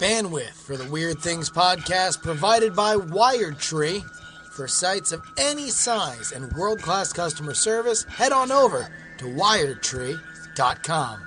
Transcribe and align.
Bandwidth 0.00 0.54
for 0.54 0.78
the 0.78 0.90
Weird 0.90 1.18
Things 1.18 1.50
podcast 1.50 2.22
provided 2.22 2.74
by 2.74 2.96
Wired 2.96 3.58
Tree. 3.58 4.02
For 4.50 4.66
sites 4.66 5.12
of 5.12 5.22
any 5.36 5.68
size 5.68 6.32
and 6.32 6.50
world 6.54 6.80
class 6.80 7.12
customer 7.12 7.52
service, 7.52 8.04
head 8.04 8.32
on 8.32 8.50
over 8.50 8.88
to 9.18 9.26
wiredtree.com. 9.26 11.20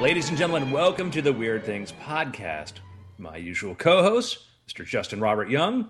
Ladies 0.00 0.30
and 0.30 0.36
gentlemen, 0.36 0.72
welcome 0.72 1.12
to 1.12 1.22
the 1.22 1.32
Weird 1.32 1.64
Things 1.64 1.92
podcast. 1.92 2.72
My 3.18 3.36
usual 3.36 3.76
co 3.76 4.02
host, 4.02 4.40
Mr. 4.68 4.84
Justin 4.84 5.20
Robert 5.20 5.48
Young. 5.48 5.88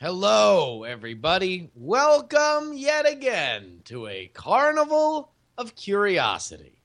Hello, 0.00 0.84
everybody. 0.84 1.70
Welcome 1.74 2.72
yet 2.72 3.06
again 3.06 3.82
to 3.84 4.06
a 4.06 4.28
carnival 4.32 5.30
of 5.58 5.74
curiosity. 5.74 6.80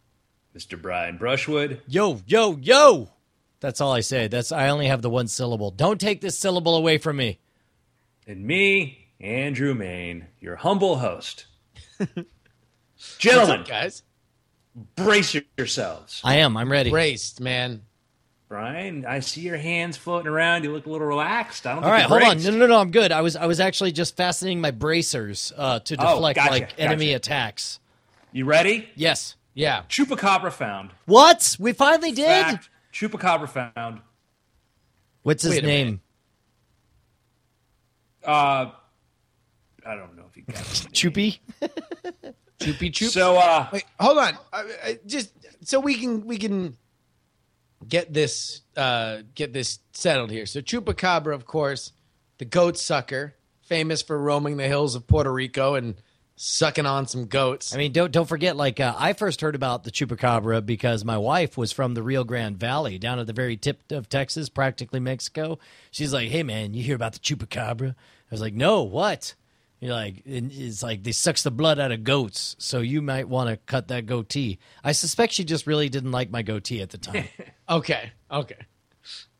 Mr. 0.53 0.81
Brian 0.81 1.15
Brushwood. 1.17 1.79
Yo, 1.87 2.19
yo, 2.27 2.57
yo. 2.57 3.07
That's 3.61 3.79
all 3.79 3.93
I 3.93 4.01
say. 4.01 4.27
That's 4.27 4.51
I 4.51 4.67
only 4.67 4.87
have 4.87 5.01
the 5.01 5.09
one 5.09 5.29
syllable. 5.29 5.71
Don't 5.71 6.01
take 6.01 6.19
this 6.19 6.37
syllable 6.37 6.75
away 6.75 6.97
from 6.97 7.15
me. 7.15 7.39
And 8.27 8.45
me, 8.45 9.07
Andrew 9.21 9.73
Mayne, 9.73 10.27
your 10.41 10.57
humble 10.57 10.97
host. 10.97 11.45
Gentlemen, 13.17 13.59
What's 13.59 13.61
up, 13.61 13.67
guys? 13.69 14.03
brace 14.95 15.37
yourselves. 15.57 16.19
I 16.21 16.39
am. 16.39 16.57
I'm 16.57 16.69
ready. 16.69 16.89
Braced, 16.89 17.39
man. 17.39 17.83
Brian, 18.55 19.05
I 19.05 19.19
see 19.19 19.41
your 19.41 19.57
hands 19.57 19.97
floating 19.97 20.29
around. 20.29 20.63
You 20.63 20.71
look 20.71 20.85
a 20.85 20.89
little 20.89 21.05
relaxed. 21.05 21.67
I 21.67 21.75
don't 21.75 21.83
All 21.83 21.89
think 21.89 21.91
right, 21.91 22.09
you're 22.09 22.19
hold 22.25 22.37
on. 22.37 22.57
No, 22.57 22.65
no, 22.65 22.67
no. 22.67 22.79
I'm 22.79 22.89
good. 22.89 23.11
I 23.11 23.19
was 23.19 23.35
I 23.35 23.47
was 23.47 23.59
actually 23.59 23.91
just 23.91 24.15
fastening 24.15 24.61
my 24.61 24.71
bracers 24.71 25.51
uh, 25.57 25.79
to 25.79 25.97
Oh, 25.99 26.13
deflect 26.13 26.37
gotcha, 26.37 26.51
like 26.51 26.73
enemy 26.77 27.11
attacks. 27.11 27.81
You 28.31 28.45
ready? 28.45 28.87
Yes. 28.95 29.35
Yeah. 29.55 29.83
Chupacabra 29.89 30.53
found. 30.53 30.91
What? 31.05 31.57
We 31.59 31.73
finally 31.73 32.13
did. 32.13 32.27
Fact, 32.27 32.69
Chupacabra 32.93 33.49
found. 33.49 33.99
What's 35.23 35.43
his 35.43 35.55
Wait 35.55 35.65
name? 35.65 35.99
Uh, 38.23 38.71
I 39.85 39.95
don't 39.95 40.15
know 40.15 40.23
if 40.29 40.35
he 40.35 40.41
got 40.43 40.61
it. 40.61 40.63
Choopy. 40.93 41.39
Choopy 42.59 42.89
choop. 42.89 43.09
So, 43.09 43.35
uh, 43.35 43.67
Wait, 43.73 43.83
hold 43.99 44.17
on. 44.17 44.37
I, 44.53 44.63
I, 44.81 44.99
just 45.05 45.33
so 45.61 45.81
we 45.81 45.95
can 45.95 46.25
we 46.25 46.37
can 46.37 46.77
get 47.87 48.13
this 48.13 48.61
uh 48.75 49.19
get 49.33 49.53
this 49.53 49.79
settled 49.93 50.31
here. 50.31 50.45
So 50.45 50.61
chupacabra, 50.61 51.33
of 51.33 51.45
course, 51.45 51.91
the 52.37 52.45
goat 52.45 52.77
sucker, 52.77 53.35
famous 53.61 54.01
for 54.01 54.17
roaming 54.17 54.57
the 54.57 54.67
hills 54.67 54.95
of 54.95 55.07
Puerto 55.07 55.31
Rico 55.31 55.75
and 55.75 55.95
sucking 56.35 56.85
on 56.85 57.07
some 57.07 57.25
goats. 57.25 57.73
I 57.73 57.77
mean, 57.77 57.91
don't 57.91 58.11
don't 58.11 58.27
forget. 58.27 58.55
Like 58.55 58.79
uh, 58.79 58.93
I 58.97 59.13
first 59.13 59.41
heard 59.41 59.55
about 59.55 59.83
the 59.83 59.91
chupacabra 59.91 60.65
because 60.65 61.05
my 61.05 61.17
wife 61.17 61.57
was 61.57 61.71
from 61.71 61.93
the 61.93 62.03
Rio 62.03 62.23
Grande 62.23 62.57
Valley, 62.57 62.97
down 62.97 63.19
at 63.19 63.27
the 63.27 63.33
very 63.33 63.57
tip 63.57 63.91
of 63.91 64.09
Texas, 64.09 64.49
practically 64.49 64.99
Mexico. 64.99 65.59
She's 65.91 66.13
like, 66.13 66.29
"Hey, 66.29 66.43
man, 66.43 66.73
you 66.73 66.83
hear 66.83 66.95
about 66.95 67.13
the 67.13 67.19
chupacabra?" 67.19 67.91
I 67.91 67.95
was 68.31 68.41
like, 68.41 68.53
"No, 68.53 68.83
what?" 68.83 69.35
You're 69.81 69.93
like, 69.93 70.23
it's 70.25 70.81
like 70.81 71.03
they 71.03 71.11
sucks 71.11 71.43
the 71.43 71.51
blood 71.51 71.79
out 71.79 71.91
of 71.91 72.03
goats, 72.03 72.55
so 72.59 72.79
you 72.79 73.01
might 73.01 73.27
want 73.27 73.49
to 73.49 73.57
cut 73.57 73.89
that 73.89 74.05
goatee. 74.05 74.57
I 74.83 74.93
suspect 74.93 75.33
she 75.33 75.43
just 75.43 75.67
really 75.67 75.89
didn't 75.89 76.11
like 76.11 76.31
my 76.31 76.41
goatee 76.41 76.81
at 76.81 76.89
the 76.89 76.97
time. 76.97 77.25
Okay. 77.67 78.11
Okay. 78.29 78.57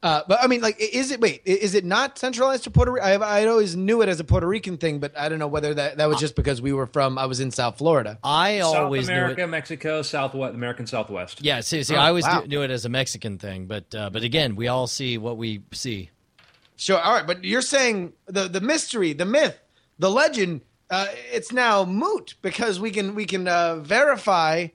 Uh, 0.01 0.21
but 0.27 0.39
I 0.43 0.47
mean, 0.47 0.61
like, 0.61 0.77
is 0.79 1.09
it? 1.11 1.19
Wait, 1.19 1.41
is 1.45 1.73
it 1.73 1.83
not 1.85 2.17
centralized 2.19 2.63
to 2.65 2.71
Puerto 2.71 2.91
Rico? 2.91 3.05
I, 3.05 3.41
I 3.41 3.45
always 3.47 3.75
knew 3.75 4.01
it 4.03 4.09
as 4.09 4.19
a 4.19 4.23
Puerto 4.23 4.47
Rican 4.47 4.77
thing, 4.77 4.99
but 4.99 5.17
I 5.17 5.29
don't 5.29 5.39
know 5.39 5.47
whether 5.47 5.73
that 5.73 5.97
that 5.97 6.07
was 6.07 6.19
just 6.19 6.35
because 6.35 6.61
we 6.61 6.73
were 6.73 6.85
from. 6.87 7.17
I 7.17 7.25
was 7.25 7.39
in 7.39 7.49
South 7.51 7.77
Florida. 7.79 8.19
I 8.23 8.59
South 8.59 8.75
always 8.75 9.07
knew 9.07 9.13
America, 9.15 9.43
it. 9.43 9.47
Mexico, 9.47 10.01
Southwest, 10.03 10.53
American 10.53 10.85
Southwest. 10.85 11.43
Yeah, 11.43 11.61
see, 11.61 11.81
see 11.83 11.95
Oh, 11.95 11.99
I 11.99 12.09
always 12.09 12.25
wow. 12.25 12.41
knew, 12.41 12.47
knew 12.47 12.61
it 12.61 12.69
as 12.71 12.85
a 12.85 12.89
Mexican 12.89 13.37
thing, 13.39 13.65
but 13.65 13.93
uh, 13.95 14.09
but 14.11 14.21
again, 14.23 14.55
we 14.55 14.67
all 14.67 14.85
see 14.87 15.17
what 15.17 15.37
we 15.37 15.61
see. 15.71 16.11
Sure. 16.75 16.99
All 16.99 17.13
right, 17.13 17.25
but 17.25 17.43
you're 17.43 17.61
saying 17.63 18.13
the 18.27 18.47
the 18.47 18.61
mystery, 18.61 19.13
the 19.13 19.25
myth, 19.25 19.59
the 19.99 20.09
legend. 20.09 20.61
Uh, 20.89 21.07
it's 21.31 21.51
now 21.51 21.83
moot 21.83 22.35
because 22.41 22.79
we 22.79 22.91
can 22.91 23.15
we 23.15 23.25
can 23.25 23.47
uh, 23.47 23.77
verify. 23.77 24.67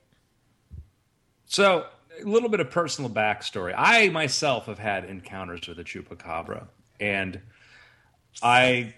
So, 1.46 1.86
a 2.20 2.24
little 2.24 2.48
bit 2.48 2.60
of 2.60 2.70
personal 2.70 3.10
backstory. 3.10 3.74
I 3.76 4.08
myself 4.08 4.66
have 4.66 4.78
had 4.78 5.04
encounters 5.04 5.66
with 5.66 5.78
a 5.78 5.84
chupacabra, 5.84 6.66
and 6.98 7.40
I 8.42 8.94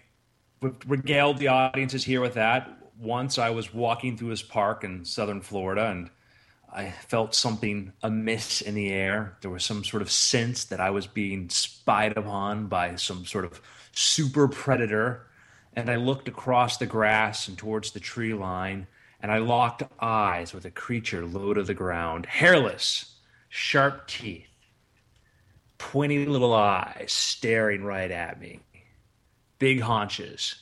regaled 0.86 1.38
the 1.38 1.48
audiences 1.48 2.04
here 2.04 2.20
with 2.20 2.34
that. 2.34 2.78
Once 2.98 3.38
I 3.38 3.50
was 3.50 3.74
walking 3.74 4.16
through 4.16 4.30
this 4.30 4.42
park 4.42 4.84
in 4.84 5.04
southern 5.04 5.40
Florida, 5.40 5.86
and 5.86 6.10
I 6.72 6.90
felt 6.90 7.34
something 7.34 7.92
amiss 8.02 8.60
in 8.62 8.74
the 8.74 8.90
air. 8.90 9.36
There 9.42 9.50
was 9.50 9.64
some 9.64 9.84
sort 9.84 10.02
of 10.02 10.10
sense 10.10 10.64
that 10.66 10.80
I 10.80 10.90
was 10.90 11.06
being 11.06 11.50
spied 11.50 12.16
upon 12.16 12.68
by 12.68 12.94
some 12.96 13.26
sort 13.26 13.44
of 13.44 13.60
super 13.92 14.48
predator. 14.48 15.26
And 15.74 15.90
I 15.90 15.96
looked 15.96 16.28
across 16.28 16.76
the 16.76 16.86
grass 16.86 17.48
and 17.48 17.56
towards 17.56 17.92
the 17.92 18.00
tree 18.00 18.34
line, 18.34 18.86
and 19.20 19.32
I 19.32 19.38
locked 19.38 19.82
eyes 20.00 20.52
with 20.52 20.64
a 20.64 20.70
creature 20.70 21.24
low 21.24 21.54
to 21.54 21.62
the 21.62 21.74
ground, 21.74 22.26
hairless, 22.26 23.16
sharp 23.48 24.06
teeth, 24.06 24.48
pointy 25.78 26.26
little 26.26 26.52
eyes 26.52 27.12
staring 27.12 27.84
right 27.84 28.10
at 28.10 28.40
me, 28.40 28.60
big 29.58 29.80
haunches, 29.80 30.56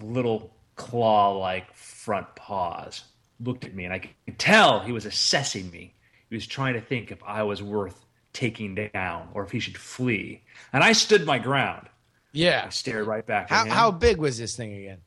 little 0.00 0.54
claw 0.76 1.32
like 1.32 1.74
front 1.74 2.34
paws. 2.36 3.04
Looked 3.40 3.64
at 3.64 3.74
me, 3.74 3.84
and 3.84 3.92
I 3.92 3.98
could 3.98 4.38
tell 4.38 4.80
he 4.80 4.92
was 4.92 5.06
assessing 5.06 5.70
me. 5.70 5.94
He 6.28 6.36
was 6.36 6.46
trying 6.46 6.74
to 6.74 6.80
think 6.80 7.10
if 7.10 7.22
I 7.24 7.42
was 7.42 7.62
worth 7.62 8.04
taking 8.32 8.74
down 8.74 9.28
or 9.34 9.42
if 9.42 9.50
he 9.50 9.60
should 9.60 9.76
flee. 9.76 10.42
And 10.72 10.82
I 10.82 10.92
stood 10.92 11.26
my 11.26 11.38
ground. 11.38 11.88
Yeah. 12.32 12.64
I 12.66 12.70
stared 12.70 13.06
right 13.06 13.24
back 13.26 13.50
How 13.50 13.60
at 13.62 13.66
him. 13.66 13.72
how 13.72 13.90
big 13.90 14.16
was 14.18 14.38
this 14.38 14.56
thing 14.56 14.74
again? 14.74 14.98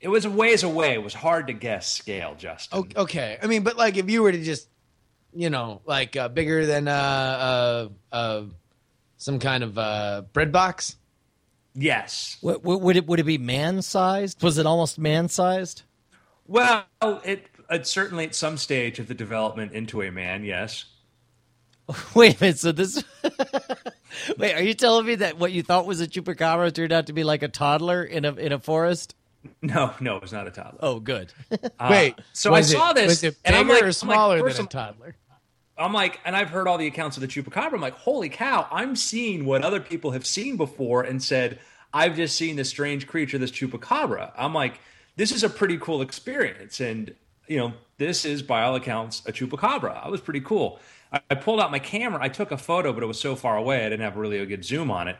It 0.00 0.08
was 0.08 0.24
a 0.24 0.30
ways 0.30 0.62
away. 0.62 0.94
It 0.94 1.02
was 1.02 1.12
hard 1.14 1.48
to 1.48 1.52
guess 1.52 1.86
scale, 1.92 2.34
Justin. 2.38 2.86
O- 2.96 3.02
Okay. 3.02 3.38
I 3.42 3.46
mean, 3.46 3.62
but 3.62 3.76
like 3.76 3.96
if 3.96 4.08
you 4.08 4.22
were 4.22 4.32
to 4.32 4.42
just, 4.42 4.68
you 5.34 5.50
know, 5.50 5.82
like 5.84 6.16
uh, 6.16 6.28
bigger 6.28 6.64
than 6.66 6.88
uh, 6.88 6.92
uh, 6.92 7.88
uh, 8.14 8.42
some 9.18 9.38
kind 9.38 9.62
of 9.62 9.76
uh, 9.78 10.22
bread 10.32 10.52
box. 10.52 10.96
Yes. 11.74 12.38
What, 12.40 12.64
what, 12.64 12.80
would 12.80 12.96
it 12.96 13.06
would 13.06 13.20
it 13.20 13.24
be 13.24 13.38
man 13.38 13.82
sized? 13.82 14.42
Was 14.42 14.58
it 14.58 14.66
almost 14.66 14.98
man 14.98 15.28
sized? 15.28 15.82
Well, 16.46 16.84
it, 17.24 17.46
it 17.70 17.86
certainly 17.86 18.24
at 18.24 18.34
some 18.34 18.56
stage 18.56 18.98
of 18.98 19.06
the 19.06 19.14
development 19.14 19.70
into 19.72 20.02
a 20.02 20.10
man, 20.10 20.42
yes. 20.44 20.86
Wait 22.14 22.36
a 22.40 22.44
minute. 22.44 22.58
So 22.58 22.72
this. 22.72 23.02
Wait, 24.38 24.54
are 24.54 24.62
you 24.62 24.74
telling 24.74 25.06
me 25.06 25.14
that 25.16 25.38
what 25.38 25.52
you 25.52 25.62
thought 25.62 25.86
was 25.86 26.00
a 26.00 26.06
chupacabra 26.06 26.72
turned 26.72 26.92
out 26.92 27.06
to 27.06 27.12
be 27.12 27.24
like 27.24 27.42
a 27.42 27.48
toddler 27.48 28.02
in 28.02 28.24
a 28.24 28.34
in 28.34 28.52
a 28.52 28.58
forest? 28.58 29.14
No, 29.62 29.94
no, 30.00 30.16
it 30.16 30.22
was 30.22 30.32
not 30.32 30.46
a 30.46 30.50
toddler. 30.50 30.78
Oh, 30.82 31.00
good. 31.00 31.32
Uh, 31.50 31.88
wait. 31.90 32.14
so 32.34 32.52
I 32.52 32.60
saw 32.60 32.90
it, 32.90 32.94
this, 32.96 33.06
Was 33.06 33.24
it 33.24 33.36
and 33.44 33.56
I'm 33.56 33.68
like- 33.68 33.78
I'm 33.78 33.86
like, 33.86 33.94
smaller 33.94 34.42
than 34.52 34.64
a 34.64 34.68
toddler? 34.68 35.16
I'm 35.78 35.94
like, 35.94 36.20
and 36.26 36.36
I've 36.36 36.50
heard 36.50 36.68
all 36.68 36.76
the 36.76 36.86
accounts 36.86 37.16
of 37.16 37.22
the 37.22 37.26
chupacabra. 37.26 37.72
I'm 37.72 37.80
like, 37.80 37.94
holy 37.94 38.28
cow, 38.28 38.68
I'm 38.70 38.94
seeing 38.96 39.46
what 39.46 39.62
other 39.62 39.80
people 39.80 40.10
have 40.10 40.26
seen 40.26 40.58
before 40.58 41.02
and 41.02 41.22
said, 41.22 41.58
I've 41.94 42.16
just 42.16 42.36
seen 42.36 42.56
this 42.56 42.68
strange 42.68 43.06
creature, 43.06 43.38
this 43.38 43.50
chupacabra. 43.50 44.30
I'm 44.36 44.52
like, 44.52 44.78
this 45.16 45.32
is 45.32 45.42
a 45.42 45.48
pretty 45.48 45.78
cool 45.78 46.02
experience. 46.02 46.80
And, 46.80 47.14
you 47.48 47.56
know, 47.56 47.72
this 47.96 48.26
is 48.26 48.42
by 48.42 48.62
all 48.62 48.74
accounts 48.74 49.22
a 49.24 49.32
chupacabra. 49.32 50.04
I 50.04 50.08
was 50.10 50.20
pretty 50.20 50.40
cool. 50.42 50.80
I, 51.12 51.34
pulled 51.34 51.60
out 51.60 51.70
my 51.70 51.78
camera, 51.78 52.20
I 52.22 52.28
took 52.28 52.52
a 52.52 52.56
photo, 52.56 52.92
but 52.92 53.02
it 53.02 53.06
was 53.06 53.18
so 53.18 53.34
far 53.34 53.56
away, 53.56 53.80
I 53.80 53.88
didn't 53.88 54.02
have 54.02 54.16
really 54.16 54.38
a 54.38 54.46
good 54.46 54.64
zoom 54.64 54.90
on 54.90 55.08
it. 55.08 55.16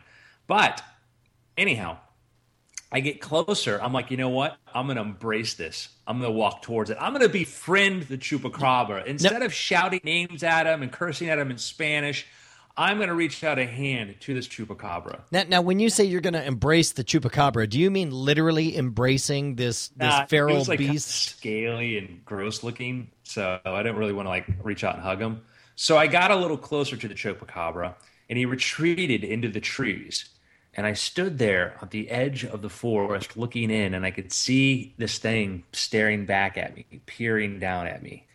But 0.47 0.83
anyhow, 1.57 1.99
I 2.93 3.01
get 3.01 3.21
closer. 3.21 3.81
I'm 3.81 3.93
like, 3.93 4.11
you 4.11 4.17
know 4.17 4.29
what? 4.29 4.57
I'm 4.75 4.87
going 4.87 4.97
to 4.97 5.03
embrace 5.03 5.55
this. 5.55 5.89
I'm 6.07 6.19
going 6.19 6.33
to 6.33 6.37
walk 6.37 6.63
towards 6.63 6.91
it. 6.91 6.99
I'm 7.01 7.13
going 7.13 7.23
to 7.25 7.29
befriend 7.29 8.05
the 8.05 8.19
chupacabra. 8.19 9.07
Instead 9.07 9.43
of 9.43 9.53
shouting 9.53 10.01
names 10.05 10.43
at 10.43 10.67
him 10.67 10.83
and 10.83 10.91
cursing 10.91 11.29
at 11.29 11.39
him 11.39 11.51
in 11.51 11.59
Spanish, 11.59 12.27
I'm 12.77 12.97
going 12.97 13.09
to 13.09 13.15
reach 13.15 13.45
out 13.45 13.59
a 13.59 13.67
hand 13.67 14.17
to 14.21 14.35
this 14.35 14.49
chupacabra. 14.49 15.21
Now, 15.31 15.45
now, 15.49 15.61
when 15.61 15.81
you 15.81 15.91
say 15.91 16.05
you're 16.05 16.21
going 16.21 16.35
to 16.35 16.45
embrace 16.45 16.93
the 16.93 17.05
chupacabra, 17.05 17.69
do 17.69 17.79
you 17.79 17.91
mean 17.91 18.11
literally 18.11 18.77
embracing 18.77 19.57
this 19.57 19.89
this 19.89 20.09
Nah, 20.09 20.23
it 20.23 20.29
feral 20.29 20.57
was, 20.57 20.69
like, 20.69 20.79
beast? 20.79 21.09
scaly 21.09 21.99
and 21.99 22.25
gross 22.25 22.63
looking, 22.63 23.11
so 23.25 23.61
I 23.65 23.83
didn't 23.83 23.99
really 23.99 24.13
want 24.13 24.27
to 24.27 24.31
like 24.31 24.47
reach 24.63 24.83
out 24.83 24.95
and 24.95 25.03
hug 25.03 25.21
him. 25.21 25.43
So 25.83 25.97
I 25.97 26.09
got 26.09 26.31
a 26.31 26.37
little 26.37 26.59
closer 26.59 26.95
to 26.95 27.09
the 27.09 27.15
chupacabra, 27.15 27.95
and 28.29 28.39
he 28.39 28.45
retreated 28.45 29.25
into 29.25 29.49
the 29.49 29.61
trees. 29.61 30.29
And 30.75 30.87
I 30.87 30.93
stood 30.93 31.39
there 31.39 31.79
at 31.81 31.91
the 31.91 32.11
edge 32.11 32.45
of 32.45 32.61
the 32.61 32.69
forest 32.69 33.35
looking 33.39 33.71
in, 33.71 33.95
and 33.95 34.05
I 34.05 34.11
could 34.11 34.31
see 34.31 34.93
this 34.99 35.17
thing 35.17 35.65
staring 35.73 36.27
back 36.27 36.59
at 36.59 36.77
me, 36.77 36.85
peering 37.07 37.59
down 37.61 37.87
at 37.87 38.03
me. 38.03 38.27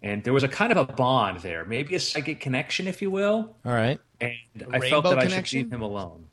And 0.00 0.22
there 0.22 0.32
was 0.32 0.44
a 0.44 0.48
kind 0.48 0.70
of 0.70 0.78
a 0.78 0.84
bond 0.92 1.40
there, 1.40 1.64
maybe 1.64 1.96
a 1.96 2.00
psychic 2.00 2.38
connection, 2.38 2.86
if 2.86 3.02
you 3.02 3.10
will. 3.10 3.56
All 3.64 3.72
right. 3.72 3.98
And 4.20 4.32
I 4.72 4.76
rainbow 4.78 5.02
felt 5.02 5.04
that 5.16 5.18
I 5.18 5.42
should 5.42 5.52
leave 5.52 5.72
him 5.72 5.82
alone. 5.82 6.28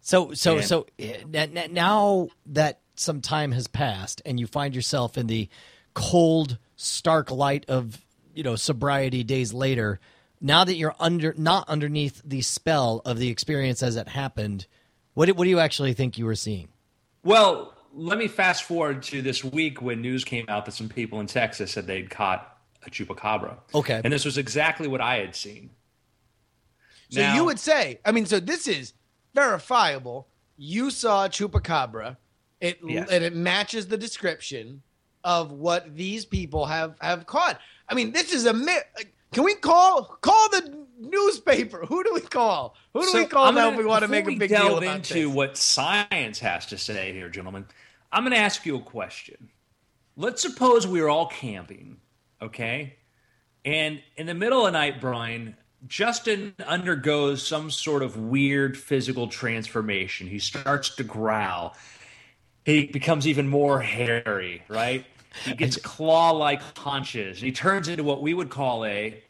So 0.00 0.32
so 0.32 0.56
And- 0.56 0.64
so 0.66 0.86
eh, 0.98 1.18
n- 1.34 1.58
n- 1.58 1.74
now 1.74 2.30
that 2.46 2.80
some 2.94 3.20
time 3.20 3.52
has 3.52 3.66
passed 3.66 4.22
and 4.24 4.40
you 4.40 4.46
find 4.46 4.74
yourself 4.74 5.18
in 5.18 5.26
the 5.26 5.50
cold, 5.92 6.56
stark 6.76 7.30
light 7.30 7.66
of 7.68 8.00
you 8.34 8.42
know 8.42 8.56
sobriety 8.56 9.24
days 9.24 9.52
later, 9.52 10.00
now 10.40 10.64
that 10.64 10.74
you're 10.74 10.94
under 11.00 11.34
not 11.36 11.68
underneath 11.68 12.22
the 12.24 12.40
spell 12.42 13.02
of 13.04 13.18
the 13.18 13.28
experience 13.28 13.82
as 13.82 13.96
it 13.96 14.08
happened, 14.08 14.66
what 15.14 15.26
do, 15.26 15.34
what 15.34 15.44
do 15.44 15.50
you 15.50 15.58
actually 15.60 15.92
think 15.92 16.18
you 16.18 16.24
were 16.26 16.34
seeing? 16.34 16.68
Well, 17.22 17.74
let 17.92 18.18
me 18.18 18.28
fast 18.28 18.64
forward 18.64 19.02
to 19.04 19.20
this 19.22 19.42
week 19.44 19.82
when 19.82 20.00
news 20.00 20.24
came 20.24 20.46
out 20.48 20.64
that 20.66 20.72
some 20.72 20.88
people 20.88 21.20
in 21.20 21.26
Texas 21.26 21.72
said 21.72 21.86
they'd 21.86 22.08
caught 22.08 22.56
a 22.86 22.90
chupacabra. 22.90 23.56
Okay. 23.74 24.00
And 24.02 24.12
this 24.12 24.24
was 24.24 24.38
exactly 24.38 24.88
what 24.88 25.00
I 25.00 25.16
had 25.16 25.34
seen. 25.36 25.70
So 27.10 27.20
Now- 27.20 27.34
you 27.34 27.44
would 27.44 27.58
say, 27.58 28.00
I 28.04 28.12
mean, 28.12 28.26
so 28.26 28.40
this 28.40 28.68
is 28.68 28.94
verifiable. 29.34 30.28
You 30.56 30.90
saw 30.90 31.26
a 31.26 31.28
chupacabra. 31.28 32.16
It 32.60 32.78
Yes. 32.86 33.08
and 33.10 33.24
it 33.24 33.34
matches 33.34 33.86
the 33.88 33.96
description 33.96 34.82
of 35.24 35.50
what 35.50 35.96
these 35.96 36.24
people 36.26 36.66
have 36.66 36.94
have 37.00 37.26
caught. 37.26 37.58
I 37.90 37.94
mean, 37.94 38.12
this 38.12 38.32
is 38.32 38.46
a 38.46 38.54
myth. 38.54 38.84
Can 39.32 39.44
we 39.44 39.54
call 39.54 40.04
call 40.20 40.48
the 40.50 40.86
newspaper? 41.00 41.84
Who 41.86 42.04
do 42.04 42.14
we 42.14 42.20
call? 42.20 42.76
Who 42.94 43.02
do 43.02 43.08
So 43.08 43.18
we 43.18 43.26
call 43.26 43.52
now 43.52 43.70
if 43.70 43.76
we 43.76 43.84
want 43.84 44.02
to 44.02 44.08
make 44.08 44.26
a 44.26 44.36
big 44.36 44.50
deal 44.50 44.78
about 44.78 44.96
into 44.96 45.14
this? 45.14 45.26
what 45.26 45.56
science 45.56 46.38
has 46.38 46.66
to 46.66 46.78
say 46.78 47.12
here, 47.12 47.28
gentlemen. 47.28 47.66
I'm 48.12 48.22
going 48.22 48.32
to 48.32 48.38
ask 48.38 48.64
you 48.64 48.76
a 48.76 48.80
question. 48.80 49.50
Let's 50.16 50.42
suppose 50.42 50.86
we 50.86 51.00
are 51.00 51.08
all 51.08 51.26
camping, 51.26 51.98
okay? 52.42 52.96
And 53.64 54.00
in 54.16 54.26
the 54.26 54.34
middle 54.34 54.66
of 54.66 54.72
the 54.72 54.78
night, 54.78 55.00
Brian, 55.00 55.56
Justin 55.86 56.54
undergoes 56.66 57.46
some 57.46 57.70
sort 57.70 58.02
of 58.02 58.16
weird 58.16 58.76
physical 58.76 59.28
transformation. 59.28 60.26
He 60.26 60.38
starts 60.38 60.94
to 60.96 61.04
growl. 61.04 61.76
He 62.64 62.86
becomes 62.86 63.26
even 63.26 63.48
more 63.48 63.80
hairy, 63.80 64.62
right? 64.68 65.06
He 65.44 65.54
gets 65.54 65.76
claw-like 65.76 66.60
haunches. 66.76 67.40
He 67.40 67.52
turns 67.52 67.88
into 67.88 68.02
what 68.02 68.22
we 68.22 68.34
would 68.34 68.50
call 68.50 68.84
a 68.84 69.22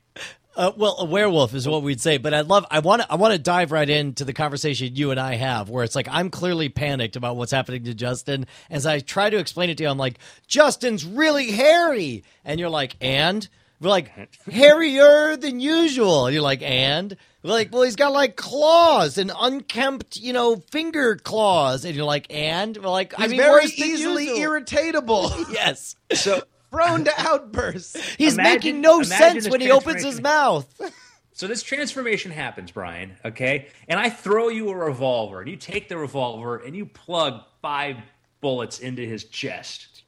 Uh, 0.57 0.73
well, 0.77 0.97
a 0.99 1.05
werewolf 1.05 1.55
is 1.55 1.69
what 1.69 1.83
we'd 1.83 2.01
say, 2.01 2.19
but 2.19 2.35
I'd 2.35 2.49
love. 2.49 2.67
I 2.71 2.81
want. 2.81 3.03
I 3.09 3.15
want 3.15 3.33
to 3.33 3.39
dive 3.39 3.71
right 3.71 3.89
into 3.89 4.25
the 4.25 4.33
conversation 4.33 4.97
you 4.97 5.13
and 5.13 5.21
I 5.21 5.37
have, 5.37 5.69
where 5.71 5.85
it's 5.85 5.95
like 5.95 6.09
I'm 6.11 6.29
clearly 6.29 6.69
panicked 6.69 7.15
about 7.15 7.37
what's 7.37 7.53
happening 7.53 7.85
to 7.85 7.95
Justin. 7.95 8.47
As 8.69 8.85
I 8.85 8.99
try 8.99 9.31
to 9.31 9.39
explain 9.39 9.71
it 9.71 9.77
to 9.79 9.85
you, 9.85 9.89
I'm 9.89 9.97
like, 9.99 10.19
Justin's 10.49 11.05
really 11.05 11.53
hairy, 11.53 12.25
and 12.45 12.59
you're 12.59 12.69
like, 12.69 12.97
and 13.01 13.49
we're 13.81 13.89
like 13.91 14.11
hairier 14.47 15.37
than 15.37 15.61
usual. 15.61 16.27
And 16.27 16.35
you're 16.35 16.43
like, 16.43 16.63
and 16.63 17.17
we're 17.43 17.51
like, 17.51 17.73
well, 17.73 17.83
he's 17.83 17.97
got 17.97 18.13
like 18.13 18.37
claws 18.37 19.17
and 19.19 19.33
unkempt, 19.39 20.19
you 20.19 20.33
know, 20.33 20.57
finger 20.57 21.17
claws, 21.17 21.85
and 21.85 21.95
you're 21.97 22.05
like, 22.05 22.27
and 22.31 22.77
we're 22.77 22.89
like, 22.91 23.19
I 23.19 23.23
He's 23.23 23.31
mean, 23.33 23.41
very 23.41 23.65
easily 23.67 24.27
usual. 24.29 24.61
irritatable, 24.61 25.51
Yes, 25.53 25.97
so 26.13 26.43
prone 26.71 27.05
to 27.05 27.13
outbursts. 27.21 27.97
he's 28.17 28.35
Imagine- 28.35 28.53
making 28.53 28.81
no 28.83 29.03
sense 29.03 29.49
when 29.49 29.61
he 29.61 29.71
opens 29.71 30.03
his 30.05 30.21
mouth. 30.21 30.69
So 31.33 31.47
this 31.47 31.63
transformation 31.63 32.33
happens, 32.33 32.71
Brian, 32.71 33.17
okay? 33.25 33.69
And 33.89 33.99
I 33.99 34.11
throw 34.11 34.49
you 34.51 34.69
a 34.69 34.77
revolver, 34.77 35.41
and 35.41 35.49
you 35.49 35.57
take 35.57 35.89
the 35.89 35.97
revolver 35.97 36.59
and 36.59 36.77
you 36.77 36.85
plug 36.85 37.41
five 37.63 37.97
bullets 38.43 38.79
into 38.79 39.01
his 39.07 39.25
chest. 39.25 40.03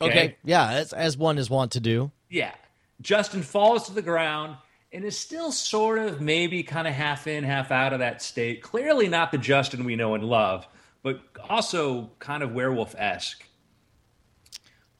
Okay, 0.00 0.36
yeah, 0.44 0.70
as, 0.70 0.94
as 0.94 1.14
one 1.18 1.36
is 1.36 1.50
wont 1.50 1.72
to 1.72 1.80
do. 1.80 2.10
Yeah. 2.30 2.54
Justin 3.02 3.42
falls 3.42 3.86
to 3.86 3.92
the 3.92 4.02
ground 4.02 4.56
and 4.92 5.04
is 5.04 5.18
still 5.18 5.50
sort 5.52 5.98
of 5.98 6.20
maybe 6.20 6.62
kind 6.62 6.86
of 6.86 6.94
half 6.94 7.26
in, 7.26 7.44
half 7.44 7.70
out 7.70 7.92
of 7.92 7.98
that 7.98 8.22
state. 8.22 8.62
Clearly 8.62 9.08
not 9.08 9.32
the 9.32 9.38
Justin 9.38 9.84
we 9.84 9.96
know 9.96 10.14
and 10.14 10.24
love, 10.24 10.66
but 11.02 11.20
also 11.48 12.10
kind 12.18 12.42
of 12.42 12.52
werewolf 12.52 12.94
esque. 12.96 13.44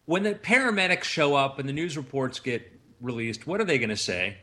When 0.05 0.25
the 0.25 0.35
paramedics 0.35 1.05
show 1.05 1.35
up 1.35 1.59
and 1.59 1.69
the 1.69 1.73
news 1.73 1.97
reports 1.97 2.41
get 2.41 2.71
released, 3.01 3.47
what 3.47 3.61
are 3.61 3.65
they 3.65 3.79
going 3.79 3.91
to 3.91 3.97
say? 3.97 4.37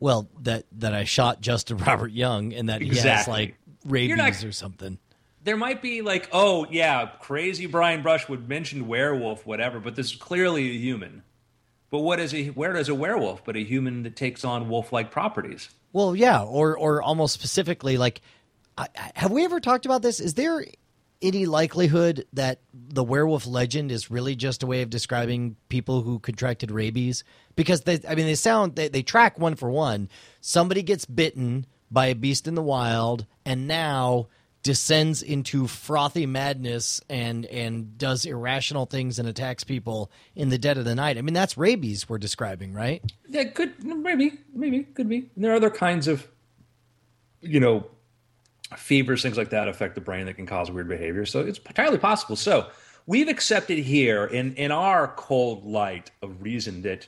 Well, 0.00 0.28
that 0.40 0.64
that 0.72 0.94
I 0.94 1.04
shot 1.04 1.40
Justin 1.40 1.76
Robert 1.86 2.12
Young 2.12 2.52
and 2.52 2.68
that 2.68 2.80
he 2.80 2.96
has 2.96 3.28
like 3.28 3.56
rabies 3.84 4.16
not- 4.16 4.44
or 4.44 4.52
something. 4.52 4.98
there 5.42 5.56
might 5.56 5.82
be 5.82 6.00
like, 6.02 6.28
oh 6.32 6.66
yeah, 6.70 7.10
crazy 7.20 7.66
Brian 7.66 8.02
Brushwood 8.02 8.48
mentioned 8.48 8.88
werewolf, 8.88 9.44
whatever, 9.46 9.78
but 9.80 9.94
this 9.94 10.12
is 10.12 10.16
clearly 10.16 10.70
a 10.70 10.78
human. 10.78 11.22
But 11.90 12.00
what 12.00 12.18
is 12.20 12.34
a 12.34 12.48
where 12.48 12.72
does 12.72 12.88
a 12.88 12.94
werewolf 12.94 13.44
but 13.44 13.56
a 13.56 13.62
human 13.64 14.02
that 14.02 14.16
takes 14.16 14.44
on 14.44 14.68
wolf-like 14.68 15.10
properties? 15.10 15.68
Well, 15.92 16.16
yeah, 16.16 16.42
or 16.42 16.76
or 16.76 17.02
almost 17.02 17.34
specifically, 17.34 17.96
like, 17.98 18.20
I- 18.76 18.88
have 19.14 19.30
we 19.30 19.44
ever 19.44 19.60
talked 19.60 19.86
about 19.86 20.02
this? 20.02 20.18
Is 20.20 20.34
there 20.34 20.64
any 21.22 21.46
likelihood 21.46 22.26
that 22.32 22.60
the 22.74 23.04
werewolf 23.04 23.46
legend 23.46 23.90
is 23.92 24.10
really 24.10 24.34
just 24.34 24.62
a 24.62 24.66
way 24.66 24.82
of 24.82 24.90
describing 24.90 25.56
people 25.68 26.02
who 26.02 26.18
contracted 26.18 26.70
rabies? 26.70 27.22
Because 27.56 27.82
they, 27.82 28.00
I 28.08 28.14
mean, 28.16 28.26
they 28.26 28.34
sound 28.34 28.74
they, 28.74 28.88
they 28.88 29.02
track 29.02 29.38
one 29.38 29.54
for 29.54 29.70
one. 29.70 30.08
Somebody 30.40 30.82
gets 30.82 31.04
bitten 31.06 31.64
by 31.90 32.06
a 32.06 32.14
beast 32.16 32.48
in 32.48 32.56
the 32.56 32.62
wild, 32.62 33.24
and 33.46 33.68
now 33.68 34.26
descends 34.64 35.22
into 35.22 35.68
frothy 35.68 36.24
madness 36.24 37.00
and 37.08 37.44
and 37.46 37.96
does 37.98 38.24
irrational 38.24 38.86
things 38.86 39.18
and 39.18 39.28
attacks 39.28 39.62
people 39.62 40.10
in 40.34 40.48
the 40.48 40.58
dead 40.58 40.78
of 40.78 40.86
the 40.86 40.94
night. 40.94 41.18
I 41.18 41.22
mean, 41.22 41.34
that's 41.34 41.56
rabies 41.56 42.08
we're 42.08 42.18
describing, 42.18 42.72
right? 42.72 43.02
Yeah, 43.28 43.44
could 43.44 43.84
maybe, 43.84 44.32
maybe 44.52 44.82
could 44.82 45.08
be. 45.08 45.30
And 45.34 45.44
there 45.44 45.52
are 45.52 45.56
other 45.56 45.70
kinds 45.70 46.08
of, 46.08 46.26
you 47.42 47.60
know, 47.60 47.86
fevers, 48.76 49.22
things 49.22 49.36
like 49.36 49.50
that 49.50 49.68
affect 49.68 49.94
the 49.94 50.00
brain 50.00 50.26
that 50.26 50.34
can 50.34 50.46
cause 50.46 50.70
weird 50.70 50.88
behavior. 50.88 51.26
So 51.26 51.40
it's 51.40 51.58
entirely 51.58 51.98
possible. 51.98 52.34
So 52.34 52.68
we've 53.06 53.28
accepted 53.28 53.78
here 53.78 54.24
in 54.24 54.54
in 54.54 54.72
our 54.72 55.08
cold 55.08 55.66
light 55.66 56.10
of 56.22 56.42
reason 56.42 56.82
that 56.82 57.06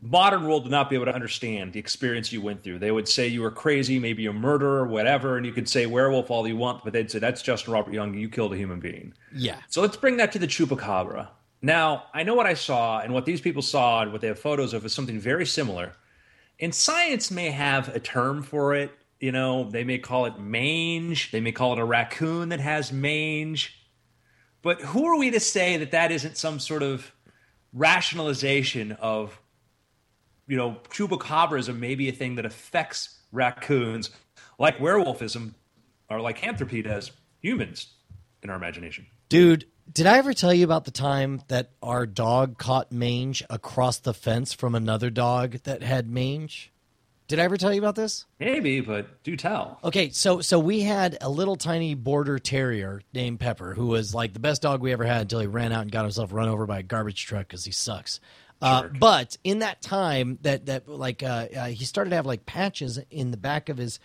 modern 0.00 0.44
world 0.46 0.64
would 0.64 0.70
not 0.70 0.90
be 0.90 0.96
able 0.96 1.06
to 1.06 1.14
understand 1.14 1.72
the 1.72 1.80
experience 1.80 2.32
you 2.32 2.42
went 2.42 2.62
through. 2.62 2.78
They 2.78 2.90
would 2.90 3.08
say 3.08 3.26
you 3.26 3.42
were 3.42 3.50
crazy, 3.50 3.98
maybe 3.98 4.26
a 4.26 4.32
murderer, 4.32 4.86
whatever, 4.86 5.36
and 5.36 5.46
you 5.46 5.52
could 5.52 5.68
say 5.68 5.86
werewolf 5.86 6.30
all 6.30 6.46
you 6.46 6.56
want, 6.56 6.84
but 6.84 6.92
they'd 6.92 7.10
say 7.10 7.18
that's 7.18 7.42
Justin 7.42 7.72
Robert 7.72 7.94
Young. 7.94 8.14
You 8.14 8.28
killed 8.28 8.52
a 8.52 8.56
human 8.56 8.80
being. 8.80 9.14
Yeah. 9.34 9.58
So 9.68 9.80
let's 9.80 9.96
bring 9.96 10.18
that 10.18 10.32
to 10.32 10.38
the 10.38 10.46
chupacabra. 10.46 11.28
Now, 11.62 12.04
I 12.12 12.22
know 12.22 12.34
what 12.34 12.46
I 12.46 12.54
saw, 12.54 13.00
and 13.00 13.14
what 13.14 13.24
these 13.24 13.40
people 13.40 13.62
saw, 13.62 14.02
and 14.02 14.12
what 14.12 14.20
they 14.20 14.28
have 14.28 14.38
photos 14.38 14.74
of 14.74 14.84
is 14.84 14.92
something 14.92 15.18
very 15.18 15.46
similar. 15.46 15.94
And 16.60 16.74
science 16.74 17.30
may 17.30 17.50
have 17.50 17.88
a 17.88 18.00
term 18.00 18.42
for 18.42 18.74
it. 18.74 18.92
You 19.18 19.32
know, 19.32 19.70
they 19.70 19.82
may 19.82 19.98
call 19.98 20.26
it 20.26 20.38
mange. 20.38 21.30
They 21.32 21.40
may 21.40 21.52
call 21.52 21.72
it 21.72 21.78
a 21.78 21.84
raccoon 21.84 22.50
that 22.50 22.60
has 22.60 22.92
mange. 22.92 23.82
But 24.60 24.80
who 24.80 25.06
are 25.06 25.16
we 25.16 25.30
to 25.30 25.40
say 25.40 25.78
that 25.78 25.92
that 25.92 26.12
isn't 26.12 26.36
some 26.36 26.58
sort 26.58 26.82
of 26.82 27.12
rationalization 27.72 28.92
of, 28.92 29.40
you 30.46 30.56
know, 30.56 30.76
chupacabras 30.90 31.74
maybe 31.74 32.08
a 32.08 32.12
thing 32.12 32.36
that 32.36 32.46
affects 32.46 33.18
raccoons, 33.32 34.10
like 34.58 34.78
werewolfism 34.78 35.54
or 36.08 36.20
lycanthropy 36.20 36.82
does 36.82 37.12
humans 37.40 37.88
in 38.42 38.50
our 38.50 38.56
imagination. 38.56 39.06
Dude, 39.28 39.66
did 39.92 40.06
I 40.06 40.18
ever 40.18 40.32
tell 40.34 40.54
you 40.54 40.64
about 40.64 40.84
the 40.84 40.90
time 40.90 41.42
that 41.48 41.70
our 41.82 42.06
dog 42.06 42.58
caught 42.58 42.92
mange 42.92 43.42
across 43.50 43.98
the 43.98 44.14
fence 44.14 44.52
from 44.52 44.74
another 44.74 45.10
dog 45.10 45.58
that 45.64 45.82
had 45.82 46.08
mange? 46.08 46.72
Did 47.28 47.40
I 47.40 47.42
ever 47.42 47.56
tell 47.56 47.72
you 47.72 47.80
about 47.80 47.96
this? 47.96 48.24
Maybe, 48.38 48.80
but 48.80 49.24
do 49.24 49.36
tell. 49.36 49.80
Okay, 49.82 50.10
so 50.10 50.40
so 50.40 50.60
we 50.60 50.80
had 50.80 51.18
a 51.20 51.28
little 51.28 51.56
tiny 51.56 51.94
border 51.94 52.38
terrier 52.38 53.02
named 53.12 53.40
Pepper 53.40 53.74
who 53.74 53.88
was 53.88 54.14
like 54.14 54.32
the 54.32 54.38
best 54.38 54.62
dog 54.62 54.80
we 54.80 54.92
ever 54.92 55.04
had 55.04 55.22
until 55.22 55.40
he 55.40 55.48
ran 55.48 55.72
out 55.72 55.82
and 55.82 55.90
got 55.90 56.02
himself 56.02 56.32
run 56.32 56.48
over 56.48 56.66
by 56.66 56.78
a 56.78 56.82
garbage 56.84 57.26
truck 57.26 57.48
because 57.48 57.64
he 57.64 57.72
sucks. 57.72 58.20
Uh, 58.62 58.88
but 58.98 59.36
in 59.44 59.58
that 59.58 59.82
time, 59.82 60.38
that 60.42 60.66
that 60.66 60.88
like 60.88 61.22
uh, 61.22 61.46
uh, 61.56 61.66
he 61.66 61.84
started 61.84 62.10
to 62.10 62.16
have 62.16 62.26
like 62.26 62.46
patches 62.46 62.98
in 63.10 63.30
the 63.30 63.36
back 63.36 63.68
of 63.68 63.76
his 63.76 64.00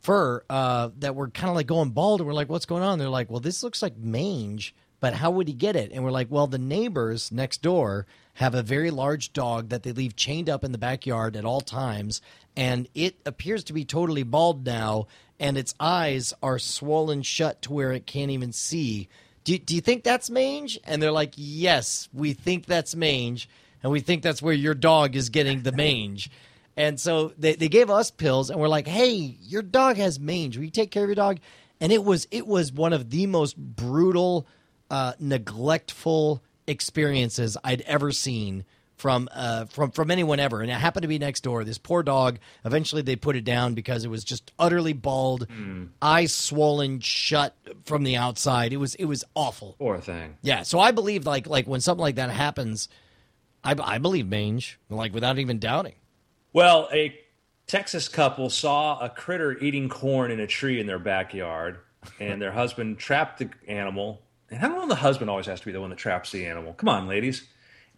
fur 0.00 0.44
uh, 0.50 0.90
that 0.98 1.14
were 1.14 1.28
kind 1.28 1.48
of 1.48 1.56
like 1.56 1.66
going 1.66 1.90
bald, 1.90 2.20
and 2.20 2.26
we're 2.26 2.34
like, 2.34 2.48
"What's 2.48 2.66
going 2.66 2.82
on?" 2.82 2.98
They're 2.98 3.08
like, 3.08 3.30
"Well, 3.30 3.40
this 3.40 3.62
looks 3.62 3.82
like 3.82 3.96
mange." 3.96 4.74
But 4.98 5.14
how 5.14 5.30
would 5.30 5.46
he 5.46 5.54
get 5.54 5.76
it? 5.76 5.92
And 5.92 6.02
we're 6.02 6.10
like, 6.10 6.30
well, 6.30 6.46
the 6.46 6.58
neighbors 6.58 7.30
next 7.30 7.60
door 7.62 8.06
have 8.34 8.54
a 8.54 8.62
very 8.62 8.90
large 8.90 9.32
dog 9.32 9.68
that 9.68 9.82
they 9.82 9.92
leave 9.92 10.16
chained 10.16 10.48
up 10.48 10.64
in 10.64 10.72
the 10.72 10.78
backyard 10.78 11.36
at 11.36 11.44
all 11.44 11.60
times, 11.60 12.22
and 12.56 12.88
it 12.94 13.16
appears 13.26 13.62
to 13.64 13.72
be 13.72 13.84
totally 13.84 14.22
bald 14.22 14.64
now, 14.64 15.06
and 15.38 15.58
its 15.58 15.74
eyes 15.78 16.32
are 16.42 16.58
swollen 16.58 17.22
shut 17.22 17.60
to 17.62 17.72
where 17.72 17.92
it 17.92 18.06
can't 18.06 18.30
even 18.30 18.52
see. 18.52 19.08
Do, 19.44 19.56
do 19.58 19.74
you 19.74 19.80
think 19.80 20.02
that's 20.02 20.30
mange? 20.30 20.78
And 20.84 21.00
they're 21.00 21.12
like, 21.12 21.34
yes, 21.36 22.08
we 22.12 22.32
think 22.32 22.66
that's 22.66 22.96
mange, 22.96 23.48
and 23.82 23.92
we 23.92 24.00
think 24.00 24.22
that's 24.22 24.42
where 24.42 24.54
your 24.54 24.74
dog 24.74 25.16
is 25.16 25.28
getting 25.28 25.62
the 25.62 25.72
mange. 25.72 26.30
And 26.76 27.00
so 27.00 27.32
they, 27.38 27.54
they 27.54 27.68
gave 27.68 27.88
us 27.88 28.10
pills, 28.10 28.50
and 28.50 28.60
we're 28.60 28.68
like, 28.68 28.86
hey, 28.86 29.14
your 29.14 29.62
dog 29.62 29.96
has 29.96 30.20
mange. 30.20 30.56
Will 30.56 30.64
you 30.64 30.70
take 30.70 30.90
care 30.90 31.04
of 31.04 31.08
your 31.08 31.14
dog? 31.14 31.38
And 31.80 31.90
it 31.92 32.04
was 32.04 32.26
it 32.30 32.46
was 32.46 32.72
one 32.72 32.92
of 32.92 33.10
the 33.10 33.26
most 33.26 33.56
brutal, 33.56 34.46
uh, 34.90 35.14
neglectful 35.18 36.42
experiences 36.66 37.56
I'd 37.62 37.82
ever 37.82 38.12
seen 38.12 38.64
from 38.96 39.28
uh, 39.32 39.66
from 39.66 39.90
from 39.90 40.10
anyone 40.10 40.40
ever, 40.40 40.62
and 40.62 40.70
it 40.70 40.74
happened 40.74 41.02
to 41.02 41.08
be 41.08 41.18
next 41.18 41.42
door. 41.42 41.64
This 41.64 41.78
poor 41.78 42.02
dog. 42.02 42.38
Eventually, 42.64 43.02
they 43.02 43.16
put 43.16 43.36
it 43.36 43.44
down 43.44 43.74
because 43.74 44.04
it 44.04 44.08
was 44.08 44.24
just 44.24 44.52
utterly 44.58 44.94
bald, 44.94 45.46
eyes 46.00 46.32
swollen 46.32 47.00
shut 47.00 47.54
from 47.84 48.04
the 48.04 48.16
outside. 48.16 48.72
It 48.72 48.78
was 48.78 48.94
it 48.94 49.04
was 49.04 49.22
awful. 49.34 49.76
Poor 49.78 49.98
thing. 49.98 50.36
Yeah, 50.42 50.62
so 50.62 50.80
I 50.80 50.92
believe 50.92 51.26
like 51.26 51.46
like 51.46 51.66
when 51.66 51.80
something 51.80 52.02
like 52.02 52.16
that 52.16 52.30
happens, 52.30 52.88
I, 53.66 53.74
I 53.82 53.98
believe 53.98 54.28
mange 54.28 54.78
like 54.88 55.12
without 55.12 55.38
even 55.38 55.58
doubting. 55.58 55.94
Well, 56.52 56.88
a 56.92 57.18
Texas 57.66 58.08
couple 58.08 58.48
saw 58.48 58.98
a 59.00 59.10
critter 59.10 59.58
eating 59.58 59.88
corn 59.88 60.30
in 60.30 60.38
a 60.38 60.46
tree 60.46 60.78
in 60.80 60.86
their 60.86 61.00
backyard, 61.00 61.78
and 62.20 62.40
their 62.40 62.52
husband 62.52 62.98
trapped 62.98 63.40
the 63.40 63.50
animal. 63.66 64.22
And 64.50 64.60
how 64.60 64.68
come 64.68 64.88
the 64.88 64.94
husband 64.94 65.28
always 65.28 65.46
has 65.46 65.60
to 65.60 65.66
be 65.66 65.72
the 65.72 65.80
one 65.80 65.90
that 65.90 65.98
traps 65.98 66.30
the 66.30 66.46
animal? 66.46 66.74
Come 66.74 66.88
on, 66.88 67.08
ladies. 67.08 67.48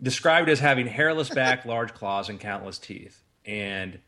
Described 0.00 0.48
as 0.48 0.60
having 0.60 0.86
hairless 0.86 1.28
back, 1.28 1.64
large 1.66 1.92
claws, 1.92 2.30
and 2.30 2.40
countless 2.40 2.78
teeth. 2.78 3.22
And 3.44 3.98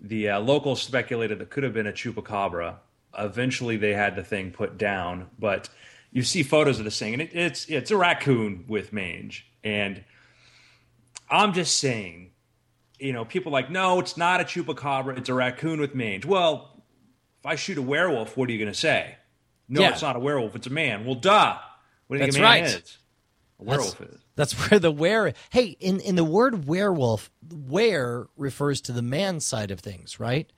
the 0.00 0.30
uh, 0.30 0.40
locals 0.40 0.82
speculated 0.82 1.38
that 1.38 1.50
could 1.50 1.62
have 1.62 1.72
been 1.72 1.86
a 1.86 1.92
chupacabra. 1.92 2.76
Eventually, 3.16 3.76
they 3.76 3.94
had 3.94 4.16
the 4.16 4.24
thing 4.24 4.50
put 4.50 4.76
down, 4.76 5.30
but 5.38 5.68
you 6.10 6.24
see 6.24 6.42
photos 6.42 6.80
of 6.80 6.84
this 6.84 6.98
thing, 6.98 7.12
and 7.12 7.22
it, 7.22 7.30
it's 7.32 7.66
it's 7.66 7.92
a 7.92 7.96
raccoon 7.96 8.64
with 8.66 8.92
mange. 8.92 9.46
And 9.62 10.02
I'm 11.28 11.52
just 11.52 11.78
saying, 11.78 12.30
you 12.98 13.12
know, 13.12 13.24
people 13.24 13.52
like, 13.52 13.70
no, 13.70 14.00
it's 14.00 14.16
not 14.16 14.40
a 14.40 14.44
chupacabra, 14.44 15.18
it's 15.18 15.28
a 15.28 15.34
raccoon 15.34 15.80
with 15.80 15.94
mange. 15.94 16.24
Well, 16.24 16.82
if 17.40 17.46
I 17.46 17.56
shoot 17.56 17.78
a 17.78 17.82
werewolf, 17.82 18.36
what 18.36 18.48
are 18.48 18.52
you 18.52 18.58
going 18.58 18.72
to 18.72 18.78
say? 18.78 19.16
No, 19.68 19.80
Yeah. 19.80 19.90
it's 19.90 20.02
not 20.02 20.16
a 20.16 20.20
werewolf, 20.20 20.54
it's 20.54 20.66
a 20.66 20.70
man. 20.70 21.04
Well, 21.04 21.14
duh. 21.16 21.58
What 22.06 22.16
do 22.16 22.20
you 22.20 22.26
That's 22.26 22.36
think 22.36 22.44
a 22.44 22.48
man 22.48 22.62
right. 22.62 22.82
is? 22.82 22.98
A 23.60 23.64
werewolf 23.64 24.00
is. 24.00 24.20
That's 24.36 24.52
where 24.70 24.80
the 24.80 24.90
were. 24.90 25.32
Hey, 25.50 25.76
in 25.80 26.00
in 26.00 26.16
the 26.16 26.24
word 26.24 26.66
werewolf, 26.66 27.30
were 27.50 28.28
refers 28.36 28.80
to 28.82 28.92
the 28.92 29.02
man 29.02 29.40
side 29.40 29.70
of 29.70 29.80
things, 29.80 30.18
right? 30.18 30.52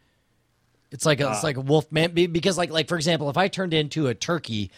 It's 0.91 1.05
like 1.05 1.21
a, 1.21 1.29
it's 1.31 1.45
uh. 1.45 1.47
like 1.47 1.57
a 1.57 1.61
wolf 1.61 1.91
man 1.93 2.13
because 2.13 2.57
like 2.57 2.71
like 2.71 2.89
for 2.89 2.97
example, 2.97 3.29
if 3.29 3.37
I 3.37 3.49
turned 3.49 3.75
into 3.75 4.07
a 4.07 4.15
turkey, 4.15 4.71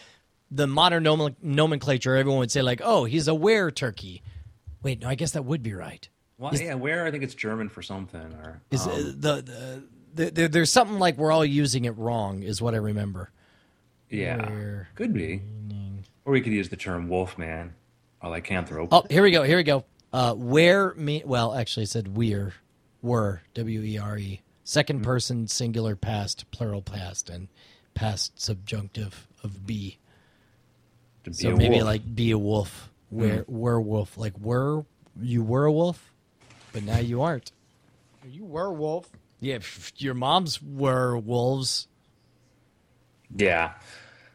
the 0.50 0.66
modern 0.66 1.04
nomen- 1.04 1.36
nomenclature, 1.40 2.16
everyone 2.16 2.40
would 2.40 2.50
say 2.50 2.62
like, 2.62 2.80
oh, 2.82 3.04
he's 3.04 3.28
a 3.28 3.34
were 3.34 3.70
turkey. 3.70 4.22
Wait, 4.82 5.00
no, 5.00 5.08
I 5.08 5.14
guess 5.14 5.32
that 5.32 5.44
would 5.44 5.62
be 5.62 5.74
right. 5.74 6.08
Well, 6.38 6.54
yeah, 6.54 6.74
where 6.74 7.04
I 7.04 7.10
think 7.10 7.24
it's 7.24 7.34
German 7.34 7.68
for 7.68 7.82
something. 7.82 8.20
Or 8.20 8.62
Is 8.70 8.86
um, 8.86 8.92
uh, 8.92 8.96
the, 8.96 9.12
the, 9.42 9.82
the, 10.14 10.30
there 10.30 10.48
there's 10.48 10.70
something 10.70 10.98
like 10.98 11.16
we're 11.16 11.32
all 11.32 11.44
using 11.44 11.84
it 11.84 11.96
wrong, 11.98 12.42
is 12.42 12.62
what 12.62 12.74
I 12.74 12.78
remember. 12.78 13.30
yeah, 14.08 14.36
where- 14.48 14.88
could 14.94 15.12
be. 15.12 15.42
Or 16.24 16.32
we 16.32 16.40
could 16.42 16.52
use 16.52 16.68
the 16.68 16.76
term 16.76 17.08
wolfman 17.08 17.74
or 18.22 18.30
lycanthrope. 18.30 18.88
Oh, 18.92 19.04
here 19.08 19.22
we 19.22 19.30
go. 19.30 19.42
Here 19.44 19.56
we 19.56 19.62
go. 19.62 19.84
Uh, 20.12 20.34
where 20.34 20.92
me? 20.94 21.22
Well, 21.24 21.54
actually, 21.54 21.84
it 21.84 21.88
said 21.88 22.16
we're, 22.16 22.52
were 23.02 23.40
W 23.54 23.80
E 23.82 23.98
R 23.98 24.18
E. 24.18 24.40
Second 24.62 25.02
person 25.02 25.48
singular 25.48 25.96
past 25.96 26.50
plural 26.50 26.82
past 26.82 27.30
and 27.30 27.48
past 27.94 28.38
subjunctive 28.40 29.26
of 29.42 29.66
be. 29.66 29.96
be 31.24 31.32
So 31.32 31.56
maybe 31.56 31.76
wolf. 31.76 31.84
like 31.84 32.14
be 32.14 32.30
a 32.30 32.38
wolf. 32.38 32.87
Where 33.10 33.44
mm. 33.44 33.48
werewolf? 33.48 34.18
Like 34.18 34.38
were 34.38 34.84
you 35.20 35.42
were 35.42 35.64
a 35.64 35.72
wolf, 35.72 36.12
but 36.72 36.82
now 36.82 36.98
you 36.98 37.22
aren't. 37.22 37.52
Are 38.24 38.28
you 38.28 38.44
werewolf? 38.44 39.08
Yeah, 39.40 39.58
your 39.96 40.14
moms 40.14 40.60
were 40.62 41.16
wolves. 41.16 41.86
Yeah. 43.34 43.74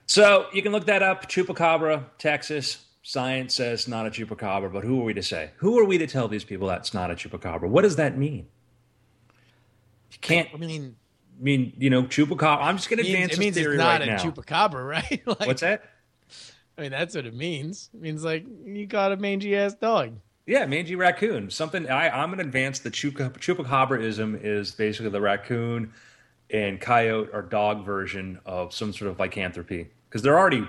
So 0.05 0.47
you 0.53 0.61
can 0.61 0.71
look 0.71 0.85
that 0.85 1.03
up. 1.03 1.29
Chupacabra, 1.29 2.05
Texas. 2.17 2.85
Science 3.05 3.53
says 3.53 3.87
not 3.87 4.07
a 4.07 4.09
chupacabra, 4.09 4.71
but 4.71 4.85
who 4.85 5.01
are 5.01 5.03
we 5.03 5.13
to 5.13 5.23
say? 5.23 5.51
Who 5.57 5.77
are 5.77 5.83
we 5.83 5.97
to 5.97 6.07
tell 6.07 6.29
these 6.29 6.45
people 6.45 6.69
that's 6.69 6.93
not 6.93 7.11
a 7.11 7.15
chupacabra? 7.15 7.67
What 7.67 7.81
does 7.81 7.97
that 7.97 8.17
mean? 8.17 8.47
You 10.11 10.17
can't 10.21 10.47
I 10.53 10.57
mean, 10.57 10.95
I 11.37 11.43
mean, 11.43 11.73
you 11.77 11.89
know, 11.89 12.03
chupacabra. 12.03 12.59
I'm 12.61 12.77
just 12.77 12.89
going 12.89 13.03
to 13.03 13.09
it 13.09 13.11
means, 13.11 13.15
advance 13.15 13.25
it 13.25 13.35
this 13.35 13.39
means 13.39 13.55
theory 13.57 13.75
it's 13.75 13.83
not 13.83 13.99
right 13.99 14.01
a 14.03 14.05
now. 14.05 14.17
chupacabra, 14.17 14.87
right? 14.89 15.27
like, 15.27 15.47
What's 15.47 15.61
that? 15.61 15.83
I 16.77 16.81
mean, 16.81 16.91
that's 16.91 17.15
what 17.15 17.25
it 17.25 17.35
means. 17.35 17.89
It 17.93 18.01
means 18.01 18.23
like 18.23 18.45
you 18.65 18.85
got 18.85 19.11
a 19.11 19.17
mangy 19.17 19.55
ass 19.55 19.73
dog. 19.75 20.13
Yeah, 20.45 20.65
mangy 20.65 20.95
raccoon. 20.95 21.49
Something 21.51 21.89
I, 21.89 22.09
I'm 22.09 22.29
going 22.29 22.39
to 22.39 22.45
advance 22.45 22.79
the 22.79 22.91
chupa, 22.91 23.31
chupacabraism 23.37 24.39
is 24.43 24.71
basically 24.71 25.09
the 25.11 25.21
raccoon 25.21 25.93
and 26.49 26.81
coyote 26.81 27.29
or 27.31 27.41
dog 27.43 27.85
version 27.85 28.39
of 28.45 28.73
some 28.73 28.91
sort 28.91 29.09
of 29.11 29.19
lycanthropy 29.19 29.87
because 30.09 30.21
they're 30.21 30.37
already 30.37 30.67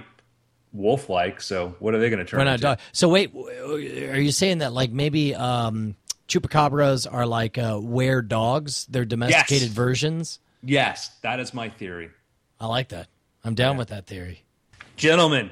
wolf-like. 0.72 1.40
So 1.40 1.74
what 1.78 1.94
are 1.94 1.98
they 1.98 2.10
going 2.10 2.24
to 2.24 2.24
turn 2.24 2.38
Why 2.38 2.44
not 2.44 2.52
into? 2.54 2.62
dog? 2.62 2.78
So 2.92 3.08
wait, 3.08 3.34
are 3.34 4.20
you 4.20 4.30
saying 4.32 4.58
that 4.58 4.72
like 4.72 4.90
maybe 4.92 5.34
um, 5.34 5.96
chupacabras 6.28 7.06
are 7.10 7.26
like 7.26 7.58
uh, 7.58 7.78
were 7.82 8.22
dogs? 8.22 8.86
They're 8.86 9.04
domesticated 9.04 9.68
Yes. 9.68 9.72
versions. 9.76 10.38
Yes, 10.62 11.10
that 11.22 11.40
is 11.40 11.52
my 11.52 11.68
theory, 11.68 12.10
I 12.58 12.66
like 12.66 12.88
that. 12.88 13.08
I'm 13.44 13.54
down 13.54 13.76
with 13.76 13.88
that 13.88 14.06
theory. 14.06 14.42
gentlemen. 14.96 15.50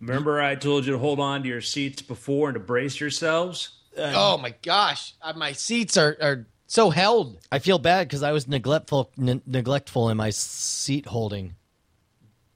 Remember, 0.00 0.40
I 0.40 0.54
told 0.54 0.86
you 0.86 0.92
to 0.92 0.98
hold 0.98 1.18
on 1.20 1.42
to 1.42 1.48
your 1.48 1.60
seats 1.60 2.02
before 2.02 2.48
and 2.48 2.54
to 2.54 2.60
brace 2.60 3.00
yourselves. 3.00 3.70
oh 3.96 4.38
my 4.38 4.54
gosh, 4.62 5.14
Uh, 5.20 5.32
my 5.34 5.52
seats 5.52 5.96
are 5.96 6.16
are 6.20 6.46
so 6.66 6.90
held. 6.90 7.38
I 7.50 7.58
feel 7.58 7.78
bad 7.78 8.06
because 8.06 8.22
I 8.22 8.30
was 8.32 8.46
neglectful 8.46 9.10
n- 9.18 9.42
neglectful 9.46 10.08
in 10.10 10.16
my 10.16 10.30
seat 10.30 11.06
holding. 11.06 11.54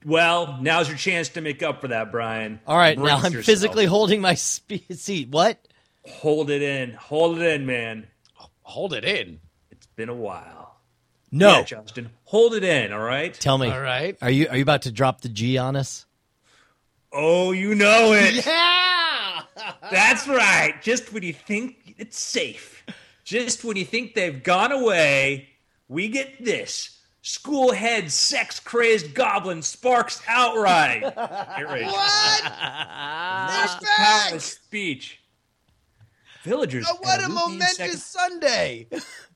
Well, 0.05 0.59
now's 0.61 0.89
your 0.89 0.97
chance 0.99 1.29
to 1.31 1.41
make 1.41 1.63
up 1.63 1.81
for 1.81 1.89
that, 1.89 2.11
Brian. 2.11 2.61
All 2.67 2.77
right, 2.77 2.97
Brace 2.97 3.07
now 3.09 3.17
I'm 3.19 3.25
yourself. 3.33 3.45
physically 3.45 3.87
holding 3.87 4.21
my 4.21 4.35
spe- 4.35 4.91
seat. 4.93 5.29
What? 5.29 5.59
hold 6.05 6.51
it 6.51 6.63
in. 6.63 6.93
Hold 6.95 7.39
it 7.39 7.45
in, 7.55 7.65
man. 7.65 8.09
Hold 8.63 8.93
it 8.93 9.05
in. 9.05 9.39
It's 9.71 9.87
been 9.95 10.09
a 10.09 10.15
while. 10.15 10.81
No, 11.31 11.59
Yeah, 11.59 11.63
Justin. 11.63 12.11
Hold 12.25 12.55
it 12.55 12.65
in, 12.65 12.93
all 12.93 12.99
right? 13.01 13.33
tell 13.35 13.57
me. 13.57 13.71
All 13.71 13.81
right. 13.81 14.17
Are 14.21 14.31
you 14.31 14.49
are 14.49 14.57
you 14.57 14.63
about 14.63 14.83
to 14.83 14.91
drop 14.93 15.21
the 15.21 15.29
G 15.29 15.59
on 15.59 15.77
us? 15.77 16.05
Oh, 17.13 17.53
you 17.53 17.75
know 17.75 18.13
it. 18.15 18.47
Yeah. 18.47 19.43
That's 19.91 20.27
right. 20.27 20.75
Just 20.83 21.13
when 21.13 21.23
you 21.23 21.33
think 21.33 21.95
it's 21.99 22.19
safe, 22.19 22.85
just 23.25 23.65
when 23.65 23.77
you 23.77 23.85
think 23.85 24.15
they've 24.15 24.43
gone 24.43 24.73
away, 24.73 25.49
we 25.89 26.09
get 26.09 26.43
this. 26.45 26.99
School 27.23 27.73
head 27.73 28.11
sex 28.11 28.59
crazed 28.59 29.15
goblin 29.15 29.63
sparks 29.63 30.21
outright. 30.27 31.03
What? 31.17 32.43
That's 32.45 33.75
the 33.77 33.87
power 33.97 34.35
of 34.37 34.43
speech. 34.43 35.21
Villagers. 36.43 36.87
Oh, 36.89 36.97
what 37.01 37.23
a 37.23 37.29
momentous 37.29 37.77
sex- 37.77 38.05
Sunday! 38.05 38.89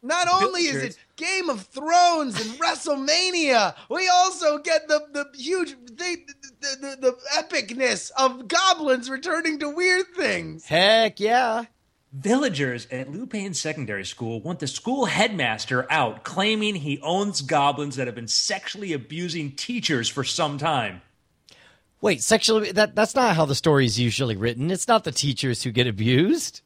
Not 0.02 0.28
only 0.28 0.62
is 0.62 0.82
it 0.82 0.98
Game 1.16 1.48
of 1.48 1.62
Thrones 1.66 2.40
and 2.40 2.58
WrestleMania, 2.58 3.74
we 3.88 4.08
also 4.08 4.58
get 4.58 4.88
the 4.88 5.06
the 5.12 5.26
huge 5.36 5.76
the, 5.86 6.16
the, 6.60 6.76
the, 6.80 6.96
the 7.00 7.16
epicness 7.38 8.10
of 8.18 8.48
goblins 8.48 9.08
returning 9.08 9.58
to 9.60 9.70
weird 9.70 10.06
things. 10.16 10.66
Heck 10.66 11.20
yeah! 11.20 11.64
Villagers 12.12 12.86
at 12.90 13.08
Lupane 13.08 13.54
Secondary 13.54 14.04
School 14.04 14.40
want 14.40 14.58
the 14.58 14.66
school 14.66 15.04
headmaster 15.04 15.86
out, 15.92 16.24
claiming 16.24 16.76
he 16.76 16.98
owns 17.02 17.42
goblins 17.42 17.96
that 17.96 18.06
have 18.06 18.14
been 18.14 18.28
sexually 18.28 18.92
abusing 18.92 19.52
teachers 19.52 20.08
for 20.08 20.24
some 20.24 20.56
time. 20.56 21.02
Wait, 22.00 22.22
sexually 22.22 22.72
that 22.72 22.94
that's 22.94 23.14
not 23.14 23.36
how 23.36 23.44
the 23.44 23.54
story 23.54 23.84
is 23.84 23.98
usually 23.98 24.36
written. 24.36 24.70
It's 24.70 24.88
not 24.88 25.04
the 25.04 25.12
teachers 25.12 25.62
who 25.62 25.70
get 25.70 25.86
abused. 25.86 26.62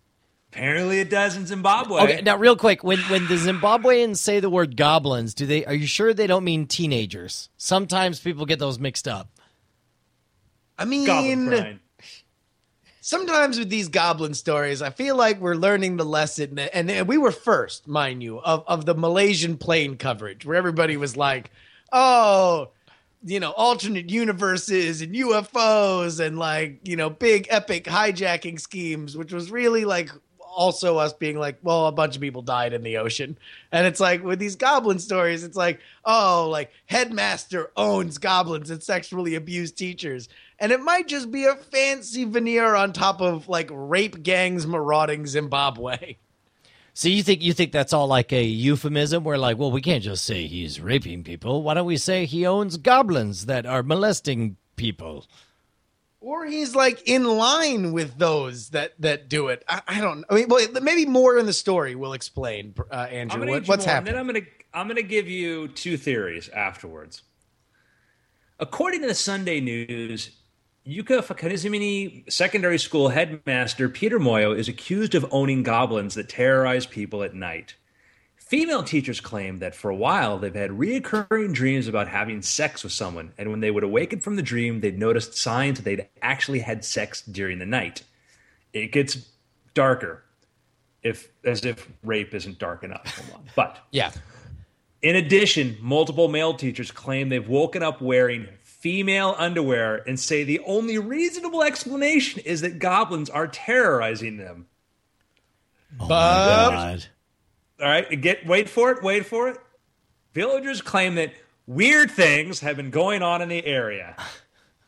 Apparently, 0.52 0.98
it 0.98 1.10
does 1.10 1.36
in 1.36 1.46
Zimbabwe. 1.46 2.02
Okay, 2.02 2.22
now 2.22 2.36
real 2.36 2.56
quick, 2.56 2.82
when 2.82 2.98
when 3.02 3.28
the 3.28 3.36
Zimbabweans 3.36 4.16
say 4.16 4.40
the 4.40 4.50
word 4.50 4.76
goblins, 4.76 5.32
do 5.32 5.46
they 5.46 5.64
are 5.64 5.74
you 5.74 5.86
sure 5.86 6.12
they 6.12 6.26
don't 6.26 6.42
mean 6.42 6.66
teenagers? 6.66 7.50
Sometimes 7.56 8.18
people 8.18 8.46
get 8.46 8.58
those 8.58 8.78
mixed 8.80 9.06
up. 9.06 9.28
I 10.76 10.86
mean, 10.86 11.04
Brian. 11.04 11.80
sometimes 13.00 13.60
with 13.60 13.68
these 13.68 13.88
goblin 13.88 14.34
stories, 14.34 14.82
I 14.82 14.90
feel 14.90 15.14
like 15.14 15.40
we're 15.40 15.54
learning 15.54 15.98
the 15.98 16.04
lesson, 16.04 16.58
and, 16.58 16.90
and 16.90 17.06
we 17.06 17.16
were 17.16 17.32
first, 17.32 17.86
mind 17.86 18.22
you, 18.22 18.40
of, 18.40 18.64
of 18.66 18.86
the 18.86 18.94
Malaysian 18.94 19.56
plane 19.56 19.96
coverage, 19.96 20.44
where 20.44 20.56
everybody 20.56 20.96
was 20.96 21.16
like, 21.16 21.52
"Oh, 21.92 22.70
you 23.22 23.38
know, 23.38 23.52
alternate 23.52 24.10
universes 24.10 25.00
and 25.00 25.14
UFOs 25.14 26.18
and 26.18 26.40
like 26.40 26.80
you 26.82 26.96
know, 26.96 27.08
big 27.08 27.46
epic 27.50 27.84
hijacking 27.84 28.58
schemes," 28.58 29.16
which 29.16 29.32
was 29.32 29.52
really 29.52 29.84
like 29.84 30.10
also 30.54 30.98
us 30.98 31.12
being 31.12 31.38
like, 31.38 31.58
"Well, 31.62 31.86
a 31.86 31.92
bunch 31.92 32.16
of 32.16 32.22
people 32.22 32.42
died 32.42 32.72
in 32.72 32.82
the 32.82 32.98
ocean," 32.98 33.38
and 33.72 33.86
it's 33.86 34.00
like 34.00 34.22
with 34.22 34.38
these 34.38 34.56
goblin 34.56 34.98
stories, 34.98 35.44
it's 35.44 35.56
like, 35.56 35.80
"Oh, 36.04 36.48
like 36.50 36.70
headmaster 36.86 37.70
owns 37.76 38.18
goblins 38.18 38.70
and 38.70 38.82
sexually 38.82 39.34
abused 39.34 39.76
teachers." 39.76 40.28
and 40.60 40.72
it 40.72 40.82
might 40.82 41.08
just 41.08 41.30
be 41.30 41.46
a 41.46 41.56
fancy 41.56 42.24
veneer 42.24 42.74
on 42.74 42.92
top 42.92 43.20
of 43.22 43.48
like 43.48 43.70
rape 43.72 44.22
gangs 44.22 44.66
marauding 44.66 45.26
Zimbabwe. 45.26 46.16
So 46.92 47.08
you 47.08 47.22
think 47.22 47.42
you 47.42 47.54
think 47.54 47.72
that's 47.72 47.94
all 47.94 48.06
like 48.06 48.32
a 48.32 48.44
euphemism? 48.44 49.24
Where 49.24 49.38
like, 49.38 49.56
well, 49.56 49.70
we 49.72 49.80
can't 49.80 50.04
just 50.04 50.24
say 50.24 50.46
he's 50.46 50.80
raping 50.80 51.24
people. 51.24 51.62
Why 51.62 51.74
don't 51.74 51.86
we 51.86 51.96
say 51.96 52.26
he 52.26 52.46
owns 52.46 52.76
goblins 52.76 53.46
that 53.46 53.64
are 53.64 53.82
molesting 53.82 54.56
people? 54.76 55.24
Or 56.20 56.46
he's 56.46 56.74
like 56.74 57.08
in 57.08 57.24
line 57.24 57.92
with 57.92 58.18
those 58.18 58.70
that 58.70 58.92
that 59.00 59.28
do 59.28 59.48
it. 59.48 59.64
I, 59.68 59.82
I 59.88 60.00
don't. 60.00 60.24
I 60.28 60.34
mean, 60.34 60.48
well, 60.48 60.66
maybe 60.82 61.06
more 61.06 61.38
in 61.38 61.46
the 61.46 61.52
story 61.52 61.94
will 61.94 62.12
explain. 62.12 62.74
Uh, 62.90 62.94
Andrew, 62.94 63.46
what, 63.46 63.66
what's 63.66 63.86
more, 63.86 63.94
happening? 63.94 64.14
then 64.14 64.20
I'm 64.20 64.26
gonna 64.26 64.46
I'm 64.72 64.86
gonna 64.86 65.02
give 65.02 65.28
you 65.28 65.68
two 65.68 65.96
theories 65.96 66.48
afterwards. 66.50 67.22
According 68.58 69.00
to 69.00 69.06
the 69.06 69.14
Sunday 69.14 69.60
News, 69.60 70.30
Yucca 70.84 71.22
Fakanizmini 71.22 72.30
Secondary 72.30 72.78
School 72.78 73.08
headmaster 73.08 73.88
Peter 73.88 74.18
Moyo 74.18 74.56
is 74.56 74.68
accused 74.68 75.14
of 75.14 75.26
owning 75.30 75.62
goblins 75.62 76.14
that 76.14 76.28
terrorize 76.28 76.84
people 76.84 77.22
at 77.22 77.34
night. 77.34 77.74
Female 78.50 78.82
teachers 78.82 79.20
claim 79.20 79.60
that 79.60 79.76
for 79.76 79.90
a 79.92 79.94
while 79.94 80.36
they've 80.36 80.52
had 80.52 80.70
reoccurring 80.72 81.54
dreams 81.54 81.86
about 81.86 82.08
having 82.08 82.42
sex 82.42 82.82
with 82.82 82.92
someone, 82.92 83.32
and 83.38 83.48
when 83.48 83.60
they 83.60 83.70
would 83.70 83.84
awaken 83.84 84.18
from 84.18 84.34
the 84.34 84.42
dream, 84.42 84.80
they'd 84.80 84.98
noticed 84.98 85.36
signs 85.36 85.78
that 85.78 85.84
they'd 85.84 86.08
actually 86.20 86.58
had 86.58 86.84
sex 86.84 87.22
during 87.22 87.60
the 87.60 87.64
night. 87.64 88.02
It 88.72 88.90
gets 88.90 89.28
darker, 89.72 90.24
if 91.04 91.28
as 91.44 91.64
if 91.64 91.88
rape 92.02 92.34
isn't 92.34 92.58
dark 92.58 92.82
enough. 92.82 93.06
Hold 93.18 93.38
on. 93.38 93.50
But 93.54 93.78
yeah, 93.92 94.10
in 95.00 95.14
addition, 95.14 95.76
multiple 95.80 96.26
male 96.26 96.54
teachers 96.54 96.90
claim 96.90 97.28
they've 97.28 97.48
woken 97.48 97.84
up 97.84 98.00
wearing 98.02 98.48
female 98.64 99.36
underwear 99.38 100.02
and 100.08 100.18
say 100.18 100.42
the 100.42 100.58
only 100.66 100.98
reasonable 100.98 101.62
explanation 101.62 102.40
is 102.44 102.62
that 102.62 102.80
goblins 102.80 103.30
are 103.30 103.46
terrorizing 103.46 104.38
them. 104.38 104.66
Oh 106.00 106.08
But- 106.08 106.70
my 106.72 106.76
god. 106.76 107.06
All 107.80 107.88
right, 107.88 108.20
get 108.20 108.46
wait 108.46 108.68
for 108.68 108.90
it, 108.90 109.02
wait 109.02 109.26
for 109.26 109.48
it. 109.48 109.58
Villagers 110.34 110.80
claim 110.82 111.14
that 111.16 111.32
weird 111.66 112.10
things 112.10 112.60
have 112.60 112.76
been 112.76 112.90
going 112.90 113.22
on 113.22 113.42
in 113.42 113.48
the 113.48 113.64
area. 113.64 114.16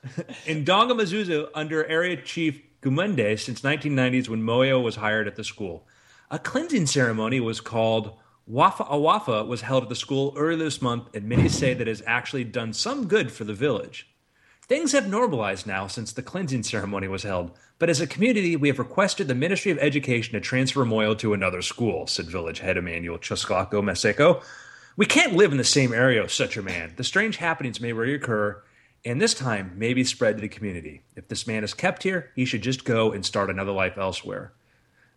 in 0.46 0.64
Dongamazuzu, 0.64 1.48
under 1.54 1.86
Area 1.86 2.16
Chief 2.16 2.60
Gumunde 2.82 3.38
since 3.38 3.60
1990s 3.60 4.28
when 4.28 4.42
Moyo 4.42 4.82
was 4.82 4.96
hired 4.96 5.26
at 5.26 5.36
the 5.36 5.44
school. 5.44 5.86
A 6.30 6.38
cleansing 6.38 6.86
ceremony 6.86 7.40
was 7.40 7.60
called 7.60 8.18
Wafa 8.46 8.84
Awafa 8.84 9.46
was 9.46 9.60
held 9.60 9.84
at 9.84 9.88
the 9.88 9.94
school 9.94 10.34
earlier 10.36 10.56
this 10.56 10.82
month, 10.82 11.08
and 11.14 11.28
many 11.28 11.48
say 11.48 11.74
that 11.74 11.82
it 11.82 11.90
has 11.90 12.02
actually 12.06 12.44
done 12.44 12.72
some 12.72 13.06
good 13.06 13.30
for 13.30 13.44
the 13.44 13.54
village. 13.54 14.11
Things 14.68 14.92
have 14.92 15.08
normalized 15.08 15.66
now 15.66 15.88
since 15.88 16.12
the 16.12 16.22
cleansing 16.22 16.62
ceremony 16.62 17.08
was 17.08 17.24
held, 17.24 17.50
but 17.80 17.90
as 17.90 18.00
a 18.00 18.06
community, 18.06 18.54
we 18.54 18.68
have 18.68 18.78
requested 18.78 19.26
the 19.26 19.34
Ministry 19.34 19.72
of 19.72 19.78
Education 19.78 20.34
to 20.34 20.40
transfer 20.40 20.84
Moyo 20.84 21.18
to 21.18 21.34
another 21.34 21.62
school, 21.62 22.06
said 22.06 22.26
village 22.26 22.60
head 22.60 22.76
Emmanuel 22.76 23.18
Chusclaco 23.18 23.82
Meseco. 23.82 24.42
We 24.96 25.04
can't 25.04 25.34
live 25.34 25.50
in 25.50 25.58
the 25.58 25.64
same 25.64 25.92
area 25.92 26.22
with 26.22 26.30
such 26.30 26.56
a 26.56 26.62
man. 26.62 26.92
The 26.96 27.02
strange 27.02 27.38
happenings 27.38 27.80
may 27.80 27.92
reoccur, 27.92 28.60
and 29.04 29.20
this 29.20 29.34
time 29.34 29.72
may 29.76 29.94
be 29.94 30.04
spread 30.04 30.36
to 30.36 30.40
the 30.40 30.48
community. 30.48 31.02
If 31.16 31.26
this 31.26 31.44
man 31.46 31.64
is 31.64 31.74
kept 31.74 32.04
here, 32.04 32.30
he 32.36 32.44
should 32.44 32.62
just 32.62 32.84
go 32.84 33.10
and 33.10 33.26
start 33.26 33.50
another 33.50 33.72
life 33.72 33.98
elsewhere. 33.98 34.52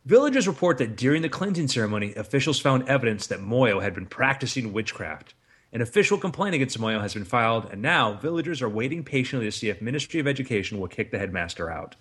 Villagers 0.06 0.48
report 0.48 0.80
that 0.80 0.96
during 0.96 1.22
the 1.22 1.30
cleansing 1.30 1.68
ceremony, 1.68 2.16
officials 2.16 2.60
found 2.60 2.90
evidence 2.90 3.28
that 3.28 3.42
Moyo 3.42 3.82
had 3.82 3.94
been 3.94 4.08
practicing 4.08 4.74
witchcraft. 4.74 5.36
An 5.74 5.82
official 5.82 6.18
complaint 6.18 6.56
against 6.56 6.80
Moyo 6.80 7.02
has 7.02 7.14
been 7.14 7.26
filed, 7.26 7.68
and 7.72 7.82
now 7.82 8.14
villagers 8.14 8.62
are 8.62 8.70
waiting 8.70 9.04
patiently 9.04 9.46
to 9.48 9.52
see 9.52 9.68
if 9.68 9.82
Ministry 9.82 10.20
of 10.20 10.28
Education 10.28 10.80
will 10.80 10.88
kick 10.88 11.12
the 11.12 11.20
headmaster 11.20 11.70
out. 11.70 11.96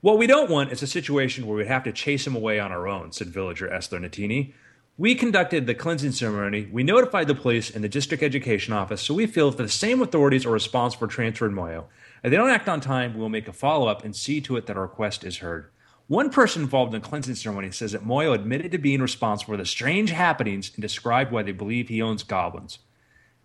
What 0.00 0.16
we 0.16 0.26
don't 0.26 0.50
want 0.50 0.72
is 0.72 0.82
a 0.82 0.86
situation 0.86 1.46
where 1.46 1.56
we 1.56 1.66
have 1.66 1.84
to 1.84 1.92
chase 1.92 2.26
him 2.26 2.36
away 2.36 2.60
on 2.60 2.72
our 2.72 2.86
own, 2.86 3.12
said 3.12 3.28
villager 3.28 3.70
Esther 3.70 3.98
Natini. 3.98 4.52
We 4.96 5.14
conducted 5.14 5.66
the 5.66 5.74
cleansing 5.74 6.12
ceremony, 6.12 6.68
we 6.70 6.82
notified 6.82 7.26
the 7.26 7.34
police 7.34 7.74
and 7.74 7.82
the 7.82 7.88
district 7.88 8.22
education 8.22 8.72
office, 8.74 9.02
so 9.02 9.14
we 9.14 9.26
feel 9.26 9.48
if 9.48 9.56
the 9.56 9.68
same 9.68 10.02
authorities 10.02 10.46
are 10.46 10.50
responsible 10.50 11.08
for 11.08 11.12
transferring 11.12 11.54
Moyo. 11.54 11.86
If 12.22 12.30
they 12.30 12.36
don't 12.36 12.50
act 12.50 12.68
on 12.68 12.80
time, 12.80 13.14
we 13.14 13.20
will 13.20 13.28
make 13.28 13.48
a 13.48 13.52
follow 13.52 13.88
up 13.88 14.04
and 14.04 14.14
see 14.14 14.40
to 14.42 14.56
it 14.56 14.66
that 14.66 14.76
our 14.76 14.82
request 14.82 15.24
is 15.24 15.38
heard. 15.38 15.70
One 16.06 16.30
person 16.30 16.62
involved 16.62 16.94
in 16.94 17.00
the 17.00 17.08
cleansing 17.08 17.36
ceremony 17.36 17.70
says 17.70 17.92
that 17.92 18.04
Moyo 18.06 18.34
admitted 18.34 18.72
to 18.72 18.78
being 18.78 19.00
responsible 19.00 19.54
for 19.54 19.56
the 19.56 19.64
strange 19.64 20.10
happenings 20.10 20.70
and 20.74 20.82
described 20.82 21.32
why 21.32 21.42
they 21.42 21.52
believe 21.52 21.88
he 21.88 22.02
owns 22.02 22.22
goblins. 22.22 22.78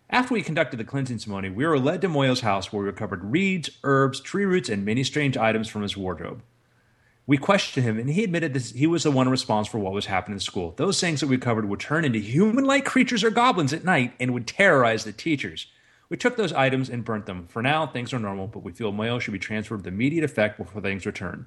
After 0.08 0.34
we 0.34 0.42
conducted 0.42 0.76
the 0.76 0.84
cleansing 0.84 1.18
ceremony, 1.18 1.50
we 1.50 1.66
were 1.66 1.78
led 1.78 2.00
to 2.02 2.08
Moyo's 2.08 2.40
house 2.40 2.72
where 2.72 2.82
we 2.82 2.86
recovered 2.86 3.24
reeds, 3.24 3.70
herbs, 3.82 4.20
tree 4.20 4.44
roots, 4.44 4.68
and 4.68 4.84
many 4.84 5.02
strange 5.02 5.36
items 5.36 5.68
from 5.68 5.82
his 5.82 5.96
wardrobe. 5.96 6.42
We 7.26 7.38
questioned 7.38 7.84
him, 7.84 7.98
and 7.98 8.08
he 8.08 8.22
admitted 8.22 8.54
that 8.54 8.66
he 8.66 8.86
was 8.86 9.02
the 9.02 9.10
one 9.10 9.28
responsible 9.28 9.80
for 9.80 9.84
what 9.84 9.92
was 9.92 10.06
happening 10.06 10.36
in 10.36 10.40
school. 10.40 10.74
Those 10.76 11.00
things 11.00 11.20
that 11.20 11.26
we 11.26 11.38
covered 11.38 11.68
would 11.68 11.80
turn 11.80 12.04
into 12.04 12.20
human 12.20 12.64
like 12.64 12.84
creatures 12.84 13.24
or 13.24 13.30
goblins 13.30 13.72
at 13.72 13.84
night 13.84 14.12
and 14.20 14.32
would 14.32 14.46
terrorize 14.46 15.02
the 15.02 15.12
teachers. 15.12 15.66
We 16.08 16.16
took 16.16 16.36
those 16.36 16.52
items 16.52 16.88
and 16.88 17.04
burnt 17.04 17.26
them. 17.26 17.48
For 17.48 17.62
now, 17.62 17.84
things 17.84 18.12
are 18.12 18.20
normal, 18.20 18.46
but 18.46 18.62
we 18.62 18.70
feel 18.70 18.92
Moyo 18.92 19.20
should 19.20 19.32
be 19.32 19.40
transferred 19.40 19.78
with 19.78 19.88
immediate 19.88 20.22
effect 20.22 20.56
before 20.56 20.80
things 20.80 21.04
return. 21.04 21.46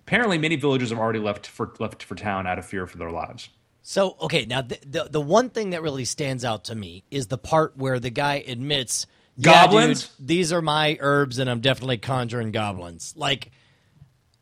Apparently, 0.00 0.36
many 0.36 0.56
villagers 0.56 0.90
have 0.90 0.98
already 0.98 1.18
left 1.18 1.46
for, 1.46 1.72
left 1.78 2.02
for 2.02 2.14
town 2.14 2.46
out 2.46 2.58
of 2.58 2.66
fear 2.66 2.86
for 2.86 2.98
their 2.98 3.10
lives. 3.10 3.48
So 3.82 4.16
okay, 4.22 4.44
now 4.44 4.62
the, 4.62 4.78
the 4.84 5.04
the 5.04 5.20
one 5.20 5.50
thing 5.50 5.70
that 5.70 5.82
really 5.82 6.04
stands 6.04 6.44
out 6.44 6.64
to 6.64 6.74
me 6.74 7.04
is 7.10 7.28
the 7.28 7.38
part 7.38 7.76
where 7.76 7.98
the 7.98 8.10
guy 8.10 8.44
admits, 8.46 9.06
"Yeah, 9.36 9.64
Goblins? 9.64 10.08
dude, 10.08 10.28
these 10.28 10.52
are 10.52 10.60
my 10.62 10.98
herbs, 11.00 11.38
and 11.38 11.48
I'm 11.48 11.60
definitely 11.60 11.98
conjuring 11.98 12.52
goblins." 12.52 13.14
Like, 13.16 13.50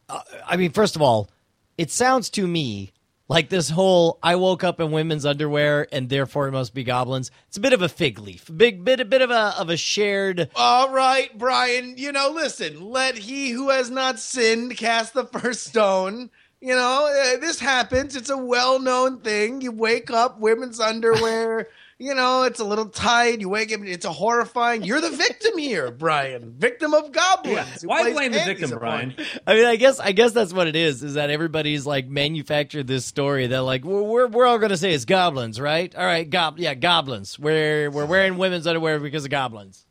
uh, 0.09 0.21
I 0.47 0.57
mean, 0.57 0.73
first 0.73 0.97
of 0.97 1.03
all, 1.03 1.31
it 1.79 1.91
sounds 1.91 2.29
to 2.31 2.47
me 2.47 2.93
like 3.29 3.49
this 3.49 3.71
whole 3.71 4.19
"I 4.21 4.35
woke 4.35 4.65
up 4.65 4.81
in 4.81 4.91
women's 4.91 5.25
underwear, 5.25 5.87
and 5.93 6.09
therefore 6.09 6.49
it 6.49 6.53
must 6.53 6.75
be 6.75 6.83
goblins." 6.83 7.31
It's 7.47 7.57
a 7.57 7.61
bit 7.61 7.73
of 7.73 7.83
a 7.83 7.89
fig 7.89 8.19
leaf, 8.19 8.49
a 8.49 8.53
big 8.53 8.85
bit, 8.85 8.99
a 8.99 9.05
bit 9.05 9.23
of 9.23 9.31
a 9.31 9.55
of 9.57 9.71
a 9.71 9.77
shared. 9.77 10.51
All 10.57 10.91
right, 10.91 11.37
Brian. 11.39 11.97
You 11.99 12.11
know, 12.11 12.31
listen. 12.31 12.91
Let 12.91 13.17
he 13.17 13.51
who 13.51 13.69
has 13.71 13.91
not 13.91 14.19
sinned 14.19 14.77
cast 14.77 15.15
the 15.15 15.27
first 15.27 15.65
stone. 15.69 16.31
You 16.61 16.75
know, 16.75 17.07
uh, 17.13 17.39
this 17.39 17.61
happens. 17.61 18.17
It's 18.17 18.31
a 18.31 18.37
well-known 18.37 19.21
thing. 19.21 19.61
You 19.61 19.73
wake 19.73 20.11
up, 20.11 20.41
women's 20.41 20.81
underwear. 20.81 21.69
you 21.99 22.15
know, 22.15 22.43
it's 22.43 22.61
a 22.61 22.65
little 22.65 22.89
tight. 22.89 23.41
You 23.41 23.49
wake 23.49 23.73
up. 23.73 23.81
It's 23.83 24.05
a 24.05 24.13
horrifying. 24.13 24.83
You're 24.83 25.01
the 25.01 25.11
victim 25.11 25.57
here, 25.57 25.91
Brian. 25.91 26.55
Victim 26.59 26.93
of 26.93 27.11
goblins. 27.11 27.83
who 27.83 27.89
Why 27.89 28.03
plays 28.03 28.15
blame 28.15 28.33
the 28.33 28.41
victim, 28.41 28.71
Brian? 28.79 29.15
I 29.47 29.55
mean, 29.55 29.65
I 29.65 29.77
guess 29.77 29.99
I 29.99 30.13
guess 30.13 30.33
that's 30.33 30.53
what 30.53 30.67
it 30.67 30.77
is. 30.77 31.03
Is 31.03 31.15
that 31.15 31.31
everybody's 31.31 31.87
like 31.87 32.07
manufactured 32.07 32.87
this 32.87 33.07
story 33.07 33.47
that 33.47 33.63
like 33.63 33.85
we're 33.85 34.03
we're, 34.03 34.27
we're 34.27 34.47
all 34.47 34.59
gonna 34.59 34.77
say 34.77 34.93
it's 34.93 35.07
goblins, 35.07 35.59
right? 35.59 35.95
All 35.95 36.05
right, 36.05 36.29
gob 36.29 36.59
yeah, 36.59 36.75
goblins. 36.75 37.39
We're 37.39 37.91
we're 37.91 38.07
wearing 38.07 38.37
women's 38.37 38.67
underwear 38.67 39.01
because 39.01 39.25
of 39.25 39.31
goblins. 39.31 39.86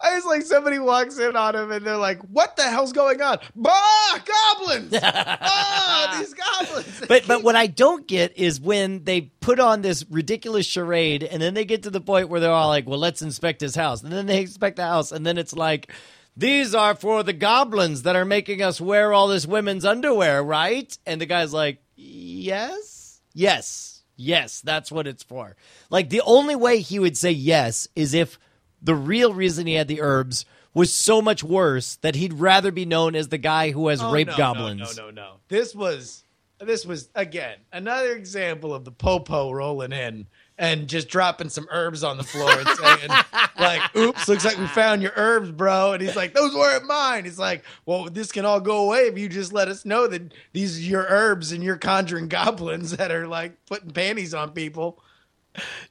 I 0.00 0.14
was 0.14 0.24
like, 0.24 0.42
somebody 0.42 0.78
walks 0.78 1.18
in 1.18 1.36
on 1.36 1.54
him 1.54 1.70
and 1.70 1.84
they're 1.84 1.96
like, 1.96 2.20
"What 2.30 2.56
the 2.56 2.62
hell's 2.62 2.92
going 2.92 3.20
on?" 3.20 3.38
Bah, 3.54 4.18
goblins! 4.24 4.94
ah, 5.02 6.16
these 6.18 6.34
goblins. 6.34 7.02
But 7.08 7.26
but 7.26 7.42
what 7.42 7.56
I 7.56 7.66
don't 7.66 8.06
get 8.06 8.36
is 8.36 8.60
when 8.60 9.04
they 9.04 9.22
put 9.40 9.60
on 9.60 9.82
this 9.82 10.04
ridiculous 10.10 10.66
charade, 10.66 11.22
and 11.22 11.40
then 11.40 11.54
they 11.54 11.64
get 11.64 11.82
to 11.84 11.90
the 11.90 12.00
point 12.00 12.28
where 12.28 12.40
they're 12.40 12.50
all 12.50 12.68
like, 12.68 12.86
"Well, 12.88 12.98
let's 12.98 13.22
inspect 13.22 13.60
his 13.60 13.74
house," 13.74 14.02
and 14.02 14.12
then 14.12 14.26
they 14.26 14.42
inspect 14.42 14.76
the 14.76 14.84
house, 14.84 15.12
and 15.12 15.26
then 15.26 15.38
it's 15.38 15.54
like. 15.54 15.92
These 16.38 16.74
are 16.74 16.94
for 16.94 17.22
the 17.22 17.32
goblins 17.32 18.02
that 18.02 18.14
are 18.14 18.26
making 18.26 18.60
us 18.60 18.78
wear 18.78 19.10
all 19.10 19.26
this 19.26 19.46
women's 19.46 19.86
underwear, 19.86 20.42
right? 20.42 20.94
And 21.06 21.18
the 21.18 21.24
guy's 21.24 21.54
like, 21.54 21.78
Yes, 21.96 23.22
yes, 23.32 24.02
yes, 24.16 24.60
that's 24.60 24.92
what 24.92 25.06
it's 25.06 25.22
for. 25.22 25.56
Like, 25.88 26.10
the 26.10 26.20
only 26.20 26.54
way 26.54 26.80
he 26.80 26.98
would 26.98 27.16
say 27.16 27.30
yes 27.30 27.88
is 27.96 28.12
if 28.12 28.38
the 28.82 28.94
real 28.94 29.32
reason 29.34 29.66
he 29.66 29.74
had 29.74 29.88
the 29.88 30.00
herbs 30.00 30.44
was 30.74 30.92
so 30.92 31.22
much 31.22 31.42
worse 31.42 31.96
that 32.02 32.14
he'd 32.14 32.34
rather 32.34 32.70
be 32.70 32.84
known 32.84 33.14
as 33.14 33.28
the 33.28 33.38
guy 33.38 33.70
who 33.70 33.88
has 33.88 34.02
Oh, 34.02 34.12
raped 34.12 34.32
no, 34.32 34.36
goblins. 34.36 34.96
No, 34.96 35.04
no, 35.06 35.10
no, 35.10 35.22
no. 35.22 35.32
This 35.48 35.74
was 35.74 36.22
this 36.58 36.86
was 36.86 37.08
again 37.14 37.58
another 37.72 38.12
example 38.12 38.74
of 38.74 38.84
the 38.84 38.90
popo 38.92 39.52
rolling 39.52 39.92
in 39.92 40.26
and 40.58 40.88
just 40.88 41.08
dropping 41.08 41.50
some 41.50 41.66
herbs 41.70 42.02
on 42.02 42.16
the 42.16 42.22
floor 42.24 42.50
and 42.50 42.66
saying 42.68 43.10
like, 43.58 43.94
"Oops, 43.94 44.26
looks 44.28 44.44
like 44.44 44.56
we 44.56 44.66
found 44.68 45.02
your 45.02 45.12
herbs, 45.16 45.50
bro." 45.50 45.92
And 45.92 46.00
he's 46.02 46.16
like, 46.16 46.32
"Those 46.32 46.54
weren't 46.54 46.86
mine." 46.86 47.24
He's 47.24 47.38
like, 47.38 47.62
"Well, 47.84 48.04
this 48.04 48.32
can 48.32 48.46
all 48.46 48.60
go 48.60 48.84
away 48.86 49.00
if 49.00 49.18
you 49.18 49.28
just 49.28 49.52
let 49.52 49.68
us 49.68 49.84
know 49.84 50.06
that 50.06 50.32
these 50.54 50.78
are 50.78 50.82
your 50.82 51.06
herbs 51.08 51.52
and 51.52 51.62
you're 51.62 51.76
conjuring 51.76 52.28
goblins 52.28 52.96
that 52.96 53.10
are 53.12 53.26
like 53.26 53.52
putting 53.66 53.90
panties 53.90 54.32
on 54.34 54.52
people." 54.52 54.98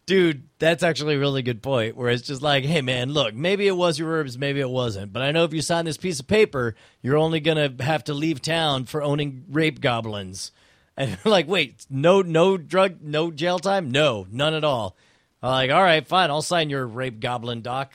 Dude, 0.05 0.43
that's 0.59 0.83
actually 0.83 1.15
a 1.15 1.19
really 1.19 1.41
good 1.41 1.61
point. 1.61 1.95
Where 1.95 2.09
it's 2.09 2.23
just 2.23 2.41
like, 2.41 2.65
hey 2.65 2.81
man, 2.81 3.11
look, 3.11 3.33
maybe 3.33 3.67
it 3.67 3.75
was 3.75 3.97
your 3.97 4.09
herbs, 4.09 4.37
maybe 4.37 4.59
it 4.59 4.69
wasn't. 4.69 5.11
But 5.13 5.21
I 5.21 5.31
know 5.31 5.43
if 5.43 5.53
you 5.53 5.61
sign 5.61 5.85
this 5.85 5.97
piece 5.97 6.19
of 6.19 6.27
paper, 6.27 6.75
you're 7.01 7.17
only 7.17 7.39
gonna 7.39 7.73
have 7.79 8.03
to 8.05 8.13
leave 8.13 8.41
town 8.41 8.85
for 8.85 9.01
owning 9.01 9.45
rape 9.49 9.81
goblins. 9.81 10.51
And 10.97 11.17
like, 11.25 11.45
wait, 11.49 11.85
no, 11.89 12.21
no 12.21 12.55
drug, 12.55 13.01
no 13.01 13.29
jail 13.29 13.59
time, 13.59 13.91
no, 13.91 14.27
none 14.31 14.53
at 14.53 14.63
all. 14.63 14.95
I'm 15.43 15.49
like, 15.49 15.69
all 15.69 15.83
right, 15.83 16.07
fine, 16.07 16.29
I'll 16.29 16.41
sign 16.41 16.69
your 16.69 16.87
rape 16.87 17.19
goblin 17.19 17.61
doc. 17.61 17.91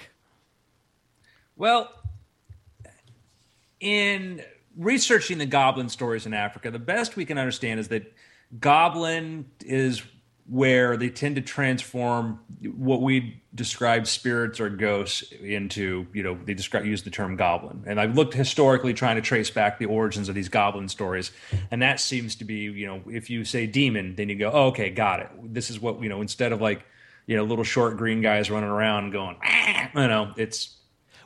Well, 1.57 1.91
in 3.81 4.43
researching 4.77 5.39
the 5.39 5.47
goblin 5.47 5.89
stories 5.89 6.27
in 6.27 6.35
Africa, 6.35 6.71
the 6.71 6.79
best 6.79 7.17
we 7.17 7.25
can 7.25 7.39
understand 7.39 7.81
is 7.81 7.89
that 7.89 8.13
goblin 8.59 9.47
is 9.65 10.03
where 10.51 10.97
they 10.97 11.09
tend 11.09 11.37
to 11.37 11.41
transform 11.41 12.41
what 12.75 13.01
we 13.01 13.41
describe 13.55 14.09
spirits 14.09 14.59
or 14.59 14.69
ghosts 14.69 15.31
into, 15.31 16.09
you 16.13 16.25
know, 16.25 16.37
they 16.45 16.55
describe 16.55 16.85
use 16.85 17.05
the 17.05 17.11
term 17.11 17.37
goblin. 17.37 17.85
And 17.87 18.01
I've 18.01 18.17
looked 18.17 18.35
historically 18.35 18.93
trying 18.93 19.15
to 19.15 19.23
trace 19.23 19.49
back 19.49 19.79
the 19.79 19.87
origins 19.87 20.29
of 20.29 20.35
these 20.35 20.49
goblin 20.49 20.89
stories, 20.89 21.31
and 21.71 21.81
that 21.83 22.01
seems 22.01 22.35
to 22.37 22.45
be, 22.45 22.63
you 22.63 22.85
know, 22.85 23.01
if 23.07 23.31
you 23.31 23.45
say 23.45 23.69
demon, 23.69 24.17
then 24.17 24.29
you 24.29 24.35
go, 24.35 24.51
oh, 24.53 24.67
okay, 24.67 24.91
got 24.91 25.21
it. 25.21 25.31
This 25.55 25.71
is 25.71 25.79
what 25.79 26.03
you 26.03 26.09
know. 26.09 26.21
Instead 26.21 26.51
of 26.51 26.61
like, 26.61 26.85
you 27.27 27.37
know, 27.37 27.45
little 27.45 27.63
short 27.63 27.97
green 27.97 28.21
guys 28.21 28.51
running 28.51 28.71
around 28.71 29.13
going, 29.13 29.37
ah, 29.45 29.89
you 29.95 30.09
know, 30.09 30.33
it's 30.37 30.77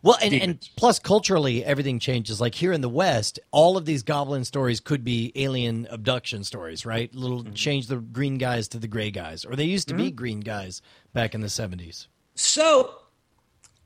well, 0.04 0.18
and, 0.22 0.34
and 0.34 0.68
plus 0.76 0.98
culturally, 0.98 1.64
everything 1.64 1.98
changes. 1.98 2.38
Like 2.38 2.54
here 2.54 2.72
in 2.72 2.82
the 2.82 2.90
West, 2.90 3.40
all 3.50 3.78
of 3.78 3.86
these 3.86 4.02
goblin 4.02 4.44
stories 4.44 4.78
could 4.78 5.02
be 5.02 5.32
alien 5.34 5.88
abduction 5.90 6.44
stories, 6.44 6.84
right? 6.84 7.12
Little 7.14 7.42
mm-hmm. 7.42 7.54
change 7.54 7.86
the 7.86 7.96
green 7.96 8.36
guys 8.36 8.68
to 8.68 8.78
the 8.78 8.86
gray 8.86 9.10
guys, 9.10 9.46
or 9.46 9.56
they 9.56 9.64
used 9.64 9.88
to 9.88 9.94
mm-hmm. 9.94 10.04
be 10.04 10.10
green 10.10 10.40
guys 10.40 10.82
back 11.14 11.34
in 11.34 11.40
the 11.40 11.48
seventies. 11.48 12.08
So, 12.34 12.96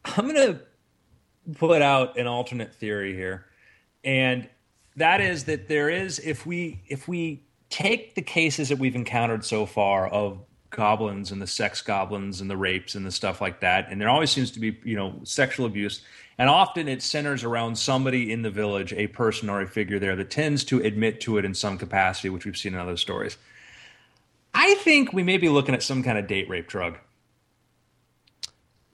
I'm 0.05 0.27
gonna 0.27 0.61
put 1.55 1.83
out 1.83 2.19
an 2.19 2.27
alternate 2.27 2.75
theory 2.75 3.15
here, 3.15 3.47
and 4.03 4.49
that 4.97 5.21
is 5.21 5.45
that 5.45 5.69
there 5.69 5.89
is 5.89 6.19
if 6.19 6.45
we 6.45 6.83
if 6.89 7.07
we 7.07 7.45
take 7.71 8.17
the 8.17 8.23
cases 8.23 8.71
that 8.71 8.79
we've 8.79 8.97
encountered 8.97 9.45
so 9.45 9.67
far 9.67 10.09
of 10.09 10.41
goblins 10.71 11.31
and 11.31 11.41
the 11.41 11.47
sex 11.47 11.83
goblins 11.83 12.41
and 12.41 12.51
the 12.51 12.57
rapes 12.57 12.95
and 12.95 13.05
the 13.07 13.11
stuff 13.11 13.41
like 13.41 13.61
that. 13.61 13.91
And 13.91 14.01
there 14.01 14.09
always 14.09 14.31
seems 14.31 14.51
to 14.53 14.61
be, 14.61 14.79
you 14.85 14.97
know, 14.97 15.21
sexual 15.25 15.67
abuse. 15.67 16.03
And 16.39 16.49
often 16.49 16.89
it 16.89 17.03
centers 17.03 17.43
around 17.43 17.79
somebody 17.79 18.31
in 18.33 18.43
the 18.43 18.51
village, 18.51 18.93
a 18.93 19.09
person 19.09 19.49
or 19.49 19.61
a 19.61 19.67
figure 19.67 19.99
there 19.99 20.15
that 20.17 20.31
tends 20.31 20.65
to 20.65 20.81
admit 20.81 21.21
to 21.23 21.39
it 21.39 21.45
in 21.45 21.55
some 21.55 21.79
capacity, 21.79 22.29
which 22.31 22.45
we've 22.45 22.57
seen 22.57 22.75
in 22.75 22.81
other 22.81 22.97
stories. 22.97 23.37
I 24.55 24.75
think 24.77 25.13
we 25.13 25.23
may 25.23 25.37
be 25.37 25.49
looking 25.49 25.75
at 25.75 25.83
some 25.83 26.03
kind 26.03 26.19
of 26.19 26.27
date 26.27 26.49
rape 26.49 26.69
drug. 26.69 26.99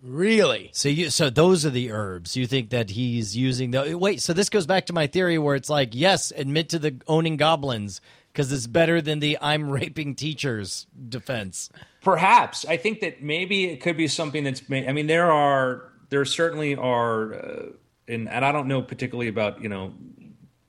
Really? 0.03 0.69
So 0.75 0.91
you 0.91 1.09
so 1.09 1.31
those 1.31 1.65
are 1.65 1.71
the 1.71 1.91
herbs. 1.91 2.37
You 2.37 2.47
think 2.47 2.69
that 2.71 2.91
he's 2.91 3.35
using 3.35 3.71
the 3.71 3.97
wait, 3.97 4.21
so 4.21 4.35
this 4.35 4.51
goes 4.51 4.67
back 4.67 4.85
to 4.87 4.93
my 4.93 5.07
theory 5.07 5.39
where 5.39 5.55
it's 5.55 5.71
like, 5.71 5.95
yes, 5.95 6.31
admit 6.37 6.69
to 6.71 6.79
the 6.79 6.97
owning 7.09 7.39
goblins 7.39 8.03
because 8.35 8.51
it's 8.51 8.67
better 8.67 9.01
than 9.01 9.21
the 9.21 9.39
I'm 9.41 9.71
raping 9.71 10.17
teachers 10.17 10.87
defense. 11.09 11.71
Perhaps 12.03 12.67
I 12.67 12.77
think 12.77 13.01
that 13.01 13.23
maybe 13.23 13.67
it 13.67 13.81
could 13.81 13.97
be 13.97 14.09
something 14.09 14.45
that's. 14.45 14.61
I 14.71 14.93
mean, 14.93 15.07
there 15.07 15.31
are 15.31 15.93
there 16.11 16.25
certainly 16.25 16.75
are, 16.75 17.35
uh, 17.35 17.63
and 18.09 18.29
and 18.29 18.45
I 18.45 18.53
don't 18.53 18.67
know 18.67 18.83
particularly 18.83 19.29
about 19.29 19.63
you 19.63 19.69
know 19.69 19.95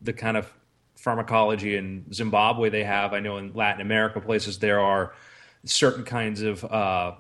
the 0.02 0.14
kind 0.14 0.38
of 0.38 0.54
pharmacology 0.96 1.76
in 1.76 2.06
Zimbabwe 2.14 2.70
they 2.70 2.84
have. 2.84 3.14
I 3.14 3.20
know 3.20 3.38
in 3.38 3.54
Latin 3.54 3.82
America 3.82 4.22
places 4.22 4.60
there 4.60 4.80
are 4.80 5.14
certain 5.66 6.04
kinds 6.04 6.42
of 6.42 6.64
uh, 6.64 7.14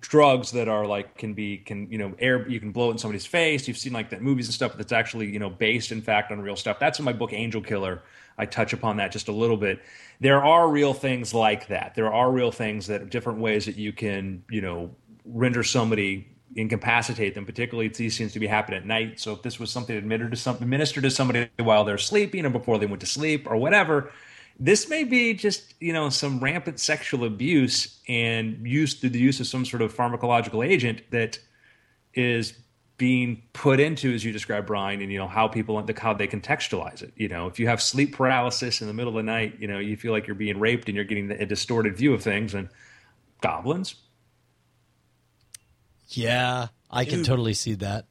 drugs 0.00 0.52
that 0.52 0.68
are 0.68 0.86
like 0.86 1.18
can 1.18 1.34
be 1.34 1.58
can 1.58 1.90
you 1.90 1.98
know 1.98 2.14
air 2.20 2.48
you 2.48 2.60
can 2.60 2.70
blow 2.70 2.90
it 2.90 2.92
in 2.92 2.98
somebody's 2.98 3.26
face. 3.26 3.66
You've 3.66 3.78
seen 3.78 3.92
like 3.92 4.10
that 4.10 4.22
movies 4.22 4.46
and 4.46 4.54
stuff 4.54 4.76
that's 4.76 4.92
actually 4.92 5.26
you 5.26 5.40
know 5.40 5.50
based 5.50 5.90
in 5.90 6.00
fact 6.00 6.30
on 6.30 6.40
real 6.40 6.56
stuff. 6.56 6.78
That's 6.78 7.00
in 7.00 7.04
my 7.04 7.12
book 7.12 7.32
Angel 7.32 7.60
Killer 7.60 8.02
I 8.38 8.46
touch 8.46 8.72
upon 8.72 8.98
that 8.98 9.12
just 9.12 9.28
a 9.28 9.32
little 9.32 9.56
bit. 9.56 9.80
There 10.20 10.42
are 10.44 10.68
real 10.68 10.92
things 10.92 11.32
like 11.32 11.68
that. 11.68 11.94
There 11.94 12.12
are 12.12 12.30
real 12.30 12.52
things 12.52 12.86
that 12.88 13.10
different 13.10 13.38
ways 13.38 13.66
that 13.66 13.76
you 13.76 13.92
can, 13.92 14.44
you 14.50 14.60
know, 14.60 14.94
render 15.24 15.62
somebody 15.62 16.28
incapacitate 16.54 17.34
them. 17.34 17.44
Particularly, 17.44 17.88
these 17.88 18.16
seems 18.16 18.32
to 18.32 18.40
be 18.40 18.46
happening 18.46 18.80
at 18.80 18.86
night. 18.86 19.20
So 19.20 19.32
if 19.32 19.42
this 19.42 19.58
was 19.58 19.70
something 19.70 19.96
administered 19.96 20.32
to 20.32 20.36
some 20.36 20.56
administered 20.56 21.04
to 21.04 21.10
somebody 21.10 21.48
while 21.58 21.84
they're 21.84 21.98
sleeping 21.98 22.44
or 22.44 22.50
before 22.50 22.78
they 22.78 22.86
went 22.86 23.00
to 23.00 23.06
sleep 23.06 23.46
or 23.48 23.56
whatever, 23.56 24.10
this 24.58 24.88
may 24.88 25.04
be 25.04 25.34
just 25.34 25.74
you 25.80 25.92
know 25.92 26.08
some 26.08 26.40
rampant 26.40 26.80
sexual 26.80 27.24
abuse 27.24 28.00
and 28.08 28.66
use 28.66 28.94
through 28.94 29.10
the 29.10 29.18
use 29.18 29.40
of 29.40 29.46
some 29.46 29.64
sort 29.64 29.82
of 29.82 29.94
pharmacological 29.94 30.66
agent 30.66 31.02
that 31.10 31.38
is 32.14 32.54
being 32.98 33.42
put 33.52 33.78
into, 33.78 34.12
as 34.14 34.24
you 34.24 34.32
described, 34.32 34.66
Brian, 34.66 35.02
and 35.02 35.12
you 35.12 35.18
know 35.18 35.28
how 35.28 35.48
people 35.48 35.78
and 35.78 35.86
the 35.86 35.98
how 36.00 36.14
they 36.14 36.26
contextualize 36.26 37.02
it. 37.02 37.12
You 37.16 37.28
know, 37.28 37.46
if 37.46 37.58
you 37.58 37.66
have 37.68 37.82
sleep 37.82 38.16
paralysis 38.16 38.80
in 38.80 38.86
the 38.86 38.94
middle 38.94 39.10
of 39.10 39.16
the 39.16 39.30
night, 39.30 39.56
you 39.58 39.68
know 39.68 39.78
you 39.78 39.96
feel 39.96 40.12
like 40.12 40.26
you're 40.26 40.34
being 40.36 40.58
raped 40.58 40.88
and 40.88 40.96
you're 40.96 41.04
getting 41.04 41.30
a 41.30 41.46
distorted 41.46 41.96
view 41.96 42.14
of 42.14 42.22
things. 42.22 42.54
And 42.54 42.68
goblins, 43.40 43.96
yeah, 46.08 46.68
I 46.90 47.04
Dude. 47.04 47.14
can 47.14 47.24
totally 47.24 47.54
see 47.54 47.74
that. 47.74 48.06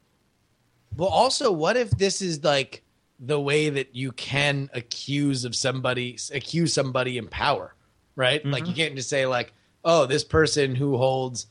Well, 0.96 1.10
also, 1.10 1.52
what 1.52 1.78
if 1.78 1.90
this 1.92 2.22
is 2.22 2.44
like 2.44 2.84
the 3.20 3.40
way 3.40 3.70
that 3.70 3.96
you 3.96 4.12
can 4.12 4.70
accuse 4.74 5.46
of 5.46 5.56
somebody, 5.56 6.18
accuse 6.34 6.74
somebody 6.74 7.18
in 7.18 7.28
power, 7.28 7.74
right? 8.16 8.42
Mm-hmm. 8.42 8.52
Like 8.52 8.68
you 8.68 8.74
can't 8.74 8.96
just 8.96 9.10
say 9.10 9.26
like, 9.26 9.54
oh, 9.84 10.06
this 10.06 10.24
person 10.24 10.76
who 10.76 10.98
holds 10.98 11.48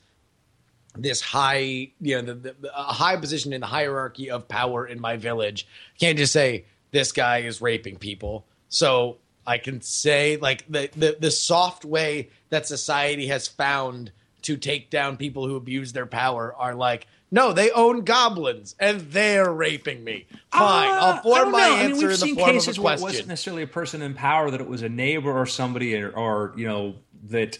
this 0.95 1.21
high, 1.21 1.91
you 1.99 2.21
know, 2.21 2.21
the, 2.21 2.55
the, 2.59 2.71
a 2.77 2.93
high 2.93 3.17
position 3.17 3.53
in 3.53 3.61
the 3.61 3.67
hierarchy 3.67 4.29
of 4.29 4.47
power 4.47 4.87
in 4.87 4.99
my 4.99 5.17
village. 5.17 5.67
can't 5.99 6.17
just 6.17 6.33
say 6.33 6.65
this 6.91 7.11
guy 7.11 7.39
is 7.39 7.61
raping 7.61 7.97
people. 7.97 8.45
So 8.69 9.17
I 9.45 9.57
can 9.57 9.81
say 9.81 10.37
like 10.37 10.65
the, 10.69 10.89
the 10.95 11.17
the 11.19 11.31
soft 11.31 11.85
way 11.85 12.29
that 12.49 12.67
society 12.67 13.27
has 13.27 13.47
found 13.47 14.11
to 14.43 14.57
take 14.57 14.89
down 14.89 15.17
people 15.17 15.47
who 15.47 15.55
abuse 15.55 15.93
their 15.93 16.05
power 16.05 16.53
are 16.55 16.75
like 16.75 17.07
no, 17.31 17.51
they 17.51 17.71
own 17.71 18.01
goblins 18.01 18.75
and 18.79 19.01
they're 19.01 19.51
raping 19.51 20.03
me. 20.03 20.27
Fine, 20.53 20.89
uh, 20.89 20.93
I'll 20.93 21.21
form 21.21 21.51
my 21.51 21.67
know. 21.67 21.75
answer 21.75 21.81
I 21.81 21.87
mean, 21.87 21.97
we've 21.97 22.09
in 22.11 22.17
seen 22.17 22.35
cases 22.35 22.79
where 22.79 22.93
it 22.93 23.01
wasn't 23.01 23.27
necessarily 23.27 23.63
a 23.63 23.67
person 23.67 24.01
in 24.01 24.13
power; 24.13 24.51
that 24.51 24.61
it 24.61 24.67
was 24.67 24.83
a 24.83 24.89
neighbor 24.89 25.31
or 25.31 25.45
somebody, 25.45 25.95
or, 25.95 26.11
or 26.11 26.53
you 26.55 26.67
know 26.67 26.95
that. 27.29 27.57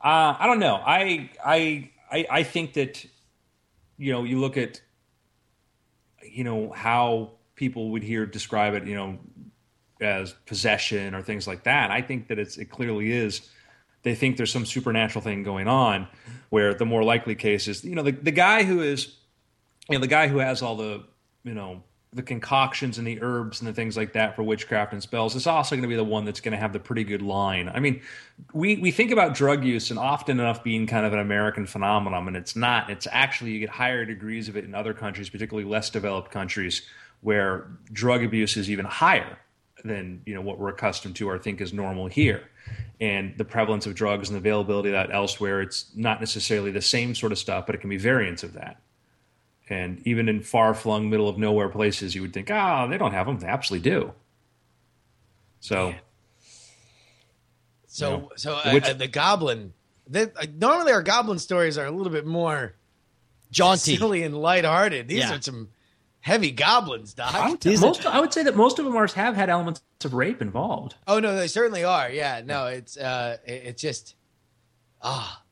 Uh, 0.00 0.36
I 0.38 0.46
don't 0.46 0.58
know. 0.58 0.76
I 0.76 1.30
I 1.44 1.90
I, 2.14 2.26
I 2.30 2.42
think 2.44 2.74
that 2.74 3.04
you 3.98 4.12
know 4.12 4.22
you 4.22 4.38
look 4.38 4.56
at 4.56 4.80
you 6.22 6.44
know 6.44 6.70
how 6.70 7.32
people 7.56 7.90
would 7.90 8.04
hear 8.04 8.24
describe 8.24 8.74
it 8.74 8.86
you 8.86 8.94
know 8.94 9.18
as 10.00 10.32
possession 10.46 11.14
or 11.14 11.22
things 11.22 11.46
like 11.46 11.64
that. 11.64 11.90
I 11.90 12.02
think 12.02 12.28
that 12.28 12.38
it's 12.38 12.56
it 12.56 12.66
clearly 12.66 13.10
is. 13.10 13.48
They 14.02 14.14
think 14.14 14.36
there's 14.36 14.52
some 14.52 14.66
supernatural 14.66 15.22
thing 15.22 15.42
going 15.42 15.66
on 15.66 16.06
where 16.50 16.74
the 16.74 16.84
more 16.84 17.02
likely 17.02 17.34
case 17.34 17.66
is 17.66 17.84
you 17.84 17.96
know 17.96 18.02
the, 18.02 18.12
the 18.12 18.30
guy 18.30 18.62
who 18.62 18.80
is 18.80 19.16
you 19.88 19.96
know 19.96 20.00
the 20.00 20.06
guy 20.06 20.28
who 20.28 20.38
has 20.38 20.62
all 20.62 20.76
the 20.76 21.02
you 21.42 21.54
know 21.54 21.82
the 22.14 22.22
concoctions 22.22 22.96
and 22.96 23.06
the 23.06 23.20
herbs 23.20 23.60
and 23.60 23.68
the 23.68 23.72
things 23.72 23.96
like 23.96 24.12
that 24.12 24.36
for 24.36 24.44
witchcraft 24.44 24.92
and 24.92 25.02
spells 25.02 25.34
is 25.34 25.46
also 25.46 25.74
going 25.74 25.82
to 25.82 25.88
be 25.88 25.96
the 25.96 26.04
one 26.04 26.24
that's 26.24 26.40
going 26.40 26.52
to 26.52 26.58
have 26.58 26.72
the 26.72 26.78
pretty 26.78 27.02
good 27.02 27.20
line. 27.20 27.68
I 27.68 27.80
mean, 27.80 28.00
we 28.52 28.76
we 28.76 28.92
think 28.92 29.10
about 29.10 29.34
drug 29.34 29.64
use 29.64 29.90
and 29.90 29.98
often 29.98 30.38
enough 30.38 30.62
being 30.62 30.86
kind 30.86 31.04
of 31.04 31.12
an 31.12 31.18
American 31.18 31.66
phenomenon, 31.66 32.28
and 32.28 32.36
it's 32.36 32.54
not. 32.54 32.88
It's 32.88 33.08
actually 33.10 33.50
you 33.50 33.60
get 33.60 33.68
higher 33.68 34.04
degrees 34.04 34.48
of 34.48 34.56
it 34.56 34.64
in 34.64 34.74
other 34.74 34.94
countries, 34.94 35.28
particularly 35.28 35.68
less 35.68 35.90
developed 35.90 36.30
countries, 36.30 36.82
where 37.20 37.66
drug 37.92 38.22
abuse 38.22 38.56
is 38.56 38.70
even 38.70 38.84
higher 38.84 39.36
than 39.84 40.22
you 40.24 40.34
know 40.34 40.40
what 40.40 40.58
we're 40.58 40.70
accustomed 40.70 41.16
to 41.16 41.28
or 41.28 41.38
think 41.38 41.60
is 41.60 41.72
normal 41.72 42.06
here. 42.06 42.44
And 43.00 43.36
the 43.36 43.44
prevalence 43.44 43.86
of 43.86 43.94
drugs 43.94 44.28
and 44.28 44.36
the 44.36 44.38
availability 44.38 44.90
of 44.90 44.92
that 44.92 45.12
elsewhere, 45.12 45.60
it's 45.60 45.90
not 45.96 46.20
necessarily 46.20 46.70
the 46.70 46.80
same 46.80 47.14
sort 47.14 47.32
of 47.32 47.38
stuff, 47.38 47.66
but 47.66 47.74
it 47.74 47.78
can 47.78 47.90
be 47.90 47.98
variants 47.98 48.44
of 48.44 48.52
that. 48.52 48.80
And 49.68 50.06
even 50.06 50.28
in 50.28 50.42
far 50.42 50.74
flung, 50.74 51.08
middle 51.08 51.28
of 51.28 51.38
nowhere 51.38 51.68
places, 51.68 52.14
you 52.14 52.22
would 52.22 52.32
think, 52.34 52.50
oh, 52.50 52.86
they 52.88 52.98
don't 52.98 53.12
have 53.12 53.26
them. 53.26 53.38
They 53.38 53.46
absolutely 53.46 53.90
do. 53.90 54.12
So, 55.60 55.90
Man. 55.90 56.00
so, 57.86 58.10
you 58.10 58.16
know, 58.16 58.30
so 58.36 58.54
uh, 58.56 58.70
which, 58.72 58.84
uh, 58.84 58.92
the 58.92 59.08
goblin. 59.08 59.72
They, 60.06 60.24
uh, 60.24 60.46
normally, 60.54 60.92
our 60.92 61.02
goblin 61.02 61.38
stories 61.38 61.78
are 61.78 61.86
a 61.86 61.90
little 61.90 62.12
bit 62.12 62.26
more 62.26 62.74
jaunty, 63.50 63.96
silly, 63.96 64.22
and 64.22 64.36
lighthearted. 64.36 65.08
These 65.08 65.20
yeah. 65.20 65.36
are 65.36 65.40
some 65.40 65.70
heavy 66.20 66.50
goblins, 66.50 67.14
Doc. 67.14 67.34
I 67.34 67.50
would, 67.50 67.64
most, 67.80 68.04
I 68.04 68.20
would 68.20 68.34
say 68.34 68.42
that 68.42 68.56
most 68.56 68.78
of 68.78 68.84
them 68.84 68.96
are, 68.96 69.06
have 69.06 69.36
had 69.36 69.48
elements 69.48 69.80
of 70.04 70.12
rape 70.12 70.42
involved. 70.42 70.96
Oh 71.06 71.20
no, 71.20 71.36
they 71.36 71.48
certainly 71.48 71.84
are. 71.84 72.10
Yeah, 72.10 72.42
no, 72.44 72.66
it's 72.66 72.96
uh, 72.96 73.38
it's 73.46 73.80
just 73.80 74.16
ah, 75.00 75.42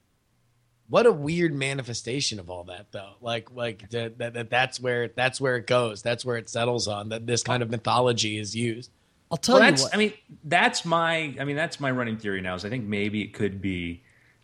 what 0.93 1.07
a 1.07 1.13
weird 1.13 1.55
manifestation 1.55 2.39
of 2.39 2.51
all 2.51 2.65
that 2.65 2.93
though. 2.93 3.15
Like 3.23 3.51
like 3.55 3.89
that, 3.93 4.19
that 4.19 4.51
that's 4.51 4.79
where 4.79 5.09
that's 5.09 5.41
where 5.41 5.57
it 5.57 5.67
goes. 5.67 6.03
That's 6.03 6.23
where 6.23 6.37
it 6.37 6.51
settles 6.51 6.87
on 6.87 7.09
that 7.09 7.27
this 7.27 7.43
kind 7.43 7.63
of 7.63 7.71
mythology 7.71 8.39
is 8.39 8.55
used. 8.55 8.91
I'll 9.31 9.39
tell 9.39 9.59
well, 9.59 9.71
you 9.71 9.83
what. 9.83 9.95
i 9.95 9.97
mean 9.97 10.13
that's 10.45 10.85
my 10.85 11.35
i 11.41 11.45
mean 11.45 11.57
that's 11.57 11.81
my 11.81 11.91
running 11.91 12.19
theory 12.19 12.43
now 12.43 12.55
is 12.55 12.67
i 12.67 12.69
think 12.69 12.85
maybe 12.85 13.23
it 13.23 13.33
could 13.33 13.63
be 13.63 14.03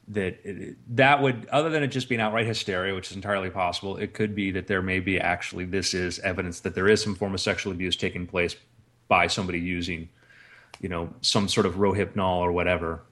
that 0.08 0.38
it, 0.44 0.78
that 0.96 1.20
would 1.20 1.46
other 1.52 1.68
than 1.68 1.82
it 1.82 1.88
just 1.88 2.08
being 2.08 2.22
outright 2.22 2.46
hysteria 2.46 2.94
which 2.94 3.10
is 3.10 3.14
entirely 3.14 3.50
possible 3.50 3.98
it 3.98 4.14
could 4.14 4.34
be 4.34 4.50
that 4.50 4.66
there 4.66 4.80
may 4.80 4.98
be 4.98 5.20
actually 5.20 5.66
this 5.66 5.92
is 5.92 6.18
evidence 6.20 6.60
that 6.60 6.74
there 6.74 6.88
is 6.88 7.02
some 7.02 7.14
form 7.14 7.34
of 7.34 7.40
sexual 7.42 7.70
abuse 7.70 7.96
taking 7.96 8.26
place 8.26 8.56
by 9.08 9.26
somebody 9.26 9.60
using 9.60 10.08
you 10.80 10.88
know 10.88 11.12
some 11.20 11.48
sort 11.48 11.66
of 11.66 11.74
rohypnol 11.74 12.38
or 12.38 12.50
whatever 12.50 13.02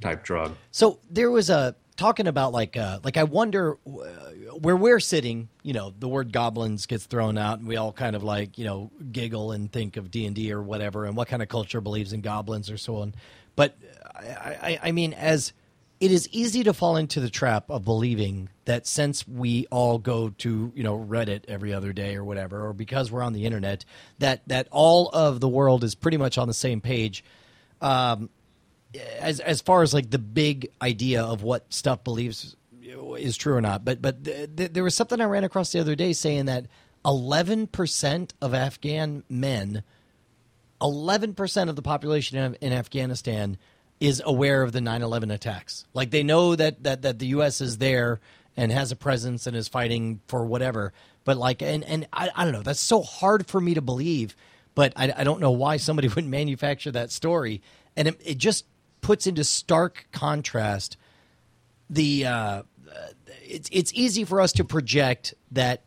type 0.00 0.24
drug. 0.24 0.54
So 0.70 0.98
there 1.10 1.30
was 1.30 1.50
a 1.50 1.74
talking 1.96 2.26
about 2.26 2.52
like 2.52 2.76
uh, 2.76 2.98
like 3.02 3.16
I 3.16 3.24
wonder 3.24 3.78
uh, 3.86 4.00
where 4.58 4.76
we're 4.76 5.00
sitting. 5.00 5.48
You 5.62 5.72
know, 5.72 5.92
the 5.98 6.08
word 6.08 6.32
goblins 6.32 6.86
gets 6.86 7.06
thrown 7.06 7.38
out, 7.38 7.58
and 7.58 7.68
we 7.68 7.76
all 7.76 7.92
kind 7.92 8.16
of 8.16 8.22
like 8.22 8.58
you 8.58 8.64
know 8.64 8.90
giggle 9.12 9.52
and 9.52 9.70
think 9.70 9.96
of 9.96 10.10
D 10.10 10.26
and 10.26 10.34
D 10.34 10.52
or 10.52 10.62
whatever, 10.62 11.04
and 11.04 11.16
what 11.16 11.28
kind 11.28 11.42
of 11.42 11.48
culture 11.48 11.80
believes 11.80 12.12
in 12.12 12.20
goblins 12.20 12.70
or 12.70 12.76
so 12.76 12.96
on. 12.96 13.14
But 13.56 13.76
I, 14.14 14.58
I, 14.62 14.78
I 14.84 14.92
mean, 14.92 15.12
as 15.12 15.52
it 16.00 16.10
is 16.10 16.28
easy 16.32 16.64
to 16.64 16.74
fall 16.74 16.96
into 16.96 17.20
the 17.20 17.30
trap 17.30 17.70
of 17.70 17.84
believing 17.84 18.48
that 18.64 18.86
since 18.86 19.26
we 19.26 19.66
all 19.70 19.98
go 19.98 20.30
to 20.30 20.72
you 20.74 20.82
know 20.82 20.98
Reddit 20.98 21.44
every 21.48 21.72
other 21.72 21.92
day 21.92 22.16
or 22.16 22.24
whatever, 22.24 22.66
or 22.66 22.72
because 22.72 23.10
we're 23.10 23.22
on 23.22 23.32
the 23.32 23.46
internet, 23.46 23.84
that 24.18 24.42
that 24.48 24.68
all 24.70 25.08
of 25.10 25.40
the 25.40 25.48
world 25.48 25.84
is 25.84 25.94
pretty 25.94 26.16
much 26.16 26.38
on 26.38 26.48
the 26.48 26.54
same 26.54 26.80
page. 26.80 27.24
Um, 27.80 28.30
as 29.18 29.40
as 29.40 29.60
far 29.60 29.82
as 29.82 29.94
like 29.94 30.10
the 30.10 30.18
big 30.18 30.68
idea 30.82 31.22
of 31.22 31.42
what 31.42 31.72
stuff 31.72 32.04
believes 32.04 32.56
is 33.18 33.36
true 33.36 33.54
or 33.54 33.60
not, 33.60 33.84
but 33.84 34.00
but 34.00 34.24
th- 34.24 34.50
th- 34.56 34.72
there 34.72 34.84
was 34.84 34.94
something 34.94 35.20
I 35.20 35.24
ran 35.24 35.44
across 35.44 35.72
the 35.72 35.80
other 35.80 35.94
day 35.94 36.12
saying 36.12 36.46
that 36.46 36.66
eleven 37.04 37.66
percent 37.66 38.34
of 38.40 38.54
Afghan 38.54 39.24
men, 39.28 39.82
eleven 40.80 41.34
percent 41.34 41.70
of 41.70 41.76
the 41.76 41.82
population 41.82 42.38
in, 42.38 42.54
in 42.60 42.72
Afghanistan 42.72 43.58
is 44.00 44.20
aware 44.24 44.62
of 44.62 44.72
the 44.72 44.80
9/11 44.80 45.32
attacks. 45.32 45.86
Like 45.94 46.10
they 46.10 46.22
know 46.22 46.56
that 46.56 46.82
that 46.82 47.02
that 47.02 47.18
the 47.18 47.28
U.S. 47.28 47.60
is 47.60 47.78
there 47.78 48.20
and 48.56 48.70
has 48.70 48.92
a 48.92 48.96
presence 48.96 49.46
and 49.46 49.56
is 49.56 49.68
fighting 49.68 50.20
for 50.28 50.44
whatever. 50.44 50.92
But 51.24 51.36
like, 51.36 51.62
and 51.62 51.84
and 51.84 52.06
I, 52.12 52.30
I 52.34 52.44
don't 52.44 52.52
know. 52.52 52.62
That's 52.62 52.80
so 52.80 53.02
hard 53.02 53.46
for 53.46 53.60
me 53.60 53.74
to 53.74 53.82
believe. 53.82 54.36
But 54.74 54.92
I, 54.96 55.12
I 55.16 55.24
don't 55.24 55.40
know 55.40 55.52
why 55.52 55.76
somebody 55.76 56.08
would 56.14 56.26
manufacture 56.26 56.90
that 56.92 57.10
story, 57.10 57.62
and 57.96 58.08
it, 58.08 58.20
it 58.24 58.38
just 58.38 58.64
puts 59.04 59.26
into 59.26 59.44
stark 59.44 60.06
contrast 60.10 60.96
the. 61.88 62.26
Uh, 62.26 62.62
it's 63.46 63.68
it's 63.70 63.92
easy 63.92 64.24
for 64.24 64.40
us 64.40 64.52
to 64.52 64.64
project 64.64 65.34
that 65.52 65.82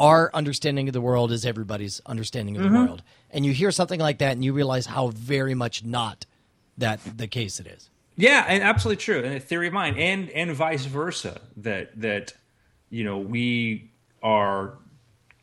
our 0.00 0.30
understanding 0.34 0.88
of 0.88 0.92
the 0.92 1.00
world 1.00 1.30
is 1.30 1.46
everybody's 1.46 2.00
understanding 2.06 2.56
of 2.56 2.64
the 2.64 2.68
world, 2.68 3.02
and 3.30 3.46
you 3.46 3.52
hear 3.52 3.70
something 3.70 4.00
like 4.00 4.18
that, 4.18 4.32
and 4.32 4.44
you 4.44 4.52
realize 4.52 4.86
how 4.86 5.08
very 5.08 5.54
much 5.54 5.84
not 5.84 6.26
that 6.78 7.00
the 7.16 7.28
case 7.28 7.60
it 7.60 7.66
is. 7.68 7.88
Yeah, 8.16 8.44
and 8.48 8.62
absolutely 8.64 9.02
true, 9.02 9.22
and 9.22 9.34
a 9.34 9.40
theory 9.40 9.68
of 9.68 9.72
mind, 9.72 9.96
and 9.98 10.28
and 10.30 10.52
vice 10.52 10.84
versa. 10.84 11.40
That 11.58 12.00
that 12.00 12.32
you 12.90 13.04
know 13.04 13.18
we 13.18 13.92
are 14.22 14.74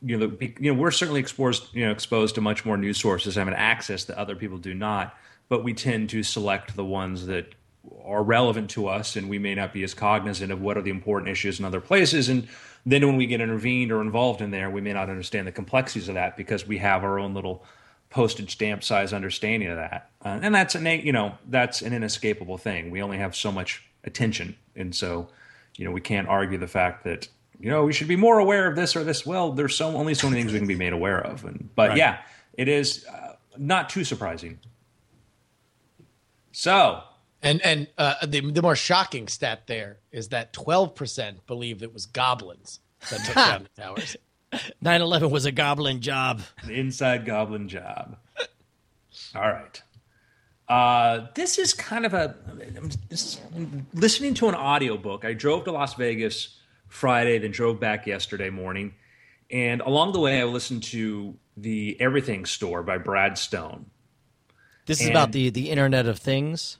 you 0.01 0.17
know 0.17 0.27
be- 0.27 0.55
you 0.59 0.73
know 0.73 0.79
we're 0.79 0.91
certainly 0.91 1.19
exposed 1.19 1.73
you 1.73 1.85
know 1.85 1.91
exposed 1.91 2.35
to 2.35 2.41
much 2.41 2.65
more 2.65 2.77
news 2.77 2.97
sources, 2.99 3.35
having 3.35 3.53
access 3.53 4.03
that 4.05 4.17
other 4.17 4.35
people 4.35 4.57
do 4.57 4.73
not, 4.73 5.15
but 5.49 5.63
we 5.63 5.73
tend 5.73 6.09
to 6.11 6.23
select 6.23 6.75
the 6.75 6.85
ones 6.85 7.25
that 7.27 7.53
are 8.03 8.23
relevant 8.23 8.69
to 8.71 8.87
us, 8.87 9.15
and 9.15 9.29
we 9.29 9.39
may 9.39 9.55
not 9.55 9.73
be 9.73 9.83
as 9.83 9.93
cognizant 9.93 10.51
of 10.51 10.61
what 10.61 10.77
are 10.77 10.81
the 10.81 10.89
important 10.89 11.29
issues 11.29 11.59
in 11.59 11.65
other 11.65 11.81
places, 11.81 12.29
and 12.29 12.47
then 12.85 13.05
when 13.05 13.17
we 13.17 13.25
get 13.25 13.41
intervened 13.41 13.91
or 13.91 14.01
involved 14.01 14.41
in 14.41 14.51
there, 14.51 14.69
we 14.69 14.81
may 14.81 14.93
not 14.93 15.09
understand 15.09 15.47
the 15.47 15.51
complexities 15.51 16.07
of 16.07 16.15
that 16.15 16.37
because 16.37 16.65
we 16.65 16.77
have 16.77 17.03
our 17.03 17.19
own 17.19 17.33
little 17.33 17.65
postage 18.09 18.51
stamp 18.51 18.83
size 18.83 19.11
understanding 19.11 19.69
of 19.69 19.75
that, 19.75 20.09
uh, 20.23 20.39
and 20.41 20.55
that's 20.55 20.75
an 20.75 20.85
you 20.85 21.11
know 21.11 21.37
that's 21.49 21.81
an 21.81 21.93
inescapable 21.93 22.57
thing. 22.57 22.91
We 22.91 23.01
only 23.01 23.17
have 23.17 23.35
so 23.35 23.51
much 23.51 23.83
attention, 24.03 24.55
and 24.75 24.95
so 24.95 25.29
you 25.75 25.85
know 25.85 25.91
we 25.91 26.01
can't 26.01 26.27
argue 26.27 26.57
the 26.57 26.67
fact 26.67 27.03
that 27.03 27.27
you 27.59 27.69
know 27.69 27.83
we 27.85 27.93
should 27.93 28.07
be 28.07 28.15
more 28.15 28.39
aware 28.39 28.67
of 28.67 28.75
this 28.75 28.95
or 28.95 29.03
this. 29.03 29.25
Well, 29.25 29.51
there's 29.51 29.75
so 29.75 29.87
only 29.95 30.13
so 30.13 30.29
many 30.29 30.41
things 30.41 30.53
we 30.53 30.59
can 30.59 30.67
be 30.67 30.75
made 30.75 30.93
aware 30.93 31.19
of, 31.19 31.43
and 31.45 31.69
but 31.75 31.89
Right. 31.89 31.97
yeah, 31.97 32.17
it 32.53 32.67
is 32.67 33.05
uh, 33.05 33.33
not 33.57 33.89
too 33.89 34.03
surprising. 34.03 34.59
So 36.51 37.03
And 37.41 37.61
and 37.63 37.87
uh, 37.97 38.25
the 38.25 38.41
the 38.51 38.61
more 38.61 38.75
shocking 38.75 39.27
stat 39.27 39.67
there 39.67 39.97
is 40.11 40.29
that 40.29 40.53
twelve 40.53 40.95
percent 40.95 41.45
believed 41.47 41.83
it 41.83 41.93
was 41.93 42.05
goblins 42.05 42.79
that 43.09 43.23
took 43.25 43.35
down 43.35 43.67
the 43.75 43.81
towers. 43.81 44.17
9/11 44.83 45.29
was 45.29 45.45
a 45.45 45.51
goblin 45.51 45.99
job. 46.01 46.41
the 46.65 46.73
inside 46.79 47.25
goblin 47.25 47.67
job. 47.67 48.17
All 49.35 49.41
right. 49.41 49.81
Uh, 50.69 51.27
this 51.35 51.57
is 51.57 51.73
kind 51.73 52.05
of 52.05 52.13
a 52.13 52.35
I'm 52.77 52.89
just 53.09 53.41
listening 53.93 54.33
to 54.35 54.47
an 54.49 54.55
audiobook. 54.55 55.25
I 55.25 55.33
drove 55.33 55.65
to 55.65 55.71
Las 55.71 55.93
Vegas 55.95 56.57
Friday, 56.87 57.37
then 57.39 57.51
drove 57.51 57.79
back 57.79 58.07
yesterday 58.07 58.49
morning. 58.49 58.93
And 59.49 59.81
along 59.81 60.11
the 60.13 60.19
way, 60.19 60.41
I 60.41 60.43
listened 60.45 60.83
to 60.83 61.35
the 61.55 61.95
Everything 61.99 62.45
Store 62.45 62.83
by 62.83 62.97
Brad 62.97 63.37
Stone. 63.37 63.87
This 64.85 65.01
is 65.01 65.09
about 65.09 65.31
the 65.31 65.49
the 65.49 65.69
Internet 65.69 66.05
of 66.05 66.19
Things. 66.19 66.77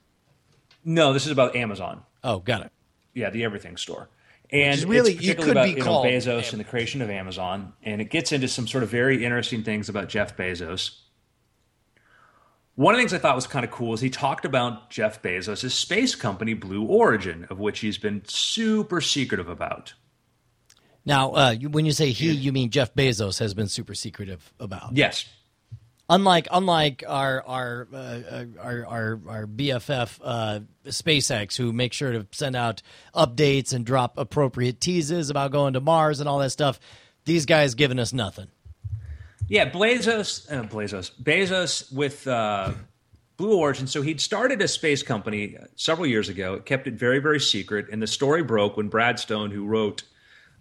No, 0.84 1.12
this 1.14 1.26
is 1.26 1.32
about 1.32 1.56
Amazon. 1.56 2.04
Oh, 2.24 2.40
got 2.40 2.62
it. 2.62 2.72
Yeah, 3.14 3.30
the 3.30 3.44
Everything 3.44 3.78
Store. 3.78 4.10
And 4.50 4.82
really- 4.84 5.12
it's 5.12 5.20
particularly 5.20 5.44
could 5.44 5.52
about 5.52 5.64
be 5.66 5.70
you 5.72 5.78
know, 5.78 5.84
called 5.84 6.06
Bezos 6.08 6.52
and 6.52 6.60
the 6.60 6.64
creation 6.64 7.02
of 7.02 7.10
Amazon, 7.10 7.74
and 7.84 8.00
it 8.02 8.10
gets 8.10 8.32
into 8.32 8.48
some 8.48 8.66
sort 8.68 8.84
of 8.84 8.90
very 8.90 9.26
interesting 9.26 9.64
things 9.64 9.90
about 9.90 10.08
Jeff 10.08 10.38
Bezos. 10.38 10.92
One 12.78 12.94
of 12.94 13.00
the 13.00 13.02
things 13.02 13.14
I 13.14 13.18
thought 13.18 13.36
was 13.36 13.48
kind 13.48 13.66
of 13.66 13.72
cool 13.72 13.96
is 13.96 14.02
he 14.02 14.12
talked 14.12 14.46
about 14.46 14.92
Jeff 14.92 15.22
Bezos' 15.24 15.72
space 15.72 16.14
company 16.14 16.54
Blue 16.54 16.84
Origin, 16.84 17.48
of 17.50 17.58
which 17.58 17.80
he's 17.80 17.98
been 17.98 18.22
super 18.26 19.02
secretive 19.02 19.50
about. 19.50 19.96
Now, 21.04 21.32
uh, 21.32 21.56
when 21.56 21.88
you 21.88 21.92
say 21.92 22.12
he, 22.12 22.32
you 22.32 22.52
mean 22.52 22.70
Jeff 22.70 22.94
Bezos 22.94 23.40
has 23.40 23.56
been 23.56 23.68
super 23.68 23.96
secretive 23.96 24.54
about. 24.60 24.96
Yes, 24.96 25.26
Unlike 26.10 26.48
unlike 26.52 27.04
our 27.06 27.44
our 27.46 27.88
uh, 27.92 27.98
uh, 27.98 28.46
our, 28.62 28.86
our 28.86 29.22
our 29.28 29.46
BFF 29.46 30.20
uh, 30.24 30.60
SpaceX, 30.86 31.58
who 31.58 31.74
make 31.74 31.92
sure 31.92 32.14
to 32.14 32.26
send 32.32 32.56
out 32.56 32.82
updates 33.14 33.74
and 33.74 33.86
drop 33.86 34.18
appropriate 34.18 34.80
teases 34.80 35.30
about 35.30 35.52
going 35.52 35.74
to 35.74 35.82
Mars 35.82 36.22
and 36.22 36.30
all 36.30 36.40
that 36.40 36.52
stuff. 36.52 36.80
These 37.26 37.46
guys 37.46 37.76
giving 37.76 38.00
us 38.00 38.14
nothing. 38.14 38.48
Yeah, 39.50 39.70
Bezos, 39.70 40.52
uh, 40.52 40.64
Bezos, 40.64 41.12
Bezos 41.22 41.94
with 41.94 42.28
uh, 42.28 42.74
Blue 43.38 43.58
Origin. 43.58 43.88
So 43.88 44.02
he'd 44.02 44.20
started 44.20 44.62
a 44.62 44.68
space 44.68 45.04
company 45.04 45.56
several 45.76 46.06
years 46.06 46.28
ago. 46.28 46.60
Kept 46.60 46.86
it 46.86 46.96
very, 46.96 47.20
very 47.20 47.40
secret, 47.40 47.88
and 47.90 48.02
the 48.02 48.08
story 48.08 48.44
broke 48.44 48.76
when 48.76 48.90
Brad 48.90 49.20
Stone, 49.20 49.52
who 49.52 49.66
wrote 49.66 50.04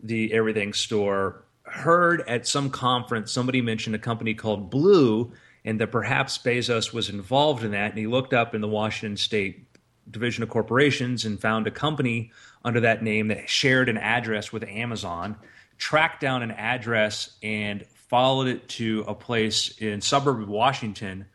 the 0.01 0.33
Everything 0.33 0.73
Store, 0.73 1.43
heard 1.65 2.23
at 2.29 2.47
some 2.47 2.71
conference 2.71 3.33
somebody 3.33 3.61
mentioned 3.61 3.97
a 3.97 3.99
company 3.99 4.35
called 4.35 4.71
Blue, 4.71 5.33
and 5.65 5.81
that 5.81 5.91
perhaps 5.91 6.39
Bezos 6.39 6.93
was 6.93 7.09
involved 7.09 7.65
in 7.65 7.73
that. 7.73 7.91
And 7.91 7.99
he 7.99 8.07
looked 8.07 8.33
up 8.33 8.55
in 8.55 8.61
the 8.61 8.69
Washington 8.69 9.17
State 9.17 9.67
Division 10.09 10.45
of 10.45 10.49
Corporations 10.49 11.25
and 11.25 11.41
found 11.41 11.67
a 11.67 11.73
company 11.73 12.31
under 12.65 12.79
that 12.81 13.03
name 13.03 13.29
that 13.29 13.49
shared 13.49 13.89
an 13.89 13.99
address 13.99 14.53
with 14.53 14.63
Amazon, 14.63 15.35
tracked 15.77 16.21
down 16.21 16.45
an 16.45 16.53
address 16.53 17.37
and 17.43 17.85
followed 18.09 18.47
it 18.47 18.69
to 18.69 19.05
a 19.07 19.15
place 19.15 19.77
in 19.79 20.01
suburb 20.01 20.41
of 20.41 20.49
Washington 20.49 21.27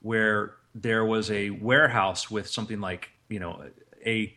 where 0.00 0.54
there 0.74 1.04
was 1.04 1.30
a 1.30 1.50
warehouse 1.50 2.30
with 2.30 2.48
something 2.48 2.80
like, 2.80 3.10
you 3.28 3.40
know, 3.40 3.62
a 4.04 4.36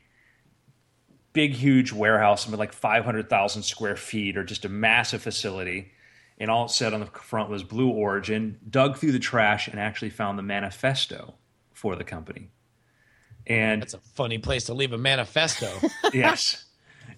big, 1.34 1.54
huge 1.54 1.92
warehouse 1.92 2.48
with 2.48 2.60
like 2.60 2.74
500,000 2.74 3.64
square 3.64 3.96
feet 3.96 4.38
or 4.38 4.44
just 4.44 4.66
a 4.66 4.70
massive 4.70 5.22
facility. 5.22 5.92
And 6.38 6.50
all 6.50 6.66
it 6.66 6.72
said 6.72 6.94
on 6.94 7.02
the 7.02 7.06
front 7.08 7.50
was 7.50 7.64
Blue 7.64 7.90
Origin, 7.90 8.60
dug 8.70 8.98
through 8.98 9.12
the 9.12 9.20
trash 9.20 9.68
and 9.68 9.80
actually 9.80 10.10
found 10.10 10.40
the 10.40 10.44
manifesto 10.44 11.36
for 11.74 11.96
the 11.96 12.04
company. 12.04 12.50
And 13.46 13.82
That's 13.82 13.94
a 13.94 14.00
funny 14.00 14.38
place 14.38 14.66
to 14.66 14.74
leave 14.74 14.94
a 14.94 14.98
manifesto. 14.98 15.72
yes. 16.14 16.66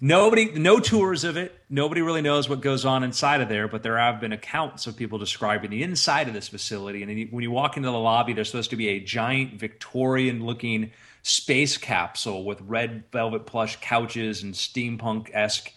Nobody, 0.04 0.50
no 0.50 0.80
tours 0.80 1.22
of 1.22 1.36
it. 1.36 1.56
Nobody 1.70 2.02
really 2.02 2.22
knows 2.22 2.48
what 2.48 2.60
goes 2.60 2.84
on 2.84 3.04
inside 3.04 3.40
of 3.40 3.48
there, 3.48 3.68
but 3.68 3.84
there 3.84 3.96
have 3.96 4.18
been 4.18 4.32
accounts 4.32 4.88
of 4.88 4.96
people 4.96 5.16
describing 5.16 5.70
the 5.70 5.84
inside 5.84 6.26
of 6.26 6.34
this 6.34 6.48
facility. 6.48 7.04
And 7.04 7.30
when 7.30 7.44
you 7.44 7.52
walk 7.52 7.76
into 7.76 7.88
the 7.88 7.96
lobby, 7.96 8.32
there's 8.32 8.50
supposed 8.50 8.70
to 8.70 8.76
be 8.76 8.88
a 8.88 8.98
giant 8.98 9.60
Victorian 9.60 10.44
looking 10.44 10.90
space 11.22 11.76
capsule 11.76 12.44
with 12.44 12.60
red 12.62 13.04
velvet 13.12 13.46
plush 13.46 13.76
couches 13.76 14.42
and 14.42 14.54
steampunk 14.54 15.30
esque 15.32 15.72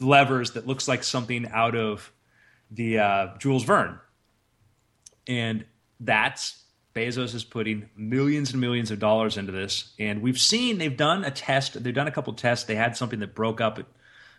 levers 0.00 0.50
that 0.50 0.66
looks 0.66 0.86
like 0.86 1.02
something 1.02 1.48
out 1.50 1.74
of 1.74 2.12
the 2.70 2.98
uh, 2.98 3.38
Jules 3.38 3.64
Verne. 3.64 3.98
And 5.26 5.64
that's 5.98 6.62
Bezos 6.94 7.34
is 7.34 7.44
putting 7.44 7.88
millions 7.96 8.50
and 8.52 8.60
millions 8.60 8.90
of 8.90 8.98
dollars 8.98 9.36
into 9.36 9.52
this. 9.52 9.92
And 9.98 10.22
we've 10.22 10.40
seen 10.40 10.78
they've 10.78 10.96
done 10.96 11.24
a 11.24 11.30
test. 11.30 11.82
They've 11.82 11.94
done 11.94 12.08
a 12.08 12.12
couple 12.12 12.32
tests. 12.32 12.64
They 12.64 12.74
had 12.74 12.96
something 12.96 13.20
that 13.20 13.34
broke 13.34 13.60
up 13.60 13.78
at, 13.78 13.86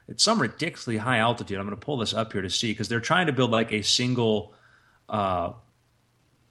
at 0.10 0.20
some 0.20 0.42
ridiculously 0.42 0.98
high 0.98 1.20
altitude. 1.20 1.58
I'm 1.58 1.66
going 1.66 1.78
to 1.78 1.86
pull 1.86 1.98
this 1.98 2.14
up 2.14 2.34
here 2.34 2.42
to 2.42 2.50
see 2.50 2.72
because 2.72 2.90
they're 2.90 3.00
trying 3.00 3.28
to 3.28 3.34
build 3.34 3.52
like 3.52 3.72
a 3.72 3.82
single 3.82 4.54
uh, 5.08 5.54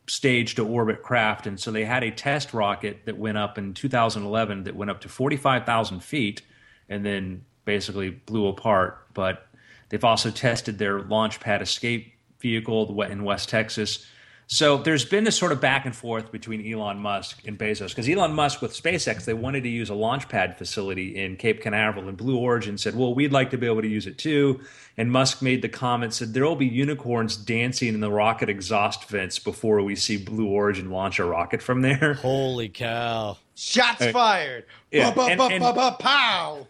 stage 0.07 0.55
to 0.55 0.67
orbit 0.67 1.03
craft. 1.03 1.47
And 1.47 1.61
so 1.61 1.71
they 1.71 1.85
had 1.85 2.03
a 2.03 2.11
test 2.11 2.55
rocket 2.55 3.05
that 3.05 3.19
went 3.19 3.39
up 3.39 3.59
in 3.59 3.75
2011 3.75 4.65
that 4.65 4.75
went 4.75 4.91
up 4.91 5.03
to 5.03 5.09
45,000 5.09 6.01
feet 6.01 6.43
and 6.89 7.05
then 7.05 7.45
basically 7.65 8.11
blew 8.11 8.49
apart. 8.49 9.07
But 9.13 9.47
they've 9.91 10.05
also 10.05 10.31
tested 10.31 10.79
their 10.79 11.03
launch 11.03 11.41
pad 11.41 11.63
escape 11.63 12.15
vehicle 12.41 13.01
in 13.03 13.23
West 13.23 13.51
Texas. 13.51 14.07
So 14.53 14.79
there's 14.79 15.05
been 15.05 15.23
this 15.23 15.39
sort 15.39 15.53
of 15.53 15.61
back 15.61 15.87
and 15.87 15.95
forth 15.95 16.33
between 16.33 16.67
Elon 16.71 16.99
Musk 16.99 17.47
and 17.47 17.57
Bezos 17.57 17.91
because 17.91 18.09
Elon 18.09 18.33
Musk 18.35 18.61
with 18.61 18.73
SpaceX 18.75 19.25
they 19.25 19.33
wanted 19.33 19.63
to 19.63 19.69
use 19.69 19.91
a 19.91 19.95
launch 19.95 20.29
pad 20.29 20.59
facility 20.59 21.17
in 21.23 21.37
Cape 21.37 21.61
Canaveral 21.63 22.09
and 22.09 22.17
Blue 22.17 22.37
Origin 22.37 22.77
said, 22.77 22.97
"Well, 22.97 23.15
we'd 23.15 23.31
like 23.31 23.51
to 23.51 23.57
be 23.59 23.67
able 23.69 23.83
to 23.83 23.89
use 23.89 24.09
it 24.09 24.19
too." 24.19 24.61
And 24.97 25.13
Musk 25.13 25.41
made 25.41 25.63
the 25.63 25.69
comment 25.69 26.15
said 26.15 26.35
there 26.35 26.43
will 26.45 26.57
be 26.57 26.67
unicorns 26.67 27.37
dancing 27.37 27.95
in 27.95 28.01
the 28.01 28.11
rocket 28.11 28.49
exhaust 28.49 29.09
vents 29.09 29.39
before 29.39 29.83
we 29.83 29.95
see 29.95 30.17
Blue 30.17 30.49
Origin 30.49 30.91
launch 30.91 31.21
a 31.21 31.25
rocket 31.25 31.63
from 31.63 31.83
there. 31.83 32.15
Holy 32.15 32.69
cow! 32.69 33.39
Shots 33.55 34.05
fired. 34.11 34.65
yeah, 34.91 35.11
Ba, 35.13 35.29
ba, 35.29 35.37
ba, 35.37 35.45
and- 35.55 35.63
ba, 35.63 35.73
ba, 35.73 35.97
pow. 36.01 36.67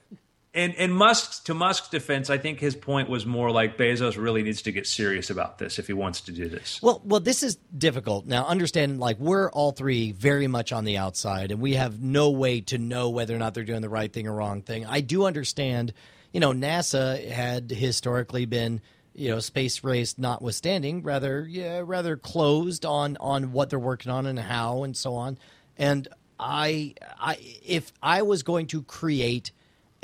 And 0.52 0.74
and 0.74 0.92
Musk's 0.92 1.38
to 1.40 1.54
Musk's 1.54 1.88
defense, 1.88 2.28
I 2.28 2.36
think 2.36 2.58
his 2.58 2.74
point 2.74 3.08
was 3.08 3.24
more 3.24 3.52
like 3.52 3.78
Bezos 3.78 4.20
really 4.20 4.42
needs 4.42 4.62
to 4.62 4.72
get 4.72 4.84
serious 4.86 5.30
about 5.30 5.58
this 5.58 5.78
if 5.78 5.86
he 5.86 5.92
wants 5.92 6.22
to 6.22 6.32
do 6.32 6.48
this. 6.48 6.80
Well, 6.82 7.00
well, 7.04 7.20
this 7.20 7.44
is 7.44 7.56
difficult. 7.76 8.26
Now, 8.26 8.46
understand, 8.46 8.98
like 8.98 9.18
we're 9.20 9.48
all 9.50 9.70
three 9.70 10.10
very 10.10 10.48
much 10.48 10.72
on 10.72 10.84
the 10.84 10.98
outside, 10.98 11.52
and 11.52 11.60
we 11.60 11.74
have 11.74 12.02
no 12.02 12.30
way 12.30 12.62
to 12.62 12.78
know 12.78 13.10
whether 13.10 13.34
or 13.34 13.38
not 13.38 13.54
they're 13.54 13.62
doing 13.62 13.80
the 13.80 13.88
right 13.88 14.12
thing 14.12 14.26
or 14.26 14.34
wrong 14.34 14.62
thing. 14.62 14.84
I 14.86 15.00
do 15.02 15.24
understand. 15.24 15.92
You 16.32 16.40
know, 16.40 16.52
NASA 16.52 17.28
had 17.28 17.70
historically 17.70 18.44
been, 18.44 18.80
you 19.14 19.30
know, 19.30 19.40
space 19.40 19.82
race 19.82 20.16
notwithstanding, 20.16 21.02
rather, 21.02 21.46
yeah, 21.48 21.82
rather 21.84 22.16
closed 22.16 22.84
on 22.84 23.16
on 23.18 23.52
what 23.52 23.70
they're 23.70 23.78
working 23.78 24.10
on 24.12 24.26
and 24.26 24.38
how 24.38 24.82
and 24.82 24.96
so 24.96 25.14
on. 25.14 25.38
And 25.76 26.06
I, 26.38 26.94
I, 27.20 27.36
if 27.64 27.92
I 28.02 28.22
was 28.22 28.42
going 28.42 28.66
to 28.68 28.82
create 28.82 29.52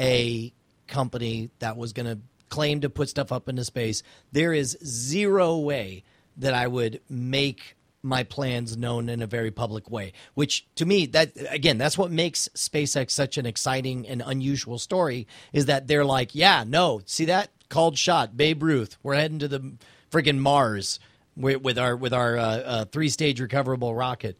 a 0.01 0.53
company 0.87 1.51
that 1.59 1.77
was 1.77 1.93
going 1.93 2.07
to 2.07 2.19
claim 2.49 2.81
to 2.81 2.91
put 2.91 3.09
stuff 3.09 3.33
up 3.33 3.49
into 3.49 3.65
space, 3.65 4.03
there 4.33 4.53
is 4.53 4.79
zero 4.85 5.59
way 5.59 6.05
that 6.37 6.55
I 6.55 6.67
would 6.67 7.01
make 7.09 7.77
my 8.03 8.23
plans 8.23 8.77
known 8.77 9.09
in 9.09 9.21
a 9.21 9.27
very 9.27 9.51
public 9.51 9.91
way. 9.91 10.13
Which 10.35 10.67
to 10.77 10.87
me, 10.87 11.07
that 11.07 11.33
again, 11.51 11.77
that's 11.77 11.99
what 11.99 12.11
makes 12.11 12.49
SpaceX 12.55 13.11
such 13.11 13.37
an 13.37 13.47
exciting 13.47 14.07
and 14.07 14.23
unusual 14.25 14.79
story. 14.79 15.27
Is 15.53 15.67
that 15.67 15.89
they're 15.89 16.05
like, 16.05 16.35
yeah, 16.35 16.65
no, 16.67 17.01
see 17.05 17.25
that 17.25 17.51
called 17.69 17.99
shot, 17.99 18.37
Babe 18.37 18.63
Ruth, 18.63 18.97
we're 19.03 19.17
heading 19.17 19.41
to 19.41 19.49
the 19.49 19.75
friggin' 20.11 20.39
Mars 20.39 21.01
with, 21.37 21.79
our 21.79 21.97
with 21.97 22.15
our 22.15 22.39
uh, 22.39 22.43
uh, 22.43 22.85
three 22.87 23.09
stage 23.09 23.41
recoverable 23.41 23.95
rocket. 23.95 24.39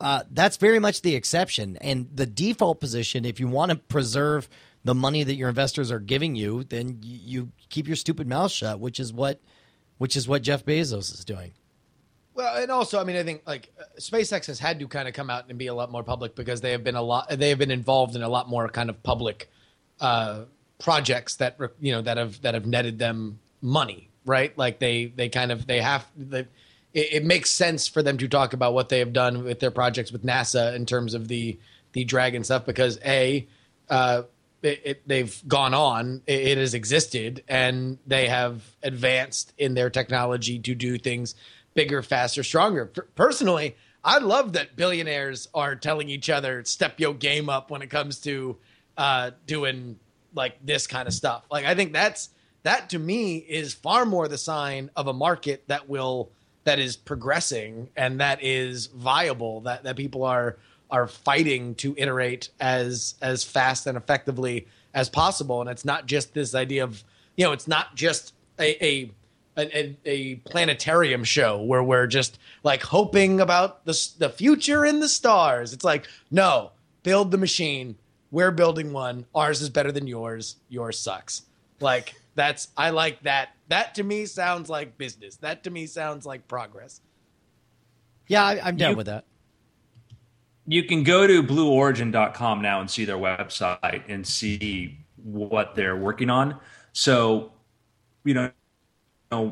Uh, 0.00 0.24
that's 0.32 0.56
very 0.56 0.80
much 0.80 1.02
the 1.02 1.14
exception. 1.14 1.76
And 1.76 2.08
the 2.12 2.26
default 2.26 2.80
position, 2.80 3.24
if 3.24 3.38
you 3.38 3.46
want 3.46 3.70
to 3.70 3.76
preserve 3.76 4.48
the 4.84 4.94
money 4.94 5.22
that 5.22 5.34
your 5.34 5.48
investors 5.48 5.90
are 5.90 6.00
giving 6.00 6.34
you, 6.34 6.64
then 6.64 6.98
you, 7.02 7.50
keep 7.68 7.86
your 7.86 7.96
stupid 7.96 8.26
mouth 8.26 8.50
shut, 8.50 8.80
which 8.80 8.98
is 8.98 9.12
what 9.12 9.40
which 9.98 10.16
is 10.16 10.26
what 10.26 10.42
Jeff 10.42 10.64
Bezos 10.64 11.14
is 11.14 11.24
doing. 11.24 11.52
Well, 12.34 12.60
and 12.60 12.70
also, 12.70 13.00
I 13.00 13.04
mean, 13.04 13.16
I 13.16 13.22
think 13.22 13.42
like 13.46 13.72
uh, 13.78 13.84
SpaceX 13.98 14.46
has 14.46 14.58
had 14.58 14.80
to 14.80 14.88
kind 14.88 15.06
of 15.06 15.14
come 15.14 15.30
out 15.30 15.44
and 15.48 15.58
be 15.58 15.66
a 15.68 15.74
lot 15.74 15.92
more 15.92 16.02
public 16.02 16.34
because 16.34 16.60
they 16.60 16.72
have 16.72 16.82
been 16.82 16.96
a 16.96 17.02
lot. 17.02 17.28
They 17.28 17.50
have 17.50 17.58
been 17.58 17.70
involved 17.70 18.16
in 18.16 18.22
a 18.22 18.28
lot 18.28 18.48
more 18.48 18.68
kind 18.68 18.90
of 18.90 19.02
public 19.02 19.48
uh, 20.00 20.44
projects 20.80 21.36
that 21.36 21.56
you 21.80 21.92
know 21.92 22.02
that 22.02 22.16
have 22.16 22.40
that 22.42 22.54
have 22.54 22.66
netted 22.66 22.98
them 22.98 23.38
money, 23.60 24.08
right? 24.24 24.56
Like 24.56 24.78
they 24.78 25.06
they 25.06 25.28
kind 25.28 25.52
of 25.52 25.66
they 25.66 25.80
have 25.80 26.06
the. 26.16 26.48
It, 26.94 27.12
it 27.12 27.24
makes 27.24 27.50
sense 27.50 27.86
for 27.86 28.02
them 28.02 28.18
to 28.18 28.28
talk 28.28 28.52
about 28.52 28.74
what 28.74 28.88
they 28.88 28.98
have 28.98 29.12
done 29.12 29.44
with 29.44 29.60
their 29.60 29.70
projects 29.70 30.10
with 30.10 30.24
NASA 30.24 30.74
in 30.74 30.86
terms 30.86 31.14
of 31.14 31.28
the 31.28 31.58
the 31.92 32.04
Dragon 32.04 32.44
stuff 32.44 32.66
because 32.66 32.98
a 33.04 33.46
uh, 33.88 34.22
it, 34.62 34.80
it, 34.84 35.08
they've 35.08 35.42
gone 35.46 35.74
on, 35.74 36.22
it, 36.26 36.40
it 36.48 36.58
has 36.58 36.74
existed, 36.74 37.42
and 37.48 37.98
they 38.06 38.28
have 38.28 38.62
advanced 38.82 39.52
in 39.58 39.74
their 39.74 39.90
technology 39.90 40.58
to 40.60 40.74
do 40.74 40.98
things 40.98 41.34
bigger, 41.74 42.02
faster, 42.02 42.42
stronger. 42.42 42.86
Per- 42.86 43.08
personally, 43.14 43.76
I 44.04 44.18
love 44.18 44.54
that 44.54 44.76
billionaires 44.76 45.48
are 45.54 45.76
telling 45.76 46.08
each 46.08 46.28
other 46.28 46.64
step 46.64 46.98
your 46.98 47.14
game 47.14 47.48
up 47.48 47.70
when 47.70 47.82
it 47.82 47.90
comes 47.90 48.20
to 48.20 48.56
uh, 48.96 49.30
doing 49.46 49.98
like 50.34 50.64
this 50.64 50.86
kind 50.86 51.06
of 51.06 51.14
stuff. 51.14 51.44
Like 51.50 51.64
I 51.64 51.74
think 51.74 51.92
that's 51.92 52.30
that 52.62 52.90
to 52.90 52.98
me 52.98 53.36
is 53.36 53.74
far 53.74 54.04
more 54.04 54.28
the 54.28 54.38
sign 54.38 54.90
of 54.96 55.06
a 55.06 55.12
market 55.12 55.64
that 55.68 55.88
will 55.88 56.30
that 56.64 56.78
is 56.78 56.96
progressing 56.96 57.88
and 57.96 58.20
that 58.20 58.42
is 58.42 58.86
viable 58.86 59.62
that 59.62 59.84
that 59.84 59.96
people 59.96 60.24
are 60.24 60.56
are 60.92 61.08
fighting 61.08 61.74
to 61.76 61.94
iterate 61.98 62.50
as 62.60 63.14
as 63.20 63.42
fast 63.42 63.86
and 63.86 63.96
effectively 63.96 64.68
as 64.94 65.08
possible. 65.08 65.60
And 65.60 65.68
it's 65.70 65.84
not 65.84 66.06
just 66.06 66.34
this 66.34 66.54
idea 66.54 66.84
of 66.84 67.02
you 67.36 67.44
know 67.44 67.52
it's 67.52 67.66
not 67.66 67.96
just 67.96 68.34
a 68.60 68.84
a 68.84 69.10
a, 69.58 69.96
a 70.06 70.34
planetarium 70.36 71.24
show 71.24 71.60
where 71.62 71.82
we're 71.82 72.06
just 72.06 72.38
like 72.62 72.82
hoping 72.82 73.40
about 73.40 73.84
the 73.84 74.10
the 74.18 74.28
future 74.28 74.84
in 74.84 75.00
the 75.00 75.08
stars. 75.08 75.72
It's 75.72 75.84
like 75.84 76.06
no 76.30 76.70
build 77.02 77.30
the 77.32 77.38
machine. 77.38 77.96
We're 78.30 78.50
building 78.52 78.92
one. 78.92 79.26
Ours 79.34 79.60
is 79.60 79.68
better 79.68 79.92
than 79.92 80.06
yours. 80.06 80.56
Yours 80.68 80.98
sucks. 80.98 81.42
Like 81.80 82.14
that's 82.34 82.68
i 82.76 82.90
like 82.90 83.22
that. 83.22 83.50
That 83.68 83.94
to 83.96 84.04
me 84.04 84.26
sounds 84.26 84.70
like 84.70 84.96
business. 84.98 85.36
That 85.36 85.64
to 85.64 85.70
me 85.70 85.86
sounds 85.86 86.24
like 86.26 86.46
progress. 86.48 87.00
Yeah, 88.28 88.44
I, 88.44 88.60
I'm 88.62 88.76
down 88.76 88.92
You- 88.92 88.96
with 88.98 89.06
that. 89.06 89.24
You 90.66 90.84
can 90.84 91.02
go 91.02 91.26
to 91.26 91.42
blueorigin.com 91.42 92.62
now 92.62 92.80
and 92.80 92.90
see 92.90 93.04
their 93.04 93.16
website 93.16 94.02
and 94.08 94.26
see 94.26 94.98
what 95.16 95.74
they're 95.74 95.96
working 95.96 96.30
on. 96.30 96.58
So, 96.92 97.52
you 98.24 98.34
know, 98.34 98.50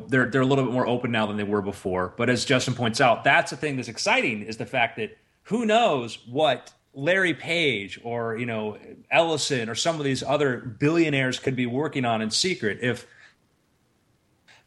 they're 0.07 0.27
they're 0.27 0.41
a 0.41 0.45
little 0.45 0.63
bit 0.63 0.73
more 0.73 0.87
open 0.87 1.11
now 1.11 1.25
than 1.25 1.37
they 1.37 1.43
were 1.43 1.61
before. 1.61 2.13
But 2.17 2.29
as 2.29 2.45
Justin 2.45 2.75
points 2.75 3.01
out, 3.01 3.23
that's 3.23 3.51
the 3.51 3.57
thing 3.57 3.75
that's 3.75 3.87
exciting 3.87 4.43
is 4.43 4.57
the 4.57 4.65
fact 4.65 4.97
that 4.97 5.17
who 5.43 5.65
knows 5.65 6.19
what 6.29 6.71
Larry 6.93 7.33
Page 7.33 7.99
or 8.03 8.37
you 8.37 8.45
know 8.45 8.77
Ellison 9.09 9.69
or 9.69 9.75
some 9.75 9.97
of 9.97 10.03
these 10.03 10.23
other 10.23 10.57
billionaires 10.57 11.39
could 11.39 11.55
be 11.55 11.65
working 11.65 12.05
on 12.05 12.21
in 12.21 12.29
secret 12.29 12.79
if 12.81 13.07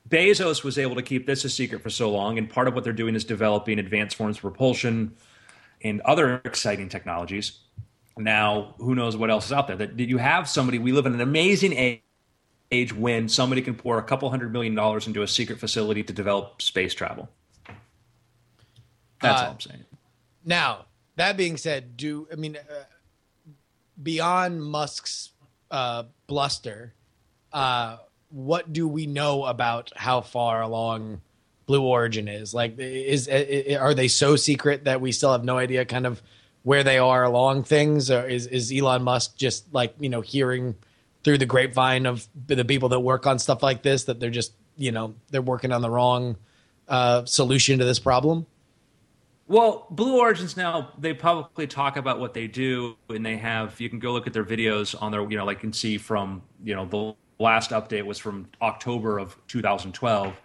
Bezos 0.08 0.62
was 0.64 0.78
able 0.78 0.96
to 0.96 1.02
keep 1.02 1.26
this 1.26 1.44
a 1.44 1.48
secret 1.48 1.82
for 1.82 1.90
so 1.90 2.10
long, 2.10 2.36
and 2.36 2.50
part 2.50 2.68
of 2.68 2.74
what 2.74 2.84
they're 2.84 2.92
doing 2.92 3.14
is 3.14 3.24
developing 3.24 3.78
advanced 3.78 4.16
forms 4.16 4.36
of 4.36 4.42
propulsion 4.42 5.14
and 5.84 6.00
other 6.00 6.40
exciting 6.44 6.88
technologies. 6.88 7.60
Now, 8.16 8.74
who 8.78 8.94
knows 8.94 9.16
what 9.16 9.30
else 9.30 9.46
is 9.46 9.52
out 9.52 9.66
there? 9.68 9.76
That 9.76 9.96
did 9.96 10.08
you 10.08 10.18
have 10.18 10.48
somebody? 10.48 10.78
We 10.78 10.92
live 10.92 11.06
in 11.06 11.14
an 11.14 11.20
amazing 11.20 11.74
age, 11.74 12.00
age 12.72 12.92
when 12.92 13.28
somebody 13.28 13.60
can 13.60 13.74
pour 13.74 13.98
a 13.98 14.02
couple 14.02 14.30
hundred 14.30 14.52
million 14.52 14.74
dollars 14.74 15.06
into 15.06 15.22
a 15.22 15.28
secret 15.28 15.60
facility 15.60 16.02
to 16.02 16.12
develop 16.12 16.62
space 16.62 16.94
travel. 16.94 17.28
That's 19.20 19.40
Uh, 19.40 19.44
all 19.44 19.50
I'm 19.52 19.60
saying. 19.60 19.84
Now, 20.44 20.86
that 21.16 21.36
being 21.36 21.56
said, 21.56 21.96
do 21.96 22.26
I 22.32 22.36
mean 22.36 22.56
uh, 22.56 22.84
beyond 24.02 24.62
Musk's 24.62 25.30
uh, 25.70 26.04
bluster? 26.26 26.94
Uh, 27.52 27.98
what 28.30 28.72
do 28.72 28.88
we 28.88 29.06
know 29.06 29.44
about 29.44 29.92
how 29.96 30.20
far 30.20 30.60
along 30.62 31.20
Blue 31.66 31.82
Origin 31.82 32.28
is? 32.28 32.54
Like, 32.54 32.78
is, 32.78 33.28
i 33.28 33.76
are 33.80 33.94
they 33.94 34.08
so 34.08 34.36
secret 34.36 34.84
that 34.84 35.00
we 35.00 35.12
still 35.12 35.32
have 35.32 35.44
no 35.44 35.58
idea 35.58 35.84
kind 35.84 36.06
of 36.06 36.22
where 36.62 36.82
they 36.82 36.98
are 36.98 37.24
along 37.24 37.64
things, 37.64 38.10
or 38.10 38.26
is 38.26 38.46
is 38.46 38.72
Elon 38.72 39.02
Musk 39.02 39.36
just 39.36 39.72
like 39.72 39.94
you 39.98 40.08
know 40.08 40.20
hearing 40.20 40.74
through 41.22 41.38
the 41.38 41.46
grapevine 41.46 42.06
of 42.06 42.26
the 42.46 42.64
people 42.64 42.90
that 42.90 43.00
work 43.00 43.26
on 43.26 43.38
stuff 43.38 43.62
like 43.62 43.82
this 43.82 44.04
that 44.04 44.20
they're 44.20 44.30
just 44.30 44.52
you 44.76 44.92
know 44.92 45.14
they're 45.30 45.42
working 45.42 45.72
on 45.72 45.82
the 45.82 45.90
wrong 45.90 46.36
uh, 46.88 47.24
solution 47.24 47.78
to 47.78 47.84
this 47.84 47.98
problem? 47.98 48.46
Well, 49.46 49.86
Blue 49.90 50.18
Origins 50.18 50.56
now 50.56 50.90
they 50.98 51.12
publicly 51.12 51.66
talk 51.66 51.96
about 51.96 52.18
what 52.18 52.32
they 52.34 52.46
do, 52.46 52.96
and 53.10 53.24
they 53.24 53.36
have 53.36 53.78
you 53.80 53.90
can 53.90 53.98
go 53.98 54.12
look 54.12 54.26
at 54.26 54.32
their 54.32 54.44
videos 54.44 55.00
on 55.00 55.12
their 55.12 55.22
you 55.28 55.36
know 55.36 55.44
like 55.44 55.58
you 55.58 55.62
can 55.62 55.72
see 55.72 55.98
from 55.98 56.42
you 56.62 56.74
know 56.74 56.86
the 56.86 57.14
last 57.42 57.70
update 57.70 58.06
was 58.06 58.18
from 58.18 58.48
October 58.62 59.18
of 59.18 59.36
2012, 59.48 60.40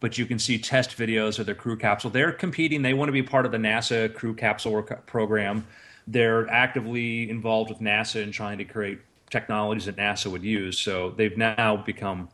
but 0.00 0.18
you 0.18 0.26
can 0.26 0.38
see 0.38 0.58
test 0.58 0.96
videos 0.96 1.38
of 1.38 1.46
their 1.46 1.54
crew 1.54 1.76
capsule. 1.76 2.10
They're 2.10 2.32
competing. 2.32 2.82
They 2.82 2.94
want 2.94 3.08
to 3.08 3.12
be 3.12 3.22
part 3.22 3.46
of 3.46 3.52
the 3.52 3.58
NASA 3.58 4.12
crew 4.12 4.34
capsule 4.34 4.78
uh, 4.78 4.94
program. 5.06 5.66
They're 6.06 6.48
actively 6.50 7.30
involved 7.30 7.70
with 7.70 7.80
NASA 7.80 8.22
in 8.22 8.32
trying 8.32 8.58
to 8.58 8.64
create 8.64 9.00
technologies 9.30 9.86
that 9.86 9.96
NASA 9.96 10.30
would 10.30 10.44
use. 10.44 10.78
So 10.78 11.10
they've 11.10 11.36
now 11.36 11.76
become 11.76 12.28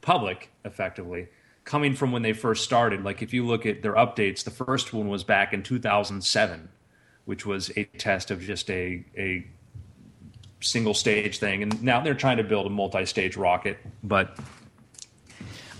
public 0.00 0.50
effectively 0.64 1.28
coming 1.64 1.94
from 1.94 2.12
when 2.12 2.22
they 2.22 2.32
first 2.32 2.62
started 2.62 3.02
like 3.04 3.22
if 3.22 3.32
you 3.32 3.44
look 3.44 3.64
at 3.64 3.82
their 3.82 3.94
updates 3.94 4.44
the 4.44 4.50
first 4.50 4.92
one 4.92 5.08
was 5.08 5.24
back 5.24 5.52
in 5.52 5.62
2007 5.62 6.68
which 7.24 7.46
was 7.46 7.70
a 7.76 7.84
test 7.96 8.30
of 8.30 8.40
just 8.40 8.68
a, 8.70 9.02
a 9.16 9.46
single 10.60 10.92
stage 10.92 11.38
thing 11.38 11.62
and 11.62 11.82
now 11.82 12.00
they're 12.00 12.14
trying 12.14 12.36
to 12.36 12.44
build 12.44 12.66
a 12.66 12.70
multi-stage 12.70 13.36
rocket 13.36 13.78
but 14.02 14.38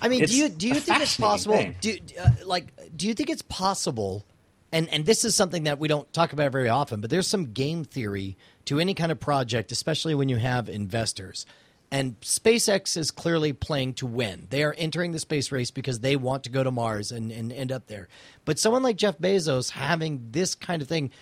I 0.05 0.09
mean, 0.09 0.23
It's 0.23 0.33
do 0.33 0.39
you 0.39 0.49
do 0.51 0.69
you 0.69 0.75
think 0.75 1.01
it's 1.01 1.17
possible? 1.17 1.57
thing. 1.57 1.77
Do 1.81 1.97
uh, 2.21 2.29
like 2.45 2.73
do 2.95 3.09
you 3.09 3.15
think 3.15 3.31
it's 3.31 3.41
possible? 3.41 4.27
And 4.71 4.87
and 4.91 5.07
this 5.07 5.25
is 5.25 5.35
something 5.35 5.65
that 5.65 5.79
we 5.79 5.89
don't 5.89 6.13
talk 6.13 6.35
about 6.35 6.53
very 6.53 6.69
often, 6.69 7.01
but 7.01 7.09
there's 7.09 7.27
some 7.27 7.53
game 7.53 7.85
theory 7.85 8.37
to 8.67 8.81
any 8.81 8.93
kind 8.93 9.11
of 9.11 9.19
project, 9.19 9.73
especially 9.73 10.15
when 10.15 10.29
you 10.29 10.37
have 10.37 10.69
investors. 10.69 11.47
And 11.91 12.21
SpaceX 12.21 12.99
is 12.99 13.11
clearly 13.11 13.55
playing 13.55 13.95
to 13.95 14.07
win. 14.07 14.47
They 14.51 14.63
are 14.65 14.75
entering 14.77 15.13
the 15.13 15.19
space 15.19 15.51
race 15.51 15.71
because 15.71 16.01
they 16.01 16.17
want 16.17 16.45
to 16.45 16.51
go 16.51 16.63
to 16.63 16.71
Mars 16.71 17.11
and, 17.11 17.31
and 17.31 17.51
end 17.53 17.73
up 17.73 17.87
there. 17.87 18.09
But 18.45 18.59
someone 18.59 18.83
like 18.83 18.97
Jeff 18.97 19.17
Bezos 19.19 19.71
having 19.71 20.29
this 20.33 20.55
kind 20.55 20.83
of 20.83 20.89
thing, 20.89 21.13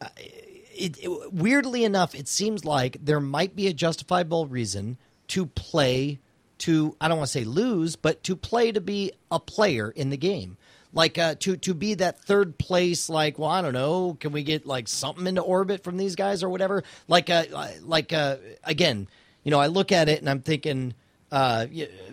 uh, 0.00 0.08
it, 0.74 0.96
it, 1.02 1.32
weirdly 1.32 1.84
enough, 1.84 2.14
it 2.14 2.28
seems 2.28 2.64
like 2.64 2.98
there 3.02 3.20
might 3.20 3.56
be 3.56 3.66
a 3.66 3.72
justifiable 3.72 4.46
reason 4.46 4.96
to 5.28 5.46
play 5.46 6.20
to 6.62 6.96
I 7.00 7.08
don't 7.08 7.18
want 7.18 7.28
to 7.28 7.38
say 7.38 7.44
lose, 7.44 7.96
but 7.96 8.22
to 8.24 8.36
play 8.36 8.72
to 8.72 8.80
be 8.80 9.12
a 9.30 9.38
player 9.38 9.90
in 9.90 10.10
the 10.10 10.16
game. 10.16 10.56
like 10.92 11.18
uh, 11.18 11.34
to 11.40 11.56
to 11.56 11.74
be 11.74 11.94
that 11.94 12.20
third 12.24 12.58
place. 12.58 13.08
Like, 13.08 13.38
well, 13.38 13.48
I 13.50 13.62
don't 13.62 13.72
know, 13.72 14.16
can 14.20 14.32
we 14.32 14.42
get 14.42 14.66
like 14.66 14.88
something 14.88 15.26
into 15.26 15.40
orbit 15.40 15.82
from 15.82 15.96
these 15.96 16.16
guys 16.16 16.42
or 16.42 16.48
whatever? 16.50 16.84
Like, 17.08 17.30
uh, 17.30 17.44
like 17.82 18.12
uh, 18.12 18.36
again, 18.64 19.08
you 19.42 19.50
know, 19.50 19.58
I 19.58 19.68
look 19.68 19.92
at 19.92 20.08
it 20.08 20.20
and 20.20 20.28
I'm 20.28 20.40
thinking. 20.42 20.94
Uh, 21.30 21.64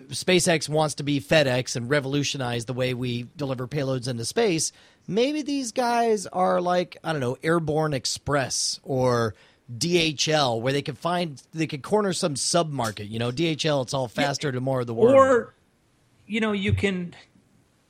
SpaceX 0.08 0.66
wants 0.66 0.94
to 0.94 1.02
be 1.02 1.20
FedEx 1.20 1.76
and 1.76 1.90
revolutionize 1.90 2.64
the 2.64 2.72
way 2.72 2.94
we 2.94 3.26
deliver 3.36 3.68
payloads 3.68 4.08
into 4.08 4.24
space. 4.24 4.72
Maybe 5.06 5.42
these 5.42 5.72
guys 5.72 6.26
are 6.26 6.58
like 6.62 6.96
I 7.04 7.12
don't 7.12 7.20
know, 7.20 7.36
Airborne 7.42 7.92
Express 7.92 8.80
or 8.82 9.34
DHL, 9.78 10.60
where 10.60 10.72
they 10.72 10.82
could 10.82 10.98
find 10.98 11.42
they 11.52 11.66
could 11.66 11.82
corner 11.82 12.12
some 12.12 12.36
sub 12.36 12.70
market. 12.70 13.06
You 13.06 13.18
know, 13.18 13.30
DHL, 13.30 13.82
it's 13.82 13.94
all 13.94 14.08
faster 14.08 14.48
yeah, 14.48 14.52
to 14.52 14.60
more 14.60 14.80
of 14.80 14.86
the 14.86 14.94
world. 14.94 15.14
Or, 15.14 15.54
you 16.26 16.40
know, 16.40 16.52
you 16.52 16.72
can 16.72 17.14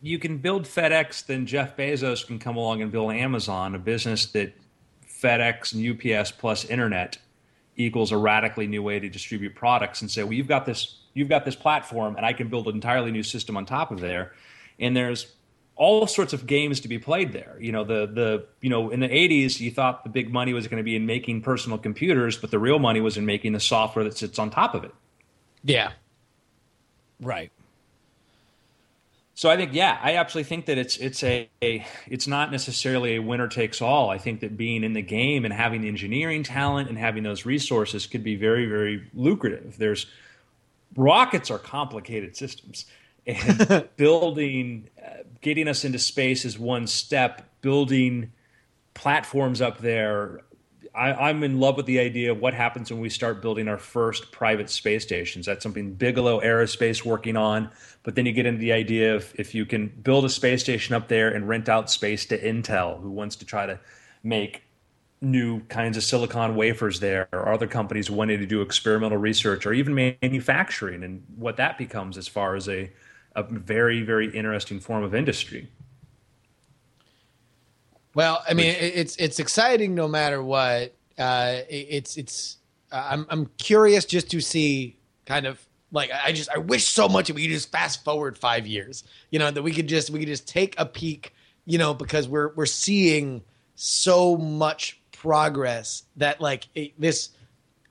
you 0.03 0.19
can 0.19 0.39
build 0.39 0.65
FedEx, 0.65 1.27
then 1.27 1.47
Jeff 1.47 1.77
Bezos 1.77 2.27
can 2.27 2.39
come 2.39 2.57
along 2.57 2.83
and 2.83 2.91
build 2.91 3.13
Amazon, 3.13 3.75
a 3.75 3.79
business 3.79 4.27
that 4.27 4.53
FedEx 5.07 5.75
and 5.75 6.17
UPS 6.19 6.31
plus 6.33 6.65
internet 6.65 7.19
equals 7.77 8.13
a 8.13 8.17
radically 8.17 8.67
new 8.67 8.83
way 8.83 8.99
to 8.99 9.09
distribute 9.09 9.55
products 9.55 10.01
and 10.01 10.11
say, 10.11 10.23
well, 10.23 10.33
you've 10.33 10.49
got 10.49 10.67
this 10.67 10.97
you've 11.15 11.29
got 11.29 11.45
this 11.45 11.57
platform 11.57 12.17
and 12.17 12.25
I 12.25 12.33
can 12.33 12.49
build 12.49 12.69
an 12.69 12.75
entirely 12.75 13.11
new 13.11 13.23
system 13.23 13.57
on 13.57 13.67
top 13.67 13.91
of 13.91 14.01
there. 14.01 14.33
And 14.79 14.97
there's 14.97 15.35
all 15.81 16.07
sorts 16.07 16.35
of 16.35 16.47
games 16.47 16.79
to 16.81 16.89
be 16.89 16.99
played 16.99 17.33
there. 17.33 17.57
You 17.59 17.73
know, 17.73 17.85
the 17.85 18.07
the 18.07 18.47
you 18.61 18.69
know 18.69 18.91
in 18.91 19.01
the 19.01 19.09
'80s, 19.09 19.61
you 19.61 19.71
thought 19.71 20.05
the 20.05 20.11
big 20.11 20.31
money 20.31 20.53
was 20.53 20.69
going 20.69 20.77
to 20.77 20.85
be 20.85 20.95
in 20.95 21.07
making 21.07 21.41
personal 21.41 21.79
computers, 21.79 22.37
but 22.37 22.51
the 22.51 22.59
real 22.59 22.79
money 22.79 23.01
was 23.01 23.17
in 23.17 23.25
making 23.25 23.55
the 23.55 23.61
software 23.61 24.05
that 24.05 24.17
sits 24.17 24.39
on 24.39 24.51
top 24.51 24.75
of 24.75 24.85
it. 24.85 24.95
Yeah, 25.65 25.93
right. 27.21 27.51
So 29.35 29.49
I 29.49 29.57
think, 29.57 29.73
yeah, 29.73 29.99
I 30.03 30.17
absolutely 30.17 30.51
think 30.51 30.67
that 30.67 30.77
it's 30.77 30.99
it's 30.99 31.25
a, 31.25 31.49
a, 31.63 31.87
it's 32.07 32.27
not 32.27 32.53
necessarily 32.53 33.17
a 33.17 33.23
winner 33.23 33.49
takes 33.49 33.81
all. 33.81 34.11
I 34.11 34.19
think 34.19 34.41
that 34.41 34.59
being 34.59 34.85
in 34.85 34.93
the 34.93 35.01
game 35.01 35.47
and 35.47 35.55
having 35.55 35.81
the 35.81 35.89
engineering 35.89 36.43
talent 36.43 36.91
and 36.91 36.99
having 36.99 37.23
those 37.23 37.47
resources 37.47 38.07
could 38.07 38.23
be 38.23 38.37
very 38.37 38.67
very 38.67 39.09
lucrative. 39.15 39.79
There's 39.79 40.05
rockets 40.95 41.51
are 41.51 41.59
complicated 41.59 42.37
systems 42.37 42.85
and 43.27 43.89
building 43.97 44.89
uh, 45.03 45.23
getting 45.41 45.69
us 45.69 45.85
into 45.85 45.99
space 45.99 46.45
is 46.45 46.59
one 46.59 46.87
step 46.87 47.49
building 47.61 48.33
platforms 48.95 49.61
up 49.61 49.79
there 49.79 50.43
I, 50.95 51.31
am 51.31 51.43
in 51.43 51.61
love 51.61 51.77
with 51.77 51.87
the 51.87 52.01
idea 52.01 52.33
of 52.33 52.41
what 52.41 52.55
happens 52.55 52.91
when 52.91 53.01
we 53.01 53.11
start 53.11 53.41
building 53.41 53.69
our 53.69 53.79
first 53.79 54.33
private 54.33 54.69
space 54.69 55.03
stations. 55.05 55.47
That's 55.47 55.63
something 55.63 55.95
Bigelow 55.95 56.41
Aerospace 56.41 57.05
working 57.05 57.37
on. 57.37 57.71
But 58.03 58.15
then 58.15 58.27
you 58.27 58.33
get 58.33 58.47
into 58.47 58.59
the 58.59 58.73
idea 58.73 59.15
of 59.15 59.33
if 59.39 59.55
you 59.55 59.67
can 59.67 59.89
build 59.89 60.25
a 60.25 60.29
space 60.29 60.63
station 60.63 60.95
up 60.95 61.09
there 61.09 61.29
and 61.29 61.49
rent 61.49 61.69
out 61.69 61.91
space 61.91 62.27
to 62.27 62.39
Intel, 62.39 63.01
who 63.01 63.11
wants 63.11 63.37
to 63.37 63.45
try 63.45 63.67
to 63.67 63.79
make 64.23 64.63
new 65.21 65.61
kinds 65.65 65.97
of 65.97 66.03
silicon 66.03 66.57
wafers 66.57 66.99
there, 66.99 67.29
or 67.33 67.53
other 67.53 67.67
companies 67.67 68.11
wanting 68.11 68.41
to 68.41 68.47
do 68.47 68.63
experimental 68.63 69.19
research 69.19 69.67
or 69.67 69.73
even 69.73 69.95
manufacturing, 69.95 71.05
and 71.05 71.23
what 71.37 71.59
that 71.59 71.77
becomes 71.77 72.17
as 72.17 72.27
far 72.27 72.57
as 72.57 72.69
a 72.69 72.91
a 73.37 73.43
very 73.43 74.03
very 74.03 74.35
interesting 74.35 74.81
form 74.81 75.05
of 75.05 75.15
industry. 75.15 75.69
Well, 78.15 78.43
I 78.49 78.55
mean, 78.55 78.75
Which, 78.75 78.93
it's 78.95 79.17
it's 79.17 79.39
exciting 79.39 79.95
no 79.95 80.09
matter 80.09 80.43
what. 80.43 80.95
Uh, 81.19 81.61
it's 81.69 82.17
it's 82.17 82.57
uh, 82.91 83.07
I'm 83.11 83.27
I'm 83.29 83.47
curious 83.59 84.05
just 84.05 84.31
to 84.31 84.41
see 84.41 84.97
kind 85.27 85.47
of 85.47 85.61
like 85.93 86.11
I 86.13 86.33
just 86.33 86.51
I 86.51 86.59
wish 86.59 86.87
so 86.87 87.09
much 87.09 87.29
that 87.29 87.35
we 87.35 87.43
could 87.43 87.53
just 87.53 87.71
fast 87.71 88.05
forward 88.05 88.37
five 88.37 88.67
years. 88.67 89.05
You 89.31 89.39
know 89.39 89.51
that 89.51 89.63
we 89.63 89.73
could 89.73 89.87
just 89.87 90.11
we 90.11 90.19
could 90.19 90.29
just 90.29 90.49
take 90.49 90.75
a 90.79 90.87
peek. 90.87 91.35
You 91.67 91.79
know 91.79 91.95
because 91.95 92.27
we're 92.29 92.53
we're 92.55 92.67
seeing 92.67 93.43
so 93.75 94.37
much 94.37 95.01
progress 95.13 96.05
that 96.17 96.41
like 96.41 96.67
this 96.99 97.31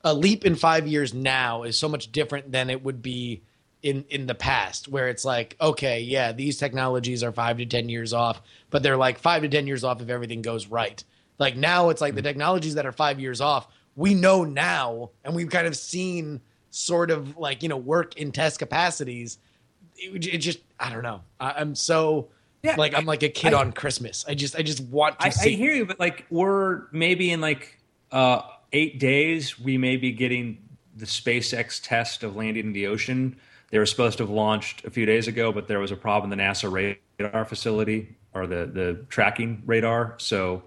a 0.03 0.13
leap 0.13 0.45
in 0.45 0.55
five 0.55 0.87
years 0.87 1.13
now 1.13 1.63
is 1.63 1.77
so 1.77 1.87
much 1.87 2.11
different 2.11 2.51
than 2.51 2.69
it 2.69 2.83
would 2.83 3.01
be 3.01 3.43
in 3.81 4.03
in 4.09 4.25
the 4.27 4.35
past 4.35 4.87
where 4.89 5.07
it's 5.07 5.23
like 5.23 5.55
okay 5.61 6.01
yeah 6.01 6.33
these 6.33 6.57
technologies 6.57 7.23
are 7.23 7.31
five 7.31 7.57
to 7.57 7.65
ten 7.65 7.87
years 7.87 8.11
off 8.11 8.41
but 8.69 8.83
they're 8.83 8.97
like 8.97 9.17
five 9.17 9.41
to 9.41 9.47
ten 9.47 9.67
years 9.67 9.83
off 9.83 10.01
if 10.01 10.09
everything 10.09 10.41
goes 10.41 10.67
right. 10.67 11.03
Like 11.37 11.55
now 11.55 11.87
it's 11.87 12.01
like 12.01 12.15
the 12.15 12.19
mm-hmm. 12.19 12.27
technologies 12.27 12.75
that 12.75 12.85
are 12.85 12.91
five 12.91 13.19
years 13.19 13.39
off 13.39 13.67
we 13.95 14.13
know 14.13 14.43
now 14.43 15.09
and 15.23 15.35
we've 15.35 15.49
kind 15.49 15.67
of 15.67 15.75
seen 15.75 16.41
sort 16.69 17.11
of 17.11 17.37
like 17.37 17.63
you 17.63 17.69
know 17.69 17.77
work 17.77 18.17
in 18.17 18.31
test 18.31 18.59
capacities. 18.59 19.37
It, 19.95 20.27
it 20.27 20.37
just 20.37 20.59
i 20.79 20.89
don't 20.89 21.03
know. 21.03 21.21
I, 21.39 21.61
am 21.61 21.75
so 21.75 22.29
yeah, 22.63 22.75
like 22.75 22.93
i'm 22.93 23.05
like 23.05 23.23
a 23.23 23.29
kid 23.29 23.53
I, 23.53 23.59
on 23.59 23.71
christmas. 23.71 24.25
I 24.27 24.35
just 24.35 24.55
i 24.55 24.61
just 24.61 24.81
want 24.81 25.19
to 25.19 25.27
I, 25.27 25.29
see. 25.29 25.53
I 25.53 25.57
hear 25.57 25.73
you 25.73 25.85
but 25.85 25.99
like 25.99 26.25
we're 26.29 26.83
maybe 26.91 27.31
in 27.31 27.41
like 27.41 27.77
uh 28.11 28.41
eight 28.71 28.99
days 28.99 29.59
we 29.59 29.77
may 29.77 29.97
be 29.97 30.11
getting 30.11 30.57
the 30.95 31.05
SpaceX 31.05 31.79
test 31.81 32.23
of 32.23 32.35
landing 32.35 32.67
in 32.67 32.73
the 32.73 32.87
ocean 32.87 33.37
they 33.71 33.79
were 33.79 33.85
supposed 33.85 34.17
to 34.17 34.23
have 34.23 34.31
launched 34.31 34.85
a 34.85 34.89
few 34.89 35.05
days 35.05 35.27
ago, 35.27 35.51
but 35.51 35.67
there 35.67 35.79
was 35.79 35.91
a 35.91 35.95
problem 35.95 36.31
in 36.31 36.37
the 36.37 36.43
NASA 36.43 36.71
radar 37.19 37.45
facility 37.45 38.17
or 38.33 38.47
the 38.47 38.65
the 38.65 39.05
tracking 39.09 39.63
radar. 39.65 40.15
So 40.17 40.63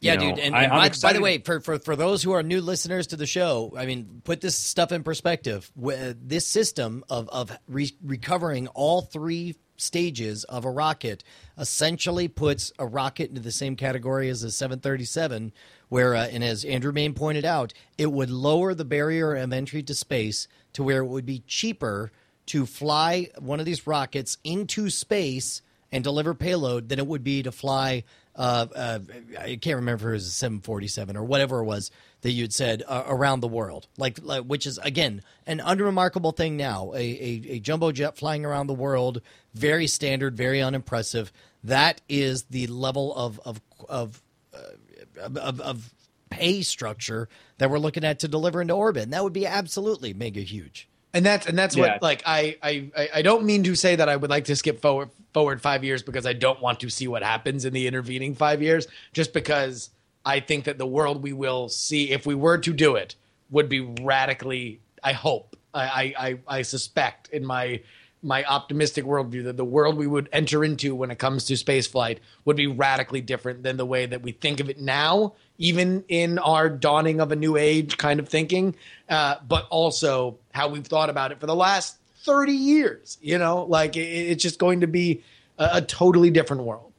yeah, 0.00 0.14
know, 0.16 0.20
dude. 0.20 0.38
And, 0.38 0.54
and 0.54 0.70
by, 0.70 0.90
by, 1.02 1.12
the 1.12 1.20
way, 1.20 1.38
for, 1.38 1.60
for, 1.60 1.78
for 1.78 1.96
those 1.96 2.22
who 2.22 2.32
are 2.32 2.42
new 2.42 2.60
listeners 2.60 3.08
to 3.08 3.16
the 3.16 3.26
show, 3.26 3.72
I 3.76 3.86
mean, 3.86 4.20
put 4.24 4.40
this 4.40 4.56
stuff 4.56 4.92
in 4.92 5.02
perspective. 5.02 5.70
This 5.74 6.46
system 6.46 7.04
of, 7.08 7.28
of 7.30 7.56
re- 7.66 7.96
recovering 8.04 8.68
all 8.68 9.02
three 9.02 9.56
stages 9.78 10.44
of 10.44 10.64
a 10.64 10.70
rocket 10.70 11.24
essentially 11.58 12.28
puts 12.28 12.72
a 12.78 12.86
rocket 12.86 13.30
into 13.30 13.40
the 13.40 13.52
same 13.52 13.76
category 13.76 14.28
as 14.28 14.42
a 14.42 14.50
737, 14.50 15.52
where, 15.88 16.14
uh, 16.14 16.26
and 16.26 16.44
as 16.44 16.64
Andrew 16.64 16.92
Mayne 16.92 17.14
pointed 17.14 17.44
out, 17.44 17.72
it 17.96 18.12
would 18.12 18.30
lower 18.30 18.74
the 18.74 18.84
barrier 18.84 19.34
of 19.34 19.52
entry 19.52 19.82
to 19.82 19.94
space 19.94 20.46
to 20.74 20.82
where 20.82 21.02
it 21.02 21.06
would 21.06 21.26
be 21.26 21.42
cheaper– 21.46 22.12
to 22.46 22.66
fly 22.66 23.28
one 23.38 23.60
of 23.60 23.66
these 23.66 23.86
rockets 23.86 24.38
into 24.44 24.90
space 24.90 25.62
and 25.92 26.02
deliver 26.02 26.34
payload 26.34 26.88
than 26.88 26.98
it 26.98 27.06
would 27.06 27.24
be 27.24 27.42
to 27.42 27.52
fly. 27.52 28.04
Uh, 28.34 28.66
uh, 28.74 28.98
I 29.40 29.56
can't 29.56 29.76
remember 29.76 30.08
if 30.08 30.10
it 30.10 30.14
was 30.14 30.26
a 30.26 30.30
747 30.30 31.16
or 31.16 31.24
whatever 31.24 31.60
it 31.60 31.64
was 31.64 31.90
that 32.20 32.32
you 32.32 32.42
had 32.42 32.52
said 32.52 32.82
uh, 32.86 33.04
around 33.06 33.40
the 33.40 33.48
world, 33.48 33.86
like, 33.96 34.18
like, 34.22 34.44
which 34.44 34.66
is 34.66 34.78
again 34.78 35.22
an 35.46 35.60
unremarkable 35.64 36.32
thing 36.32 36.56
now. 36.56 36.92
A, 36.94 36.98
a, 36.98 37.42
a 37.52 37.58
jumbo 37.60 37.92
jet 37.92 38.16
flying 38.16 38.44
around 38.44 38.66
the 38.66 38.74
world, 38.74 39.22
very 39.54 39.86
standard, 39.86 40.36
very 40.36 40.60
unimpressive. 40.60 41.32
That 41.64 42.00
is 42.08 42.44
the 42.44 42.66
level 42.66 43.14
of 43.14 43.40
of 43.44 43.60
of, 43.88 44.22
uh, 44.52 45.28
of, 45.40 45.60
of 45.60 45.94
pay 46.28 46.62
structure 46.62 47.28
that 47.58 47.70
we're 47.70 47.78
looking 47.78 48.04
at 48.04 48.18
to 48.20 48.28
deliver 48.28 48.60
into 48.60 48.74
orbit, 48.74 49.04
and 49.04 49.12
that 49.12 49.24
would 49.24 49.32
be 49.32 49.46
absolutely 49.46 50.12
mega 50.12 50.40
huge 50.40 50.88
and 51.16 51.24
that's 51.24 51.46
and 51.46 51.58
that's 51.58 51.74
yeah. 51.74 51.92
what 51.92 52.02
like 52.02 52.22
I, 52.26 52.56
I 52.62 53.08
I 53.14 53.22
don't 53.22 53.44
mean 53.44 53.64
to 53.64 53.74
say 53.74 53.96
that 53.96 54.06
I 54.06 54.16
would 54.16 54.28
like 54.28 54.44
to 54.44 54.56
skip 54.56 54.82
forward 54.82 55.08
forward 55.32 55.62
five 55.62 55.82
years 55.82 56.02
because 56.02 56.26
I 56.26 56.34
don't 56.34 56.60
want 56.60 56.80
to 56.80 56.90
see 56.90 57.08
what 57.08 57.22
happens 57.22 57.64
in 57.64 57.72
the 57.72 57.86
intervening 57.86 58.34
five 58.34 58.60
years. 58.60 58.86
Just 59.14 59.32
because 59.32 59.88
I 60.26 60.40
think 60.40 60.64
that 60.64 60.76
the 60.76 60.86
world 60.86 61.22
we 61.22 61.32
will 61.32 61.70
see 61.70 62.10
if 62.10 62.26
we 62.26 62.34
were 62.34 62.58
to 62.58 62.72
do 62.74 62.96
it 62.96 63.14
would 63.50 63.70
be 63.70 63.80
radically. 63.80 64.80
I 65.02 65.12
hope 65.12 65.56
I 65.72 66.14
I 66.18 66.38
I 66.46 66.62
suspect 66.62 67.30
in 67.30 67.46
my 67.46 67.80
my 68.22 68.44
optimistic 68.44 69.04
worldview 69.04 69.44
that 69.44 69.56
the 69.56 69.64
world 69.64 69.96
we 69.96 70.06
would 70.06 70.28
enter 70.32 70.64
into 70.64 70.94
when 70.94 71.10
it 71.10 71.18
comes 71.18 71.44
to 71.44 71.56
space 71.56 71.86
flight 71.86 72.20
would 72.44 72.56
be 72.56 72.66
radically 72.66 73.20
different 73.20 73.62
than 73.62 73.76
the 73.76 73.86
way 73.86 74.06
that 74.06 74.22
we 74.22 74.32
think 74.32 74.60
of 74.60 74.68
it 74.68 74.80
now, 74.80 75.34
even 75.58 76.04
in 76.08 76.38
our 76.38 76.68
dawning 76.68 77.20
of 77.20 77.30
a 77.30 77.36
new 77.36 77.56
age 77.56 77.96
kind 77.98 78.18
of 78.18 78.28
thinking, 78.28 78.74
uh, 79.08 79.36
but 79.46 79.66
also 79.70 80.38
how 80.52 80.68
we've 80.68 80.86
thought 80.86 81.10
about 81.10 81.30
it 81.30 81.40
for 81.40 81.46
the 81.46 81.54
last 81.54 81.98
30 82.24 82.52
years. 82.52 83.18
You 83.20 83.38
know, 83.38 83.64
like 83.64 83.96
it, 83.96 84.08
it's 84.08 84.42
just 84.42 84.58
going 84.58 84.80
to 84.80 84.86
be 84.86 85.22
a, 85.58 85.70
a 85.74 85.82
totally 85.82 86.30
different 86.30 86.64
world. 86.64 86.92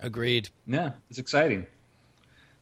Agreed. 0.00 0.48
Yeah, 0.66 0.92
it's 1.08 1.18
exciting. 1.18 1.66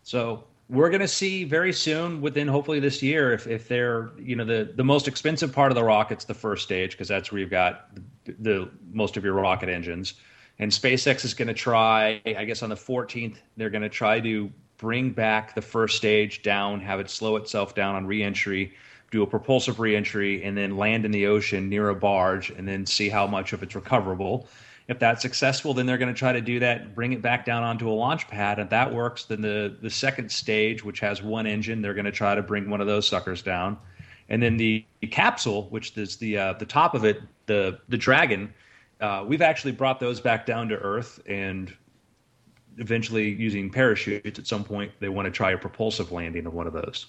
So 0.02 0.44
we're 0.70 0.88
going 0.88 1.00
to 1.00 1.08
see 1.08 1.42
very 1.42 1.72
soon 1.72 2.20
within 2.20 2.46
hopefully 2.46 2.78
this 2.78 3.02
year 3.02 3.32
if, 3.32 3.46
if 3.48 3.66
they're 3.66 4.10
you 4.18 4.36
know 4.36 4.44
the 4.44 4.72
the 4.76 4.84
most 4.84 5.08
expensive 5.08 5.52
part 5.52 5.72
of 5.72 5.74
the 5.74 5.82
rocket's 5.82 6.24
the 6.24 6.34
first 6.34 6.62
stage 6.62 6.92
because 6.92 7.08
that's 7.08 7.32
where 7.32 7.40
you've 7.40 7.50
got 7.50 7.88
the, 8.24 8.34
the, 8.38 8.70
most 8.92 9.16
of 9.16 9.24
your 9.24 9.34
rocket 9.34 9.68
engines. 9.68 10.14
And 10.60 10.70
SpaceX 10.70 11.24
is 11.24 11.34
going 11.34 11.48
to 11.48 11.54
try 11.54 12.22
I 12.24 12.44
guess 12.44 12.62
on 12.62 12.70
the 12.70 12.76
14th 12.76 13.36
they're 13.56 13.70
going 13.70 13.82
to 13.82 13.88
try 13.88 14.20
to 14.20 14.50
bring 14.78 15.10
back 15.10 15.54
the 15.54 15.62
first 15.62 15.96
stage 15.96 16.42
down 16.42 16.80
have 16.80 17.00
it 17.00 17.10
slow 17.10 17.36
itself 17.36 17.74
down 17.74 17.96
on 17.96 18.06
reentry 18.06 18.72
do 19.10 19.22
a 19.22 19.26
propulsive 19.26 19.80
reentry 19.80 20.44
and 20.44 20.56
then 20.56 20.76
land 20.76 21.04
in 21.04 21.10
the 21.10 21.26
ocean 21.26 21.68
near 21.68 21.88
a 21.88 21.94
barge 21.94 22.50
and 22.50 22.66
then 22.66 22.86
see 22.86 23.08
how 23.08 23.26
much 23.26 23.52
of 23.52 23.62
it's 23.62 23.74
recoverable 23.74 24.48
if 24.90 24.98
that's 24.98 25.22
successful, 25.22 25.72
then 25.72 25.86
they're 25.86 25.98
going 25.98 26.12
to 26.12 26.18
try 26.18 26.32
to 26.32 26.40
do 26.40 26.58
that, 26.58 26.96
bring 26.96 27.12
it 27.12 27.22
back 27.22 27.44
down 27.44 27.62
onto 27.62 27.88
a 27.88 27.92
launch 27.92 28.26
pad. 28.26 28.58
If 28.58 28.70
that 28.70 28.92
works, 28.92 29.24
then 29.24 29.40
the 29.40 29.76
the 29.80 29.88
second 29.88 30.30
stage, 30.30 30.84
which 30.84 30.98
has 31.00 31.22
one 31.22 31.46
engine, 31.46 31.80
they're 31.80 31.94
going 31.94 32.06
to 32.06 32.12
try 32.12 32.34
to 32.34 32.42
bring 32.42 32.68
one 32.68 32.80
of 32.80 32.88
those 32.88 33.06
suckers 33.06 33.40
down, 33.40 33.78
and 34.28 34.42
then 34.42 34.56
the, 34.56 34.84
the 35.00 35.06
capsule, 35.06 35.68
which 35.70 35.96
is 35.96 36.16
the 36.16 36.36
uh, 36.36 36.52
the 36.54 36.66
top 36.66 36.94
of 36.94 37.04
it, 37.04 37.20
the 37.46 37.78
the 37.88 37.96
Dragon, 37.96 38.52
uh, 39.00 39.24
we've 39.26 39.42
actually 39.42 39.72
brought 39.72 40.00
those 40.00 40.20
back 40.20 40.44
down 40.44 40.68
to 40.68 40.76
earth 40.76 41.20
and 41.26 41.72
eventually 42.78 43.28
using 43.30 43.70
parachutes 43.70 44.38
at 44.38 44.46
some 44.46 44.64
point 44.64 44.90
they 45.00 45.08
want 45.08 45.26
to 45.26 45.30
try 45.30 45.52
a 45.52 45.58
propulsive 45.58 46.12
landing 46.12 46.46
of 46.46 46.54
one 46.54 46.66
of 46.66 46.72
those 46.72 47.06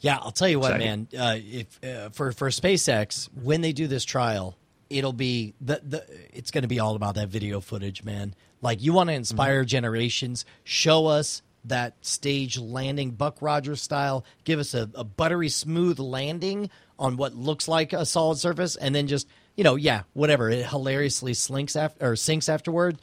Yeah, 0.00 0.16
I'll 0.20 0.32
tell 0.32 0.48
you 0.48 0.58
what, 0.58 0.72
Exciting. 0.72 1.08
man. 1.12 1.20
Uh, 1.20 1.36
if 1.38 1.84
uh, 1.84 2.08
for 2.10 2.32
for 2.32 2.48
SpaceX, 2.48 3.28
when 3.42 3.60
they 3.60 3.72
do 3.72 3.86
this 3.86 4.04
trial, 4.04 4.56
it'll 4.92 5.12
be 5.12 5.54
the 5.60 5.80
the. 5.82 6.04
It's 6.32 6.50
going 6.50 6.62
to 6.62 6.68
be 6.68 6.80
all 6.80 6.94
about 6.94 7.14
that 7.16 7.28
video 7.28 7.60
footage, 7.60 8.04
man. 8.04 8.34
Like 8.60 8.82
you 8.82 8.92
want 8.92 9.08
to 9.10 9.14
inspire 9.14 9.64
generations. 9.64 10.44
Show 10.64 11.06
us 11.06 11.42
that 11.64 11.94
stage 12.00 12.58
landing, 12.58 13.12
Buck 13.12 13.38
Rogers 13.40 13.82
style. 13.82 14.24
Give 14.44 14.58
us 14.58 14.74
a, 14.74 14.90
a 14.94 15.04
buttery 15.04 15.48
smooth 15.48 15.98
landing 15.98 16.70
on 16.98 17.16
what 17.16 17.34
looks 17.34 17.68
like 17.68 17.92
a 17.92 18.06
solid 18.06 18.38
surface, 18.38 18.76
and 18.76 18.94
then 18.94 19.06
just 19.06 19.26
you 19.56 19.64
know, 19.64 19.76
yeah, 19.76 20.02
whatever. 20.12 20.50
It 20.50 20.66
hilariously 20.66 21.34
slinks 21.34 21.76
after 21.76 22.12
or 22.12 22.16
sinks 22.16 22.48
afterward. 22.48 23.00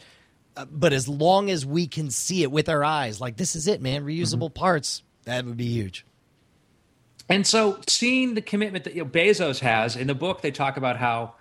Uh, 0.55 0.65
but 0.65 0.93
as 0.93 1.07
long 1.07 1.49
as 1.49 1.65
we 1.65 1.87
can 1.87 2.09
see 2.09 2.43
it 2.43 2.51
with 2.51 2.69
our 2.69 2.83
eyes, 2.83 3.21
like 3.21 3.37
this 3.37 3.55
is 3.55 3.67
it, 3.67 3.81
man. 3.81 4.03
Reusable 4.03 4.53
parts. 4.53 5.03
That 5.25 5.45
would 5.45 5.57
be 5.57 5.67
huge. 5.67 6.05
And 7.29 7.45
so, 7.45 7.79
seeing 7.87 8.33
the 8.33 8.41
commitment 8.41 8.85
that 8.85 8.95
you 8.95 9.03
know, 9.03 9.09
Bezos 9.09 9.59
has 9.59 9.95
in 9.95 10.07
the 10.07 10.15
book, 10.15 10.41
they 10.41 10.49
talk 10.49 10.77
about 10.77 10.97
how 10.97 11.35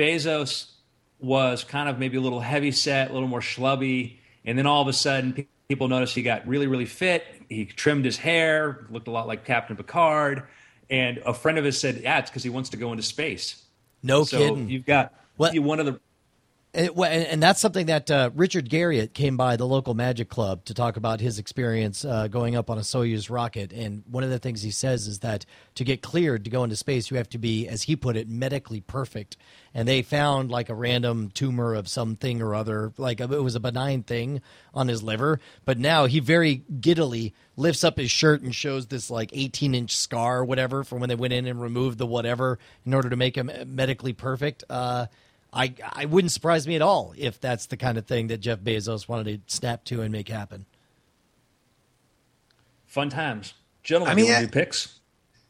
Bezos 0.00 0.70
was 1.18 1.62
kind 1.62 1.88
of 1.88 1.98
maybe 1.98 2.16
a 2.16 2.20
little 2.20 2.40
heavy 2.40 2.72
set, 2.72 3.10
a 3.10 3.12
little 3.12 3.28
more 3.28 3.40
schlubby, 3.40 4.16
and 4.46 4.56
then 4.56 4.66
all 4.66 4.80
of 4.80 4.88
a 4.88 4.92
sudden, 4.94 5.46
people 5.68 5.88
noticed 5.88 6.14
he 6.14 6.22
got 6.22 6.46
really, 6.48 6.66
really 6.66 6.86
fit. 6.86 7.22
He 7.50 7.66
trimmed 7.66 8.06
his 8.06 8.16
hair, 8.16 8.86
looked 8.90 9.08
a 9.08 9.10
lot 9.10 9.26
like 9.26 9.44
Captain 9.44 9.76
Picard, 9.76 10.44
and 10.88 11.18
a 11.26 11.34
friend 11.34 11.58
of 11.58 11.64
his 11.64 11.78
said, 11.78 12.00
"Yeah, 12.02 12.18
it's 12.18 12.30
because 12.30 12.42
he 12.42 12.48
wants 12.48 12.70
to 12.70 12.78
go 12.78 12.92
into 12.92 13.02
space." 13.02 13.62
No 14.02 14.24
so 14.24 14.38
kidding. 14.38 14.70
you've 14.70 14.86
got 14.86 15.12
What- 15.36 15.56
one 15.58 15.78
of 15.78 15.86
the 15.86 16.00
And, 16.72 16.96
and, 17.02 17.42
that's 17.42 17.60
something 17.60 17.86
that 17.86 18.08
uh, 18.12 18.30
Richard 18.32 18.70
Garriott 18.70 19.12
came 19.12 19.36
by 19.36 19.56
the 19.56 19.66
local 19.66 19.94
Magic 19.94 20.28
Club 20.28 20.64
to 20.66 20.74
talk 20.74 20.96
about 20.96 21.20
his 21.20 21.40
experience 21.40 22.04
uh, 22.04 22.28
going 22.28 22.54
up 22.54 22.70
on 22.70 22.78
a 22.78 22.82
Soyuz 22.82 23.28
rocket. 23.28 23.72
And 23.72 24.04
one 24.08 24.22
of 24.22 24.30
the 24.30 24.38
things 24.38 24.62
he 24.62 24.70
says 24.70 25.08
is 25.08 25.18
that 25.18 25.44
to 25.74 25.82
get 25.82 26.00
cleared 26.00 26.44
to 26.44 26.50
go 26.50 26.62
into 26.62 26.76
space, 26.76 27.10
you 27.10 27.16
have 27.16 27.28
to 27.30 27.38
be, 27.38 27.66
as 27.66 27.82
he 27.82 27.96
put 27.96 28.16
it, 28.16 28.28
medically 28.28 28.80
perfect. 28.82 29.36
And 29.74 29.88
they 29.88 30.02
found 30.02 30.52
like 30.52 30.68
a 30.68 30.74
random 30.74 31.32
tumor 31.34 31.74
of 31.74 31.88
something 31.88 32.40
or 32.40 32.54
other, 32.54 32.92
like 32.96 33.20
it 33.20 33.28
was 33.28 33.56
a 33.56 33.60
benign 33.60 34.04
thing 34.04 34.40
on 34.72 34.86
his 34.86 35.02
liver. 35.02 35.40
But 35.64 35.76
now 35.76 36.06
he 36.06 36.20
very 36.20 36.62
giddily 36.80 37.34
lifts 37.56 37.82
up 37.82 37.98
his 37.98 38.12
shirt 38.12 38.42
and 38.42 38.54
shows 38.54 38.86
this 38.86 39.10
like 39.10 39.30
18 39.32 39.74
inch 39.74 39.96
scar 39.96 40.44
whatever 40.44 40.84
from 40.84 41.00
when 41.00 41.08
they 41.08 41.16
went 41.16 41.32
in 41.32 41.46
and 41.46 41.60
removed 41.60 41.98
the 41.98 42.06
whatever 42.06 42.60
in 42.86 42.94
order 42.94 43.10
to 43.10 43.16
make 43.16 43.36
him 43.36 43.50
medically 43.66 44.12
perfect. 44.12 44.62
Uh, 44.70 45.06
I 45.52 45.74
I 45.82 46.04
wouldn't 46.04 46.32
surprise 46.32 46.66
me 46.66 46.76
at 46.76 46.82
all 46.82 47.12
if 47.16 47.40
that's 47.40 47.66
the 47.66 47.76
kind 47.76 47.98
of 47.98 48.06
thing 48.06 48.28
that 48.28 48.38
Jeff 48.38 48.60
Bezos 48.60 49.08
wanted 49.08 49.46
to 49.48 49.54
snap 49.54 49.84
to 49.86 50.02
and 50.02 50.12
make 50.12 50.28
happen. 50.28 50.66
fun 52.86 53.10
times, 53.10 53.54
gentlemen. 53.82 54.12
I 54.12 54.14
mean, 54.14 54.26
you 54.26 54.32
want 54.32 54.42
I- 54.42 54.46
to 54.46 54.52
picks? 54.52 54.96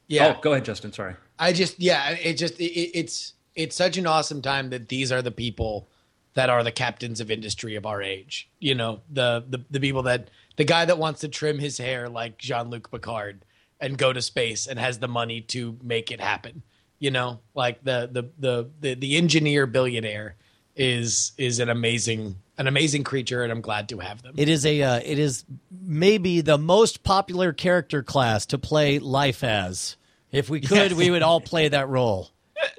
Yeah. 0.07 0.35
Oh, 0.37 0.41
go 0.41 0.51
ahead, 0.51 0.65
Justin. 0.65 0.91
Sorry. 0.91 1.15
I 1.39 1.53
just 1.53 1.79
yeah, 1.79 2.11
it 2.11 2.33
just 2.33 2.59
it, 2.59 2.65
it's 2.97 3.33
it's 3.55 3.75
such 3.75 3.97
an 3.97 4.05
awesome 4.07 4.41
time 4.41 4.69
that 4.71 4.89
these 4.89 5.11
are 5.11 5.21
the 5.21 5.31
people 5.31 5.87
that 6.33 6.49
are 6.49 6.63
the 6.63 6.71
captains 6.71 7.19
of 7.21 7.31
industry 7.31 7.75
of 7.75 7.85
our 7.85 8.01
age. 8.01 8.49
You 8.59 8.75
know, 8.75 9.01
the 9.09 9.43
the 9.47 9.59
the 9.69 9.79
people 9.79 10.03
that 10.03 10.29
the 10.57 10.65
guy 10.65 10.85
that 10.85 10.97
wants 10.97 11.21
to 11.21 11.29
trim 11.29 11.59
his 11.59 11.77
hair 11.77 12.09
like 12.09 12.37
Jean-Luc 12.37 12.91
Picard 12.91 13.45
and 13.79 13.97
go 13.97 14.11
to 14.13 14.21
space 14.21 14.67
and 14.67 14.77
has 14.77 14.99
the 14.99 15.07
money 15.07 15.41
to 15.41 15.77
make 15.81 16.11
it 16.11 16.19
happen. 16.19 16.61
You 17.01 17.09
know, 17.11 17.39
like 17.55 17.83
the 17.83 18.07
the 18.09 18.29
the 18.39 18.69
the, 18.79 18.93
the 18.93 19.17
engineer 19.17 19.65
billionaire 19.65 20.35
is 20.75 21.31
is 21.37 21.59
an 21.59 21.67
amazing 21.67 22.37
an 22.59 22.67
amazing 22.67 23.03
creature 23.03 23.41
and 23.41 23.51
I'm 23.51 23.61
glad 23.61 23.89
to 23.89 23.97
have 23.97 24.21
them. 24.21 24.35
It 24.37 24.47
is 24.47 24.65
a 24.67 24.81
uh, 24.83 25.01
it 25.03 25.17
is 25.17 25.43
maybe 25.71 26.41
the 26.41 26.59
most 26.59 27.03
popular 27.03 27.53
character 27.53 28.03
class 28.03 28.45
to 28.45 28.59
play 28.59 28.99
life 28.99 29.43
as. 29.43 29.97
If 30.31 30.47
we 30.47 30.61
could, 30.61 30.93
we 30.93 31.09
would 31.09 31.23
all 31.23 31.41
play 31.41 31.67
that 31.69 31.89
role. 31.89 32.29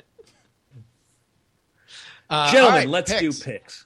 Uh, 2.31 2.51
Gentlemen, 2.51 2.73
all 2.73 2.79
right, 2.79 2.89
let's 2.89 3.13
picks. 3.13 3.39
do 3.39 3.45
picks. 3.45 3.85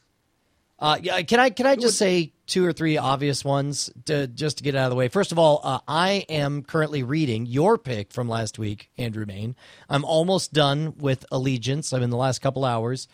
Uh, 0.79 0.99
yeah, 1.03 1.23
can 1.23 1.41
I 1.41 1.51
can 1.51 1.67
I 1.67 1.77
just 1.77 1.97
say 1.97 2.33
two 2.47 2.65
or 2.65 2.73
three 2.73 2.99
obvious 2.99 3.45
ones 3.45 3.91
to 4.05 4.27
just 4.27 4.59
to 4.59 4.65
get 4.65 4.75
out 4.75 4.85
of 4.85 4.91
the 4.91 4.97
way? 4.97 5.09
First 5.09 5.33
of 5.33 5.39
all, 5.39 5.61
uh, 5.65 5.79
I 5.89 6.27
am 6.29 6.63
currently 6.63 7.03
reading 7.03 7.47
your 7.47 7.79
pick 7.79 8.13
from 8.13 8.29
last 8.29 8.59
week, 8.59 8.91
Andrew 8.99 9.25
Mayne. 9.27 9.57
I'm 9.89 10.05
almost 10.05 10.53
done 10.53 10.95
with 10.99 11.25
Allegiance. 11.33 11.93
I'm 11.93 12.03
in 12.03 12.11
the 12.11 12.17
last 12.17 12.41
couple 12.41 12.65
hours. 12.65 13.09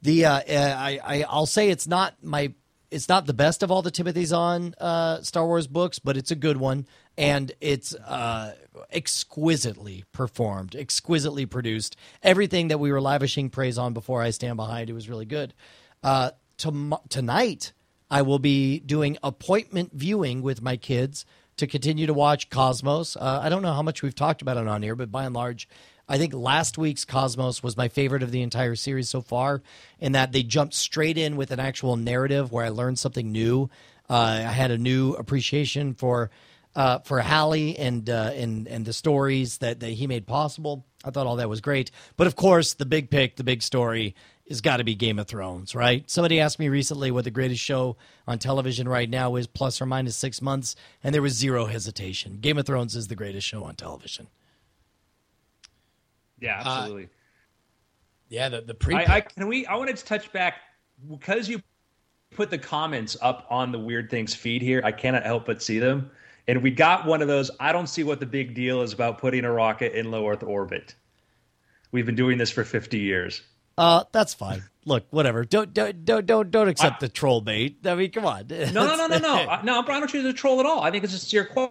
The 0.00 0.26
uh, 0.26 0.40
uh, 0.48 0.76
I, 0.78 1.00
I 1.04 1.24
I'll 1.28 1.46
say 1.46 1.70
it's 1.70 1.88
not 1.88 2.14
my 2.22 2.52
it's 2.90 3.08
not 3.08 3.26
the 3.26 3.34
best 3.34 3.64
of 3.64 3.70
all 3.72 3.82
the 3.82 3.90
Timothy 3.90 4.24
Zahn 4.24 4.74
uh, 4.80 5.20
Star 5.22 5.44
Wars 5.44 5.66
books, 5.66 5.98
but 5.98 6.16
it's 6.16 6.30
a 6.30 6.36
good 6.36 6.56
one, 6.56 6.86
and 7.16 7.50
it's 7.60 7.96
uh, 7.96 8.54
exquisitely 8.92 10.04
performed, 10.12 10.76
exquisitely 10.76 11.46
produced. 11.46 11.96
Everything 12.22 12.68
that 12.68 12.78
we 12.78 12.92
were 12.92 13.00
lavishing 13.00 13.50
praise 13.50 13.76
on 13.76 13.92
before 13.92 14.22
I 14.22 14.30
stand 14.30 14.56
behind 14.56 14.88
it 14.88 14.92
was 14.92 15.08
really 15.08 15.26
good. 15.26 15.52
Uh, 16.02 16.30
tom- 16.58 16.98
tonight, 17.08 17.72
I 18.10 18.22
will 18.22 18.38
be 18.38 18.80
doing 18.80 19.16
appointment 19.22 19.92
viewing 19.94 20.42
with 20.42 20.60
my 20.60 20.76
kids 20.76 21.24
to 21.56 21.66
continue 21.66 22.06
to 22.06 22.14
watch 22.14 22.50
Cosmos. 22.50 23.16
Uh, 23.16 23.40
I 23.42 23.48
don't 23.48 23.62
know 23.62 23.72
how 23.72 23.82
much 23.82 24.02
we've 24.02 24.14
talked 24.14 24.42
about 24.42 24.56
it 24.56 24.68
on 24.68 24.82
here, 24.82 24.94
but 24.94 25.10
by 25.10 25.24
and 25.24 25.34
large, 25.34 25.68
I 26.08 26.16
think 26.16 26.32
last 26.32 26.78
week's 26.78 27.04
Cosmos 27.04 27.62
was 27.62 27.76
my 27.76 27.88
favorite 27.88 28.22
of 28.22 28.30
the 28.30 28.42
entire 28.42 28.76
series 28.76 29.08
so 29.08 29.20
far, 29.20 29.62
in 29.98 30.12
that 30.12 30.32
they 30.32 30.42
jumped 30.42 30.74
straight 30.74 31.18
in 31.18 31.36
with 31.36 31.50
an 31.50 31.60
actual 31.60 31.96
narrative 31.96 32.50
where 32.50 32.64
I 32.64 32.70
learned 32.70 32.98
something 32.98 33.30
new. 33.30 33.68
Uh, 34.08 34.14
I 34.14 34.52
had 34.52 34.70
a 34.70 34.78
new 34.78 35.12
appreciation 35.14 35.94
for 35.94 36.30
uh, 36.74 37.00
for 37.00 37.20
Halley 37.20 37.76
and 37.76 38.08
uh, 38.08 38.30
and 38.34 38.66
and 38.68 38.86
the 38.86 38.92
stories 38.92 39.58
that, 39.58 39.80
that 39.80 39.90
he 39.90 40.06
made 40.06 40.26
possible. 40.26 40.86
I 41.04 41.10
thought 41.10 41.26
all 41.26 41.36
that 41.36 41.48
was 41.48 41.60
great, 41.60 41.90
but 42.16 42.26
of 42.26 42.36
course, 42.36 42.74
the 42.74 42.86
big 42.86 43.10
pick, 43.10 43.36
the 43.36 43.44
big 43.44 43.62
story, 43.62 44.14
has 44.48 44.60
got 44.60 44.78
to 44.78 44.84
be 44.84 44.94
Game 44.94 45.18
of 45.18 45.26
Thrones, 45.26 45.74
right? 45.74 46.08
Somebody 46.10 46.40
asked 46.40 46.58
me 46.58 46.68
recently 46.68 47.10
what 47.10 47.24
the 47.24 47.30
greatest 47.30 47.62
show 47.62 47.96
on 48.26 48.38
television 48.38 48.88
right 48.88 49.08
now 49.08 49.36
is, 49.36 49.46
plus 49.46 49.80
or 49.80 49.86
minus 49.86 50.16
six 50.16 50.40
months, 50.40 50.74
and 51.04 51.14
there 51.14 51.22
was 51.22 51.34
zero 51.34 51.66
hesitation. 51.66 52.38
Game 52.40 52.58
of 52.58 52.66
Thrones 52.66 52.96
is 52.96 53.08
the 53.08 53.14
greatest 53.14 53.46
show 53.46 53.64
on 53.64 53.74
television. 53.74 54.28
Yeah, 56.40 56.60
uh, 56.60 56.68
absolutely. 56.68 57.08
Yeah, 58.28 58.48
the 58.48 58.60
the 58.62 58.74
pre 58.74 58.94
I, 58.94 59.16
I 59.16 59.20
can 59.20 59.48
we 59.48 59.66
I 59.66 59.76
wanted 59.76 59.96
to 59.96 60.04
touch 60.04 60.32
back 60.32 60.56
because 61.08 61.48
you 61.48 61.62
put 62.30 62.50
the 62.50 62.58
comments 62.58 63.16
up 63.20 63.46
on 63.50 63.72
the 63.72 63.78
weird 63.78 64.10
things 64.10 64.34
feed 64.34 64.62
here. 64.62 64.82
I 64.84 64.92
cannot 64.92 65.24
help 65.24 65.46
but 65.46 65.62
see 65.62 65.78
them. 65.78 66.10
And 66.46 66.62
we 66.62 66.70
got 66.70 67.04
one 67.06 67.20
of 67.20 67.28
those. 67.28 67.50
I 67.60 67.72
don't 67.72 67.88
see 67.88 68.04
what 68.04 68.20
the 68.20 68.26
big 68.26 68.54
deal 68.54 68.82
is 68.82 68.92
about 68.92 69.18
putting 69.18 69.44
a 69.44 69.52
rocket 69.52 69.92
in 69.92 70.10
low 70.10 70.28
Earth 70.28 70.42
orbit. 70.42 70.94
We've 71.90 72.06
been 72.06 72.14
doing 72.14 72.38
this 72.38 72.50
for 72.50 72.64
50 72.64 72.98
years. 72.98 73.42
Uh, 73.78 74.04
that's 74.12 74.34
fine. 74.34 74.62
Look, 74.84 75.06
whatever. 75.10 75.44
Don't 75.44 75.72
don't 75.72 76.04
don't 76.04 76.26
don't, 76.26 76.50
don't 76.50 76.68
accept 76.68 77.00
the 77.00 77.08
troll 77.08 77.40
bait. 77.40 77.78
I 77.84 77.94
mean, 77.94 78.10
come 78.10 78.24
on. 78.26 78.46
No, 78.48 78.66
no, 78.72 78.96
no, 78.96 79.06
no, 79.06 79.18
no. 79.18 79.58
No, 79.64 79.80
I 79.80 79.82
don't 80.00 80.08
choose 80.08 80.24
a 80.24 80.32
troll 80.32 80.60
at 80.60 80.66
all. 80.66 80.82
I 80.82 80.90
think 80.90 81.04
it's 81.04 81.14
a 81.14 81.18
sincere 81.18 81.44
qu- 81.44 81.70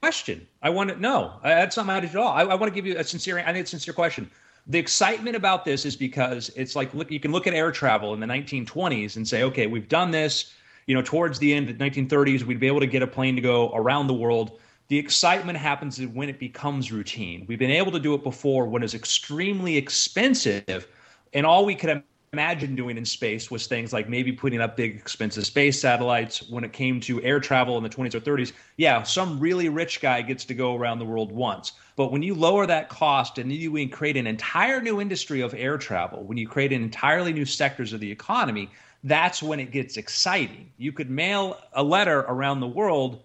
question. 0.00 0.46
I 0.62 0.70
want 0.70 0.90
to 0.90 1.00
no. 1.00 1.34
I- 1.42 1.50
That's 1.50 1.76
not 1.76 1.86
my 1.86 1.98
attitude 1.98 2.16
at 2.16 2.22
all. 2.22 2.32
I, 2.32 2.42
I 2.42 2.54
want 2.54 2.72
to 2.72 2.74
give 2.74 2.86
you 2.86 2.98
a 2.98 3.04
sincere. 3.04 3.38
I 3.38 3.44
think 3.46 3.58
it's 3.58 3.70
a 3.72 3.76
sincere 3.78 3.94
question. 3.94 4.30
The 4.66 4.78
excitement 4.78 5.36
about 5.36 5.66
this 5.66 5.84
is 5.84 5.94
because 5.94 6.50
it's 6.56 6.74
like 6.74 6.92
look. 6.94 7.10
You 7.10 7.20
can 7.20 7.32
look 7.32 7.46
at 7.46 7.54
air 7.54 7.70
travel 7.70 8.14
in 8.14 8.20
the 8.20 8.26
1920s 8.26 9.16
and 9.16 9.28
say, 9.28 9.42
okay, 9.42 9.66
we've 9.66 9.88
done 9.88 10.10
this. 10.10 10.54
You 10.86 10.94
know, 10.94 11.02
towards 11.02 11.38
the 11.38 11.52
end 11.54 11.68
of 11.70 11.78
the 11.78 11.84
1930s, 11.90 12.42
we'd 12.42 12.60
be 12.60 12.66
able 12.66 12.80
to 12.80 12.86
get 12.86 13.02
a 13.02 13.06
plane 13.06 13.36
to 13.36 13.42
go 13.42 13.70
around 13.74 14.06
the 14.06 14.14
world. 14.14 14.58
The 14.94 15.00
excitement 15.00 15.58
happens 15.58 16.00
when 16.00 16.28
it 16.28 16.38
becomes 16.38 16.92
routine. 16.92 17.46
We've 17.48 17.58
been 17.58 17.68
able 17.68 17.90
to 17.90 17.98
do 17.98 18.14
it 18.14 18.22
before 18.22 18.66
when 18.66 18.84
it's 18.84 18.94
extremely 18.94 19.76
expensive, 19.76 20.86
and 21.32 21.44
all 21.44 21.64
we 21.64 21.74
could 21.74 22.04
imagine 22.32 22.76
doing 22.76 22.96
in 22.96 23.04
space 23.04 23.50
was 23.50 23.66
things 23.66 23.92
like 23.92 24.08
maybe 24.08 24.30
putting 24.30 24.60
up 24.60 24.76
big 24.76 24.94
expensive 24.94 25.46
space 25.46 25.80
satellites. 25.80 26.48
When 26.48 26.62
it 26.62 26.72
came 26.72 27.00
to 27.00 27.20
air 27.24 27.40
travel 27.40 27.76
in 27.76 27.82
the 27.82 27.88
20s 27.88 28.14
or 28.14 28.20
30s 28.20 28.52
yeah 28.76 29.02
some 29.02 29.40
really 29.40 29.68
rich 29.68 30.00
guy 30.00 30.22
gets 30.22 30.44
to 30.44 30.54
go 30.54 30.76
around 30.76 31.00
the 31.00 31.04
world 31.04 31.32
once. 31.32 31.72
But 31.96 32.12
when 32.12 32.22
you 32.22 32.36
lower 32.36 32.64
that 32.64 32.88
cost 32.88 33.38
and 33.38 33.50
you 33.50 33.88
create 33.88 34.16
an 34.16 34.28
entire 34.28 34.80
new 34.80 35.00
industry 35.00 35.40
of 35.40 35.54
air 35.54 35.76
travel 35.76 36.22
when 36.22 36.38
you 36.38 36.46
create 36.46 36.70
entirely 36.70 37.32
new 37.32 37.44
sectors 37.44 37.92
of 37.92 37.98
the 37.98 38.12
economy 38.12 38.70
that's 39.02 39.42
when 39.42 39.58
it 39.58 39.72
gets 39.72 39.96
exciting. 39.96 40.70
You 40.78 40.92
could 40.92 41.10
mail 41.10 41.58
a 41.72 41.82
letter 41.82 42.20
around 42.20 42.60
the 42.60 42.68
world 42.68 43.24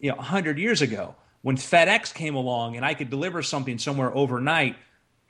you 0.00 0.10
know 0.10 0.16
100 0.16 0.58
years 0.58 0.82
ago 0.82 1.14
when 1.42 1.56
FedEx 1.56 2.12
came 2.12 2.34
along 2.34 2.76
and 2.76 2.84
I 2.84 2.94
could 2.94 3.10
deliver 3.10 3.42
something 3.42 3.78
somewhere 3.78 4.14
overnight 4.14 4.76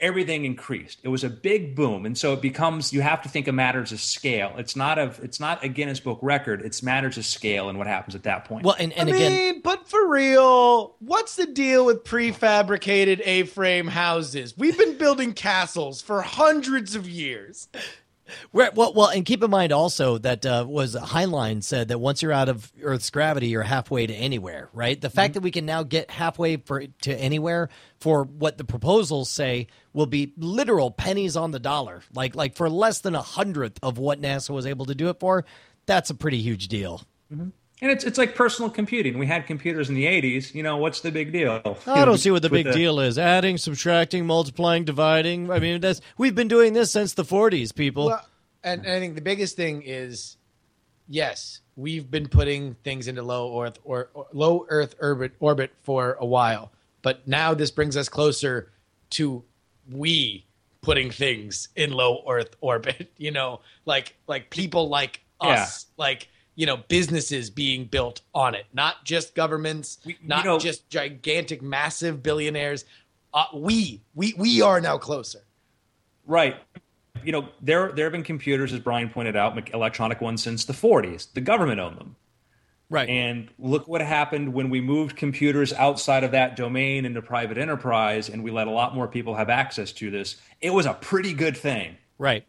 everything 0.01 0.45
increased. 0.45 0.99
It 1.03 1.09
was 1.09 1.25
a 1.25 1.31
big 1.31 1.77
boom. 1.77 2.07
And 2.07 2.17
so 2.17 2.33
it 2.33 2.41
becomes 2.41 2.93
you 2.93 3.03
have 3.03 3.23
to 3.23 3.29
think 3.29 3.47
of 3.47 3.55
matters 3.55 3.93
of 3.93 4.01
scale. 4.01 4.55
It's 4.57 4.75
not 4.75 4.99
a 4.99 5.15
it's 5.23 5.39
not 5.39 5.63
a 5.63 5.69
Guinness 5.69 6.01
book 6.01 6.19
record. 6.23 6.63
It's 6.63 6.83
matters 6.83 7.19
of 7.19 7.27
scale 7.27 7.69
and 7.69 7.79
what 7.79 7.87
happens 7.87 8.15
at 8.15 8.23
that 8.25 8.47
point. 8.47 8.65
Well, 8.65 8.77
and, 8.79 8.93
and 8.95 9.09
I 9.11 9.15
again, 9.15 9.33
mean, 9.33 9.61
but 9.63 9.89
for 9.89 10.09
real, 10.09 10.97
what's 11.01 11.37
the 11.37 11.47
deal 11.47 11.85
with 11.85 12.05
prefabricated 12.05 13.21
A-frame 13.25 13.89
houses? 13.89 14.57
We've 14.57 14.77
been 14.77 14.97
building 14.99 15.33
castles 15.35 16.01
for 16.01 16.23
hundreds 16.23 16.95
of 16.95 17.09
years. 17.09 17.69
Well, 18.53 18.93
well, 18.95 19.09
and 19.09 19.25
keep 19.25 19.43
in 19.43 19.51
mind 19.51 19.73
also 19.73 20.19
that 20.19 20.45
uh, 20.45 20.65
was 20.69 20.95
Heinlein 20.95 21.63
said 21.63 21.89
that 21.89 21.99
once 21.99 22.23
you're 22.23 22.33
out 22.33 22.49
of 22.49 22.73
Earth's 22.83 23.11
gravity, 23.11 23.49
you're 23.49 23.63
halfway 23.63 24.07
to 24.07 24.15
anywhere. 24.15 24.69
Right. 24.73 25.01
The 25.01 25.11
fact 25.11 25.35
that 25.35 25.43
we 25.43 25.51
can 25.51 25.67
now 25.67 25.83
get 25.83 26.11
halfway 26.11 26.57
for 26.57 26.85
to 26.87 27.15
anywhere 27.15 27.69
for 28.01 28.25
what 28.25 28.59
the 28.59 28.65
proposals 28.65 29.31
say 29.31 29.69
will 29.93 30.07
be 30.07 30.33
literal 30.37 30.91
pennies 30.91 31.37
on 31.37 31.51
the 31.51 31.61
dollar, 31.61 32.03
like 32.15 32.35
like 32.35 32.55
for 32.57 32.71
less 32.71 33.01
than 33.01 33.15
a 33.15 33.23
hundredth 33.23 33.79
of 33.83 33.99
what 33.99 34.21
NASA 34.21 34.51
was 34.51 34.67
able 34.67 34.87
to 34.87 34.95
do 34.95 35.09
it 35.09 35.21
for. 35.21 35.45
That's 35.87 36.11
a 36.11 36.15
pretty 36.15 36.41
huge 36.41 36.69
deal. 36.69 37.03
And 37.83 37.91
it's 37.91 38.05
it's 38.05 38.19
like 38.19 38.35
personal 38.35 38.71
computing. 38.71 39.19
We 39.19 39.27
had 39.27 39.47
computers 39.47 39.89
in 39.89 39.95
the 39.95 40.05
'80s. 40.05 40.55
You 40.55 40.63
know, 40.63 40.77
what's 40.77 41.01
the 41.01 41.11
big 41.11 41.33
deal? 41.33 41.63
I 41.87 42.05
don't 42.05 42.19
see 42.19 42.31
what 42.31 42.43
the 42.43 42.51
With 42.51 42.65
big 42.65 42.75
deal 42.75 43.01
is. 43.01 43.19
Adding, 43.19 43.57
subtracting, 43.57 44.27
multiplying, 44.27 44.85
dividing. 44.85 45.51
I 45.51 45.59
mean, 45.59 45.81
that's 45.81 46.01
we've 46.19 46.35
been 46.35 46.49
doing 46.49 46.75
this 46.75 46.91
since 46.91 47.15
the 47.15 47.25
40s, 47.25 47.75
people. 47.75 48.07
Well, 48.07 48.27
and, 48.63 48.85
and 48.85 48.93
I 48.95 49.01
think 49.01 49.15
the 49.15 49.23
biggest 49.23 49.57
thing 49.57 49.83
is, 49.83 50.37
yes, 51.09 51.61
we've 51.77 52.11
been 52.11 52.29
putting 52.29 52.75
things 52.85 53.09
into 53.09 53.23
low 53.23 53.63
Earth 53.63 53.79
or, 53.85 54.11
or 54.13 54.27
low 54.33 54.67
Earth 54.69 54.95
orbit 55.01 55.33
orbit 55.41 55.73
for 55.81 56.19
a 56.21 56.27
while, 56.27 56.71
but 57.01 57.27
now 57.27 57.55
this 57.55 57.71
brings 57.71 57.97
us 57.97 58.09
closer 58.09 58.71
to 59.11 59.43
we 59.91 60.45
putting 60.83 61.11
things 61.11 61.69
in 61.77 61.93
low 61.93 62.23
Earth 62.29 62.57
orbit. 62.61 63.11
You 63.17 63.31
know, 63.31 63.61
like 63.87 64.15
like 64.27 64.51
people 64.51 64.89
like 64.89 65.21
us, 65.41 65.87
like 65.97 66.29
you 66.61 66.67
know, 66.67 66.77
businesses 66.89 67.49
being 67.49 67.87
built 67.87 68.21
on 68.35 68.55
it, 68.55 68.67
not 68.75 69.03
just 69.03 69.35
governments, 69.35 69.97
We- 70.05 70.19
you 70.21 70.29
not 70.29 70.45
know- 70.45 70.59
just 70.59 70.91
gigantic, 70.91 71.63
massive 71.63 72.23
billionaires. 72.23 72.85
Uh, 73.33 73.47
we 73.55 74.03
we 74.15 74.35
we 74.37 74.61
are 74.61 74.79
now 74.79 74.99
closer. 74.99 75.41
Right. 76.27 76.57
You 77.25 77.33
know, 77.33 77.49
there 77.63 77.93
there 77.93 78.05
have 78.05 78.13
been 78.13 78.25
computers, 78.25 78.75
as 78.75 78.81
Brian 78.81 79.09
pointed 79.09 79.37
out, 79.37 79.73
electronic 79.73 80.21
ones 80.21 80.43
since 80.43 80.67
the 80.67 80.75
40s. 80.75 81.33
The 81.33 81.41
government 81.41 81.81
owned 81.81 81.97
them. 81.99 82.17
right. 82.91 83.09
And 83.09 83.49
look 83.59 83.89
what 83.89 84.03
happened 84.03 84.53
when 84.53 84.69
we 84.69 84.83
moved 84.83 85.17
computers 85.17 85.73
outside 85.73 86.25
of 86.25 86.33
that 86.33 86.57
domain 86.57 87.07
into 87.07 87.23
private 87.23 87.57
enterprise 87.57 88.29
and 88.29 88.45
we 88.45 88.51
let 88.51 88.67
a 88.67 88.71
lot 88.71 88.95
more 88.95 89.09
people 89.09 89.35
have 89.37 89.49
access 89.49 89.93
to 89.93 90.11
this. 90.11 90.37
It 90.61 90.71
was 90.75 90.85
a 90.85 90.93
pretty 90.95 91.33
good 91.33 91.57
thing. 91.57 91.97
Right. 92.19 92.45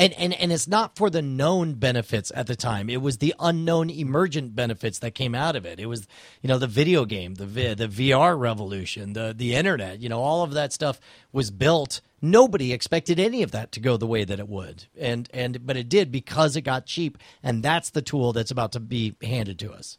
And, 0.00 0.14
and 0.14 0.32
and 0.32 0.50
it's 0.50 0.66
not 0.66 0.96
for 0.96 1.10
the 1.10 1.20
known 1.20 1.74
benefits 1.74 2.32
at 2.34 2.46
the 2.46 2.56
time. 2.56 2.88
It 2.88 3.02
was 3.02 3.18
the 3.18 3.34
unknown 3.38 3.90
emergent 3.90 4.56
benefits 4.56 4.98
that 5.00 5.14
came 5.14 5.34
out 5.34 5.56
of 5.56 5.66
it. 5.66 5.78
It 5.78 5.86
was, 5.86 6.08
you 6.40 6.48
know, 6.48 6.56
the 6.56 6.66
video 6.66 7.04
game, 7.04 7.34
the 7.34 7.44
the 7.74 7.86
VR 7.86 8.38
revolution, 8.38 9.12
the 9.12 9.34
the 9.36 9.54
internet. 9.54 10.00
You 10.00 10.08
know, 10.08 10.20
all 10.22 10.42
of 10.42 10.52
that 10.54 10.72
stuff 10.72 11.00
was 11.32 11.50
built. 11.50 12.00
Nobody 12.22 12.72
expected 12.72 13.20
any 13.20 13.42
of 13.42 13.50
that 13.50 13.72
to 13.72 13.80
go 13.80 13.98
the 13.98 14.06
way 14.06 14.24
that 14.24 14.38
it 14.40 14.48
would, 14.48 14.86
and 14.98 15.28
and 15.34 15.66
but 15.66 15.76
it 15.76 15.90
did 15.90 16.10
because 16.10 16.56
it 16.56 16.62
got 16.62 16.86
cheap, 16.86 17.18
and 17.42 17.62
that's 17.62 17.90
the 17.90 18.00
tool 18.00 18.32
that's 18.32 18.50
about 18.50 18.72
to 18.72 18.80
be 18.80 19.16
handed 19.20 19.58
to 19.58 19.70
us. 19.70 19.98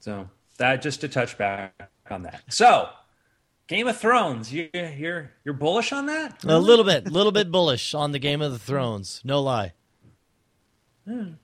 So 0.00 0.28
that 0.58 0.82
just 0.82 1.00
to 1.02 1.08
touch 1.08 1.38
back 1.38 1.88
on 2.10 2.22
that. 2.22 2.42
So 2.48 2.88
Game 3.66 3.86
of 3.86 3.96
Thrones, 3.96 4.52
you, 4.52 4.68
you're 4.74 5.30
you're 5.44 5.54
bullish 5.54 5.92
on 5.92 6.06
that? 6.06 6.44
A 6.44 6.58
little 6.58 6.84
bit, 6.84 7.10
little 7.10 7.32
bit 7.32 7.50
bullish 7.50 7.94
on 7.94 8.12
the 8.12 8.18
Game 8.18 8.42
of 8.42 8.52
the 8.52 8.58
Thrones. 8.58 9.22
No 9.24 9.40
lie. 9.40 9.72
I 11.06 11.10
mean, 11.10 11.38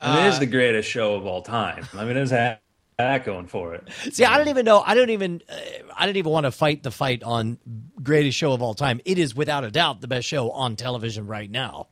it 0.00 0.28
is 0.28 0.38
the 0.38 0.46
greatest 0.46 0.88
show 0.88 1.14
of 1.14 1.26
all 1.26 1.42
time. 1.42 1.86
I 1.94 2.04
mean, 2.04 2.16
it's 2.16 2.30
that, 2.30 2.62
that 2.98 3.24
going 3.24 3.46
for 3.46 3.74
it. 3.74 3.88
See, 4.10 4.24
I 4.24 4.38
don't 4.38 4.48
even 4.48 4.64
know. 4.64 4.80
I 4.80 4.94
don't 4.94 5.10
even. 5.10 5.42
Uh, 5.48 5.56
I 5.94 6.06
don't 6.06 6.16
even 6.16 6.32
want 6.32 6.44
to 6.44 6.50
fight 6.50 6.82
the 6.82 6.90
fight 6.90 7.22
on 7.22 7.58
greatest 8.02 8.38
show 8.38 8.52
of 8.52 8.62
all 8.62 8.72
time. 8.74 9.00
It 9.04 9.18
is 9.18 9.34
without 9.34 9.64
a 9.64 9.70
doubt 9.70 10.00
the 10.00 10.08
best 10.08 10.26
show 10.26 10.50
on 10.50 10.76
television 10.76 11.26
right 11.26 11.50
now. 11.50 11.88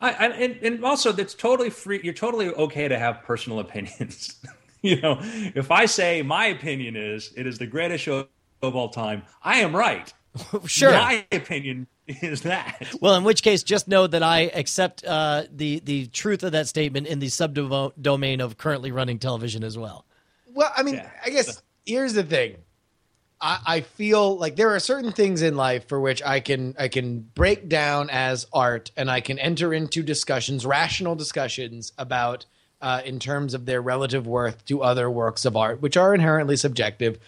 I, 0.00 0.10
I 0.12 0.26
and, 0.28 0.56
and 0.62 0.84
also 0.84 1.12
that's 1.12 1.34
totally 1.34 1.70
free. 1.70 2.00
You're 2.04 2.14
totally 2.14 2.48
okay 2.48 2.88
to 2.88 2.98
have 2.98 3.22
personal 3.22 3.58
opinions. 3.60 4.36
you 4.82 5.00
know, 5.00 5.18
if 5.22 5.70
I 5.70 5.86
say 5.86 6.20
my 6.20 6.46
opinion 6.46 6.96
is 6.96 7.32
it 7.34 7.46
is 7.46 7.58
the 7.58 7.66
greatest 7.66 8.04
show 8.04 8.28
of 8.62 8.74
all 8.76 8.88
time, 8.88 9.22
I 9.42 9.58
am 9.60 9.74
right. 9.74 10.12
Sure. 10.66 10.92
My 10.92 11.26
opinion 11.32 11.88
is 12.06 12.42
that. 12.42 12.94
Well, 13.00 13.16
in 13.16 13.24
which 13.24 13.42
case, 13.42 13.62
just 13.64 13.88
know 13.88 14.06
that 14.06 14.22
I 14.22 14.42
accept 14.54 15.04
uh, 15.04 15.44
the 15.50 15.80
the 15.80 16.06
truth 16.06 16.44
of 16.44 16.52
that 16.52 16.68
statement 16.68 17.06
in 17.08 17.18
the 17.18 17.26
subdomain 17.26 18.40
of 18.40 18.56
currently 18.56 18.92
running 18.92 19.18
television 19.18 19.64
as 19.64 19.76
well. 19.76 20.04
Well, 20.54 20.70
I 20.76 20.82
mean, 20.84 20.96
Yeah. 20.96 21.10
I 21.24 21.30
guess 21.30 21.60
here's 21.84 22.12
the 22.14 22.22
thing. 22.22 22.56
I, 23.40 23.58
I 23.66 23.80
feel 23.80 24.36
like 24.36 24.54
there 24.56 24.70
are 24.74 24.80
certain 24.80 25.12
things 25.12 25.42
in 25.42 25.56
life 25.56 25.88
for 25.88 26.00
which 26.00 26.22
I 26.22 26.40
can 26.40 26.74
I 26.78 26.88
can 26.88 27.20
break 27.20 27.68
down 27.68 28.08
as 28.10 28.46
art, 28.52 28.90
and 28.96 29.10
I 29.10 29.20
can 29.20 29.38
enter 29.40 29.74
into 29.74 30.02
discussions, 30.02 30.64
rational 30.66 31.16
discussions 31.16 31.92
about 31.98 32.46
uh, 32.80 33.02
in 33.04 33.18
terms 33.18 33.54
of 33.54 33.66
their 33.66 33.82
relative 33.82 34.26
worth 34.26 34.64
to 34.66 34.82
other 34.82 35.10
works 35.10 35.44
of 35.44 35.56
art, 35.56 35.82
which 35.82 35.96
are 35.96 36.14
inherently 36.14 36.56
subjective, 36.56 37.18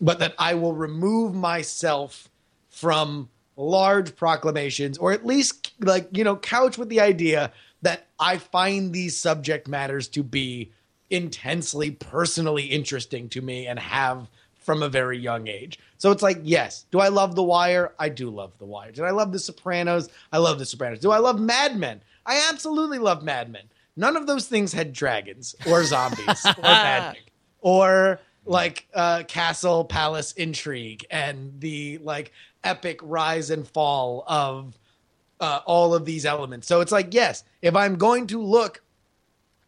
but 0.00 0.18
that 0.18 0.34
I 0.38 0.54
will 0.54 0.74
remove 0.74 1.34
myself 1.34 2.28
from 2.68 3.28
large 3.56 4.16
proclamations, 4.16 4.98
or 4.98 5.12
at 5.12 5.26
least 5.26 5.72
like 5.80 6.08
you 6.12 6.24
know, 6.24 6.36
couch 6.36 6.78
with 6.78 6.88
the 6.88 7.00
idea 7.00 7.52
that 7.82 8.06
I 8.18 8.38
find 8.38 8.92
these 8.92 9.18
subject 9.18 9.68
matters 9.68 10.08
to 10.08 10.22
be 10.22 10.72
intensely 11.10 11.90
personally 11.90 12.64
interesting 12.64 13.28
to 13.30 13.40
me 13.40 13.66
and 13.66 13.78
have 13.78 14.28
from 14.60 14.82
a 14.82 14.88
very 14.88 15.18
young 15.18 15.48
age. 15.48 15.78
So 15.98 16.10
it's 16.12 16.22
like, 16.22 16.38
yes, 16.42 16.84
do 16.90 17.00
I 17.00 17.08
love 17.08 17.34
The 17.34 17.42
Wire? 17.42 17.92
I 17.98 18.08
do 18.08 18.30
love 18.30 18.52
The 18.58 18.66
Wire. 18.66 18.92
Did 18.92 19.04
I 19.04 19.10
love 19.10 19.32
The 19.32 19.38
Sopranos? 19.38 20.08
I 20.32 20.38
love 20.38 20.58
The 20.58 20.66
Sopranos. 20.66 21.00
Do 21.00 21.10
I 21.10 21.18
love 21.18 21.40
Mad 21.40 21.76
Men? 21.76 22.00
I 22.24 22.48
absolutely 22.50 22.98
love 22.98 23.24
Mad 23.24 23.50
Men. 23.50 23.64
None 23.96 24.16
of 24.16 24.26
those 24.26 24.46
things 24.46 24.72
had 24.72 24.92
dragons 24.92 25.56
or 25.66 25.84
zombies 25.84 26.46
or 26.58 26.62
magic 26.62 27.32
or 27.60 28.20
like 28.50 28.88
uh, 28.94 29.22
castle 29.28 29.84
palace 29.84 30.32
intrigue 30.32 31.06
and 31.08 31.52
the 31.60 31.98
like 31.98 32.32
epic 32.64 32.98
rise 33.00 33.48
and 33.50 33.66
fall 33.66 34.24
of 34.26 34.76
uh, 35.38 35.60
all 35.66 35.94
of 35.94 36.04
these 36.04 36.26
elements. 36.26 36.66
So 36.66 36.80
it's 36.80 36.90
like, 36.90 37.14
yes, 37.14 37.44
if 37.62 37.76
I'm 37.76 37.94
going 37.94 38.26
to 38.26 38.42
look 38.42 38.82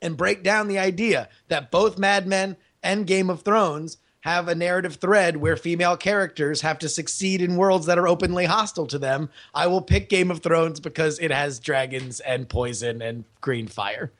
and 0.02 0.16
break 0.16 0.42
down 0.42 0.66
the 0.66 0.80
idea 0.80 1.28
that 1.46 1.70
both 1.70 1.96
Mad 1.96 2.26
Men 2.26 2.56
and 2.82 3.06
Game 3.06 3.30
of 3.30 3.42
Thrones 3.42 3.98
have 4.22 4.48
a 4.48 4.54
narrative 4.54 4.96
thread 4.96 5.36
where 5.36 5.56
female 5.56 5.96
characters 5.96 6.60
have 6.62 6.80
to 6.80 6.88
succeed 6.88 7.40
in 7.40 7.56
worlds 7.56 7.86
that 7.86 7.98
are 7.98 8.08
openly 8.08 8.46
hostile 8.46 8.88
to 8.88 8.98
them, 8.98 9.30
I 9.54 9.68
will 9.68 9.82
pick 9.82 10.08
Game 10.08 10.30
of 10.32 10.42
Thrones 10.42 10.80
because 10.80 11.20
it 11.20 11.30
has 11.30 11.60
dragons 11.60 12.18
and 12.18 12.48
poison 12.48 13.00
and 13.00 13.24
green 13.40 13.68
fire. 13.68 14.10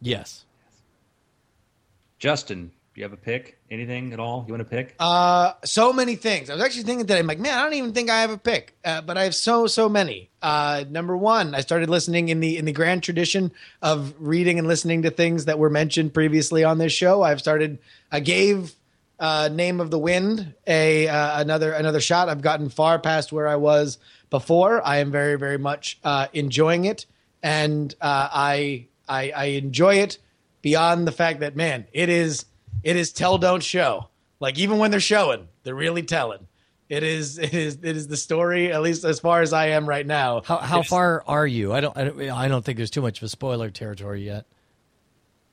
Yes. 0.00 0.46
Justin, 2.18 2.70
you 2.98 3.04
have 3.04 3.12
a 3.12 3.16
pick? 3.16 3.58
Anything 3.70 4.12
at 4.12 4.18
all 4.18 4.44
you 4.46 4.52
want 4.52 4.68
to 4.68 4.76
pick? 4.76 4.96
Uh, 4.98 5.52
so 5.64 5.92
many 5.92 6.16
things. 6.16 6.50
I 6.50 6.54
was 6.54 6.64
actually 6.64 6.82
thinking 6.82 7.06
today, 7.06 7.20
I'm 7.20 7.26
like, 7.26 7.38
man, 7.38 7.56
I 7.56 7.62
don't 7.62 7.74
even 7.74 7.92
think 7.92 8.10
I 8.10 8.20
have 8.20 8.30
a 8.30 8.38
pick, 8.38 8.76
uh, 8.84 9.00
but 9.02 9.16
I 9.16 9.24
have 9.24 9.34
so 9.34 9.66
so 9.66 9.88
many. 9.88 10.30
Uh, 10.42 10.84
number 10.90 11.16
one, 11.16 11.54
I 11.54 11.60
started 11.60 11.88
listening 11.88 12.28
in 12.28 12.40
the 12.40 12.58
in 12.58 12.64
the 12.64 12.72
grand 12.72 13.02
tradition 13.02 13.52
of 13.80 14.14
reading 14.18 14.58
and 14.58 14.66
listening 14.66 15.02
to 15.02 15.10
things 15.10 15.44
that 15.44 15.58
were 15.58 15.70
mentioned 15.70 16.12
previously 16.12 16.64
on 16.64 16.78
this 16.78 16.92
show. 16.92 17.22
I've 17.22 17.40
started. 17.40 17.78
I 18.10 18.20
gave 18.20 18.74
uh, 19.20 19.48
Name 19.52 19.80
of 19.80 19.90
the 19.90 19.98
Wind 19.98 20.54
a 20.66 21.06
uh, 21.08 21.40
another 21.40 21.72
another 21.72 22.00
shot. 22.00 22.28
I've 22.28 22.42
gotten 22.42 22.68
far 22.68 22.98
past 22.98 23.32
where 23.32 23.46
I 23.46 23.56
was 23.56 23.98
before. 24.28 24.84
I 24.84 24.98
am 24.98 25.12
very 25.12 25.36
very 25.36 25.58
much 25.58 25.98
uh, 26.02 26.26
enjoying 26.32 26.84
it, 26.84 27.06
and 27.44 27.94
uh, 28.00 28.28
I, 28.32 28.88
I 29.08 29.30
I 29.30 29.44
enjoy 29.44 29.96
it 29.96 30.18
beyond 30.62 31.06
the 31.06 31.12
fact 31.12 31.40
that 31.40 31.54
man, 31.54 31.86
it 31.92 32.08
is 32.08 32.44
it 32.82 32.96
is 32.96 33.12
tell 33.12 33.38
don't 33.38 33.62
show. 33.62 34.08
Like 34.40 34.58
even 34.58 34.78
when 34.78 34.90
they're 34.90 35.00
showing, 35.00 35.48
they're 35.62 35.74
really 35.74 36.02
telling. 36.02 36.46
It 36.88 37.02
is 37.02 37.38
it 37.38 37.52
is 37.52 37.78
it 37.82 37.96
is 37.96 38.08
the 38.08 38.16
story 38.16 38.72
at 38.72 38.80
least 38.82 39.04
as 39.04 39.20
far 39.20 39.42
as 39.42 39.52
I 39.52 39.68
am 39.68 39.88
right 39.88 40.06
now. 40.06 40.42
How 40.44 40.56
how 40.58 40.82
far 40.82 41.22
are 41.26 41.46
you? 41.46 41.72
I 41.72 41.80
don't, 41.80 41.96
I 41.96 42.04
don't. 42.04 42.20
I 42.30 42.48
don't 42.48 42.64
think 42.64 42.78
there's 42.78 42.90
too 42.90 43.02
much 43.02 43.18
of 43.18 43.24
a 43.24 43.28
spoiler 43.28 43.70
territory 43.70 44.24
yet. 44.24 44.46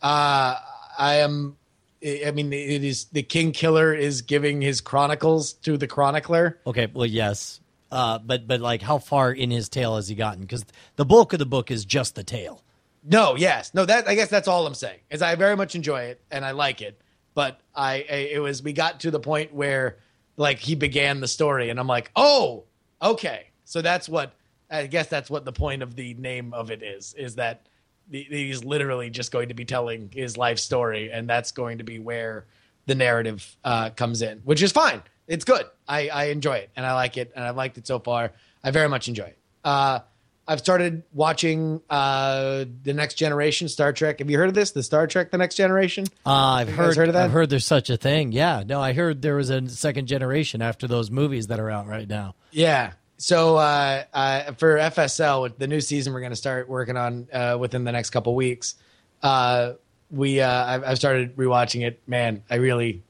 Uh, 0.02 0.56
I 0.98 1.16
am. 1.16 1.58
I 2.04 2.32
mean, 2.32 2.54
it 2.54 2.84
is 2.84 3.06
the 3.06 3.24
King 3.24 3.52
Killer 3.52 3.94
is 3.94 4.22
giving 4.22 4.62
his 4.62 4.80
chronicles 4.80 5.54
to 5.54 5.78
the 5.78 5.88
chronicler. 5.88 6.60
Okay. 6.68 6.88
Well, 6.94 7.06
yes. 7.06 7.60
Uh, 7.92 8.20
but 8.20 8.48
but 8.48 8.62
like, 8.62 8.82
how 8.82 9.00
far 9.00 9.32
in 9.32 9.52
his 9.52 9.70
tale 9.70 9.96
has 9.96 10.08
he 10.08 10.16
gotten? 10.16 10.42
Because 10.42 10.66
the 10.96 11.06
bulk 11.06 11.34
of 11.34 11.40
the 11.40 11.46
book 11.46 11.72
is 11.72 11.86
just 11.86 12.16
the 12.16 12.24
tale. 12.24 12.64
No, 13.04 13.36
yes, 13.36 13.74
no. 13.74 13.86
That 13.86 14.08
I 14.08 14.16
guess 14.16 14.30
that's 14.30 14.48
all 14.48 14.66
I'm 14.66 14.74
saying 14.74 15.00
is 15.10 15.22
I 15.22 15.36
very 15.36 15.56
much 15.56 15.76
enjoy 15.76 16.04
it 16.04 16.22
and 16.32 16.44
I 16.44 16.52
like 16.52 16.82
it, 16.82 17.00
but 17.36 17.62
I, 17.76 18.06
I 18.10 18.16
it 18.34 18.42
was 18.42 18.64
we 18.64 18.74
got 18.74 19.02
to 19.02 19.12
the 19.12 19.20
point 19.20 19.54
where 19.54 19.98
like 20.38 20.58
he 20.58 20.74
began 20.74 21.20
the 21.20 21.28
story 21.28 21.70
and 21.70 21.80
I'm 21.80 21.88
like, 21.88 22.10
oh, 22.16 22.64
okay, 23.02 23.48
so 23.64 23.84
that's 23.84 24.10
what 24.10 24.34
I 24.72 24.88
guess 24.88 25.08
that's 25.08 25.30
what 25.30 25.46
the 25.46 25.52
point 25.52 25.84
of 25.84 25.96
the 25.96 26.16
name 26.16 26.54
of 26.54 26.72
it 26.72 26.82
is 26.82 27.14
is 27.14 27.36
that 27.36 27.68
he's 28.10 28.64
literally 28.64 29.10
just 29.10 29.32
going 29.32 29.50
to 29.50 29.54
be 29.54 29.66
telling 29.66 30.10
his 30.12 30.38
life 30.38 30.60
story 30.60 31.12
and 31.12 31.30
that's 31.30 31.52
going 31.52 31.78
to 31.78 31.84
be 31.84 32.00
where 32.00 32.46
the 32.86 32.96
narrative 32.96 33.56
uh, 33.64 33.90
comes 33.92 34.22
in, 34.22 34.40
which 34.40 34.62
is 34.62 34.72
fine. 34.72 35.02
It's 35.28 35.44
good. 35.44 35.66
I, 35.88 36.10
I 36.10 36.24
enjoy 36.26 36.58
it 36.58 36.70
and 36.76 36.86
I 36.86 36.94
like 36.94 37.18
it 37.18 37.32
and 37.36 37.44
I've 37.44 37.56
liked 37.56 37.78
it 37.78 37.88
so 37.88 38.00
far. 38.00 38.32
I 38.64 38.72
very 38.72 38.90
much 38.90 39.08
enjoy 39.08 39.26
it. 39.26 39.38
Uh, 39.64 40.00
I've 40.48 40.60
started 40.60 41.04
watching 41.12 41.82
uh, 41.90 42.66
the 42.84 42.94
Next 42.94 43.16
Generation 43.16 43.68
Star 43.68 43.92
Trek. 43.94 44.20
Have 44.20 44.30
you 44.30 44.38
heard 44.38 44.50
of 44.50 44.54
this? 44.54 44.72
The 44.72 44.84
Star 44.84 45.08
Trek: 45.08 45.32
The 45.32 45.40
Next 45.40 45.56
Generation. 45.56 46.06
Uh, 46.26 46.34
I've 46.34 46.70
heard, 46.70 46.96
heard 46.96 47.08
of 47.08 47.14
that? 47.14 47.26
I've 47.26 47.32
heard 47.32 47.50
there's 47.50 47.66
such 47.66 47.90
a 47.90 47.98
thing. 47.98 48.32
Yeah, 48.32 48.64
no, 48.66 48.80
I 48.80 48.94
heard 48.94 49.24
there 49.24 49.36
was 49.36 49.50
a 49.50 49.68
second 49.70 50.08
generation 50.08 50.62
after 50.62 50.88
those 50.88 51.10
movies 51.10 51.48
that 51.48 51.60
are 51.60 51.72
out 51.72 51.88
right 51.88 52.08
now. 52.08 52.36
Yeah. 52.52 52.94
So 53.18 53.56
uh, 53.56 54.04
uh, 54.14 54.52
for 54.54 54.78
FSL, 54.78 55.42
with 55.42 55.58
the 55.58 55.68
new 55.68 55.82
season 55.82 56.14
we're 56.14 56.20
going 56.20 56.32
to 56.32 56.36
start 56.36 56.68
working 56.68 56.98
on 56.98 57.28
uh, 57.32 57.58
within 57.60 57.84
the 57.84 57.92
next 57.92 58.12
couple 58.12 58.36
weeks, 58.36 58.76
uh, 59.24 59.74
we 60.12 60.42
uh, 60.42 60.66
I've, 60.66 60.84
I've 60.84 60.98
started 60.98 61.36
rewatching 61.38 61.88
it. 61.88 62.02
Man, 62.08 62.44
I 62.50 62.56
really, 62.56 63.04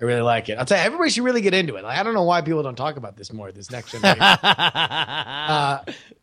I 0.00 0.04
really 0.04 0.22
like 0.22 0.48
it. 0.48 0.58
I'll 0.58 0.64
tell 0.64 0.78
you, 0.78 0.84
everybody 0.84 1.10
should 1.10 1.24
really 1.24 1.42
get 1.42 1.54
into 1.54 1.76
it. 1.76 1.84
Like, 1.84 1.98
I 1.98 2.02
don't 2.02 2.14
know 2.14 2.24
why 2.24 2.40
people 2.40 2.62
don't 2.62 2.74
talk 2.74 2.96
about 2.96 3.16
this 3.16 3.32
more. 3.32 3.52
This 3.52 3.70
next 3.70 3.92
generation. 3.92 4.20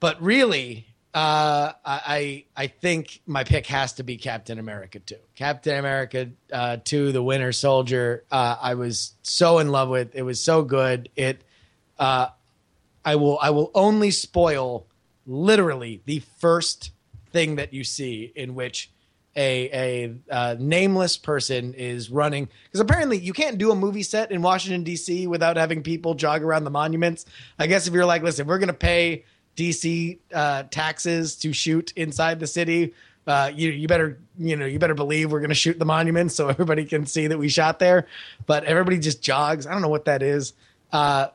But 0.00 0.20
really, 0.22 0.86
uh, 1.12 1.72
I 1.84 2.44
I 2.56 2.66
think 2.68 3.20
my 3.26 3.44
pick 3.44 3.66
has 3.66 3.94
to 3.94 4.02
be 4.02 4.16
Captain 4.16 4.58
America 4.58 4.98
two. 4.98 5.16
Captain 5.34 5.78
America 5.78 6.30
uh, 6.52 6.78
two, 6.82 7.12
the 7.12 7.22
Winter 7.22 7.52
Soldier. 7.52 8.24
Uh, 8.30 8.56
I 8.60 8.74
was 8.74 9.14
so 9.22 9.58
in 9.58 9.68
love 9.68 9.88
with. 9.88 10.14
It 10.14 10.22
was 10.22 10.40
so 10.40 10.62
good. 10.62 11.10
It. 11.16 11.42
Uh, 11.98 12.28
I 13.04 13.16
will. 13.16 13.38
I 13.40 13.50
will 13.50 13.70
only 13.74 14.10
spoil 14.10 14.86
literally 15.26 16.00
the 16.06 16.20
first 16.38 16.92
thing 17.32 17.56
that 17.56 17.72
you 17.72 17.84
see 17.84 18.32
in 18.34 18.54
which 18.54 18.90
a 19.36 19.70
a 19.72 20.14
uh, 20.32 20.56
nameless 20.58 21.16
person 21.16 21.74
is 21.74 22.10
running 22.10 22.48
because 22.64 22.80
apparently 22.80 23.18
you 23.18 23.32
can't 23.32 23.58
do 23.58 23.70
a 23.70 23.76
movie 23.76 24.02
set 24.02 24.30
in 24.30 24.42
Washington 24.42 24.84
D.C. 24.84 25.26
without 25.26 25.56
having 25.56 25.82
people 25.82 26.14
jog 26.14 26.42
around 26.42 26.64
the 26.64 26.70
monuments. 26.70 27.26
I 27.58 27.66
guess 27.66 27.86
if 27.86 27.94
you're 27.94 28.06
like, 28.06 28.22
listen, 28.22 28.46
we're 28.46 28.58
gonna 28.58 28.72
pay 28.72 29.24
DC 29.60 30.18
uh, 30.32 30.62
taxes 30.70 31.36
to 31.36 31.52
shoot 31.52 31.92
inside 31.94 32.40
the 32.40 32.46
city. 32.46 32.94
Uh, 33.26 33.50
you 33.54 33.70
you 33.70 33.86
better 33.86 34.18
you 34.38 34.56
know 34.56 34.64
you 34.64 34.78
better 34.78 34.94
believe 34.94 35.30
we're 35.30 35.40
gonna 35.40 35.54
shoot 35.54 35.78
the 35.78 35.84
monuments 35.84 36.34
so 36.34 36.48
everybody 36.56 36.86
can 36.86 37.04
see 37.04 37.26
that 37.26 37.38
we 37.38 37.48
shot 37.50 37.78
there. 37.78 38.06
But 38.46 38.64
everybody 38.64 38.98
just 38.98 39.22
jogs. 39.22 39.66
I 39.66 39.72
don't 39.72 39.82
know 39.82 39.90
what 39.90 40.06
that 40.06 40.22
is. 40.22 40.54
Uh, 40.90 41.28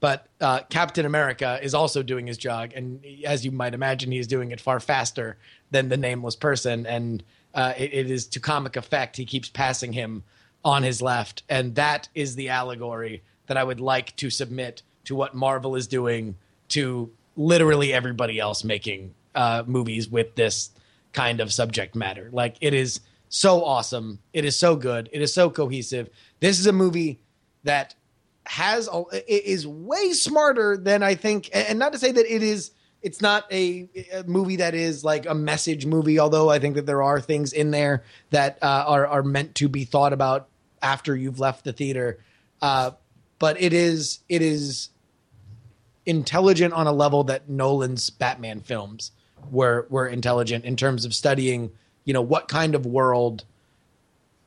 but 0.00 0.26
uh, 0.40 0.60
Captain 0.68 1.06
America 1.06 1.58
is 1.62 1.72
also 1.72 2.02
doing 2.02 2.26
his 2.26 2.36
jog, 2.36 2.72
and 2.74 3.02
as 3.24 3.44
you 3.44 3.52
might 3.52 3.72
imagine, 3.72 4.12
he 4.12 4.18
is 4.18 4.26
doing 4.26 4.50
it 4.50 4.60
far 4.60 4.78
faster 4.78 5.38
than 5.70 5.88
the 5.88 5.96
nameless 5.96 6.36
person, 6.36 6.84
and 6.84 7.22
uh, 7.54 7.72
it, 7.78 7.94
it 7.94 8.10
is 8.10 8.26
to 8.26 8.40
comic 8.40 8.76
effect. 8.76 9.16
He 9.16 9.24
keeps 9.24 9.48
passing 9.48 9.94
him 9.94 10.24
on 10.62 10.82
his 10.82 11.00
left, 11.00 11.44
and 11.48 11.76
that 11.76 12.08
is 12.14 12.34
the 12.34 12.50
allegory 12.50 13.22
that 13.46 13.56
I 13.56 13.64
would 13.64 13.80
like 13.80 14.14
to 14.16 14.28
submit 14.28 14.82
to 15.04 15.14
what 15.14 15.34
Marvel 15.34 15.74
is 15.74 15.86
doing 15.86 16.34
to 16.74 17.10
literally 17.36 17.92
everybody 17.92 18.38
else 18.38 18.64
making 18.64 19.14
uh, 19.34 19.62
movies 19.66 20.08
with 20.08 20.34
this 20.34 20.70
kind 21.12 21.40
of 21.40 21.52
subject 21.52 21.94
matter. 21.94 22.28
Like 22.32 22.56
it 22.60 22.74
is 22.74 23.00
so 23.28 23.64
awesome. 23.64 24.18
It 24.32 24.44
is 24.44 24.56
so 24.58 24.76
good. 24.76 25.08
It 25.12 25.22
is 25.22 25.32
so 25.32 25.50
cohesive. 25.50 26.10
This 26.40 26.58
is 26.58 26.66
a 26.66 26.72
movie 26.72 27.20
that 27.62 27.94
has 28.46 28.88
a, 28.92 29.04
it 29.12 29.44
is 29.44 29.66
way 29.66 30.12
smarter 30.12 30.76
than 30.76 31.02
I 31.02 31.14
think. 31.14 31.48
And 31.52 31.78
not 31.78 31.92
to 31.92 31.98
say 31.98 32.12
that 32.12 32.26
it 32.32 32.42
is. 32.42 32.72
It's 33.02 33.20
not 33.20 33.44
a, 33.52 33.86
a 34.14 34.22
movie 34.24 34.56
that 34.56 34.74
is 34.74 35.04
like 35.04 35.26
a 35.26 35.34
message 35.34 35.84
movie. 35.84 36.18
Although 36.18 36.48
I 36.48 36.58
think 36.58 36.74
that 36.76 36.86
there 36.86 37.02
are 37.02 37.20
things 37.20 37.52
in 37.52 37.70
there 37.70 38.02
that 38.30 38.58
uh, 38.62 38.84
are 38.86 39.06
are 39.06 39.22
meant 39.22 39.54
to 39.56 39.68
be 39.68 39.84
thought 39.84 40.14
about 40.14 40.48
after 40.80 41.14
you've 41.14 41.38
left 41.38 41.64
the 41.64 41.72
theater. 41.74 42.18
Uh, 42.62 42.92
but 43.38 43.60
it 43.60 43.74
is 43.74 44.20
it 44.30 44.40
is 44.40 44.88
intelligent 46.06 46.74
on 46.74 46.86
a 46.86 46.92
level 46.92 47.24
that 47.24 47.48
Nolan's 47.48 48.10
Batman 48.10 48.60
films 48.60 49.12
were 49.50 49.86
were 49.90 50.06
intelligent 50.08 50.64
in 50.64 50.76
terms 50.76 51.04
of 51.04 51.14
studying, 51.14 51.70
you 52.04 52.12
know, 52.12 52.22
what 52.22 52.48
kind 52.48 52.74
of 52.74 52.86
world 52.86 53.44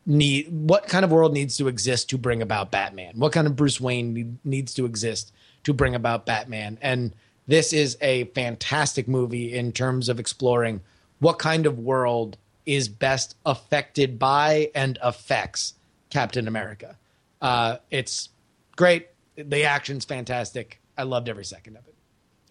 need 0.05 0.47
what 0.49 0.87
kind 0.87 1.03
of 1.03 1.11
world 1.11 1.33
needs 1.33 1.57
to 1.57 1.67
exist 1.67 2.09
to 2.09 2.17
bring 2.17 2.41
about 2.41 2.71
Batman? 2.71 3.13
What 3.17 3.33
kind 3.33 3.47
of 3.47 3.55
Bruce 3.55 3.79
Wayne 3.81 4.13
need, 4.13 4.37
needs 4.45 4.73
to 4.75 4.85
exist 4.85 5.31
to 5.63 5.73
bring 5.73 5.95
about 5.95 6.25
Batman? 6.25 6.77
And 6.81 7.13
this 7.47 7.73
is 7.73 7.97
a 8.01 8.25
fantastic 8.25 9.07
movie 9.07 9.53
in 9.53 9.71
terms 9.71 10.09
of 10.09 10.19
exploring 10.19 10.81
what 11.19 11.39
kind 11.39 11.65
of 11.65 11.79
world 11.79 12.37
is 12.65 12.89
best 12.89 13.35
affected 13.45 14.19
by 14.19 14.69
and 14.75 14.99
affects 15.01 15.73
Captain 16.09 16.47
America. 16.47 16.97
Uh, 17.41 17.77
it's 17.89 18.29
great. 18.75 19.07
The 19.35 19.63
action's 19.63 20.05
fantastic. 20.05 20.79
I 20.97 21.03
loved 21.03 21.29
every 21.29 21.45
second 21.45 21.77
of 21.77 21.87
it. 21.87 21.95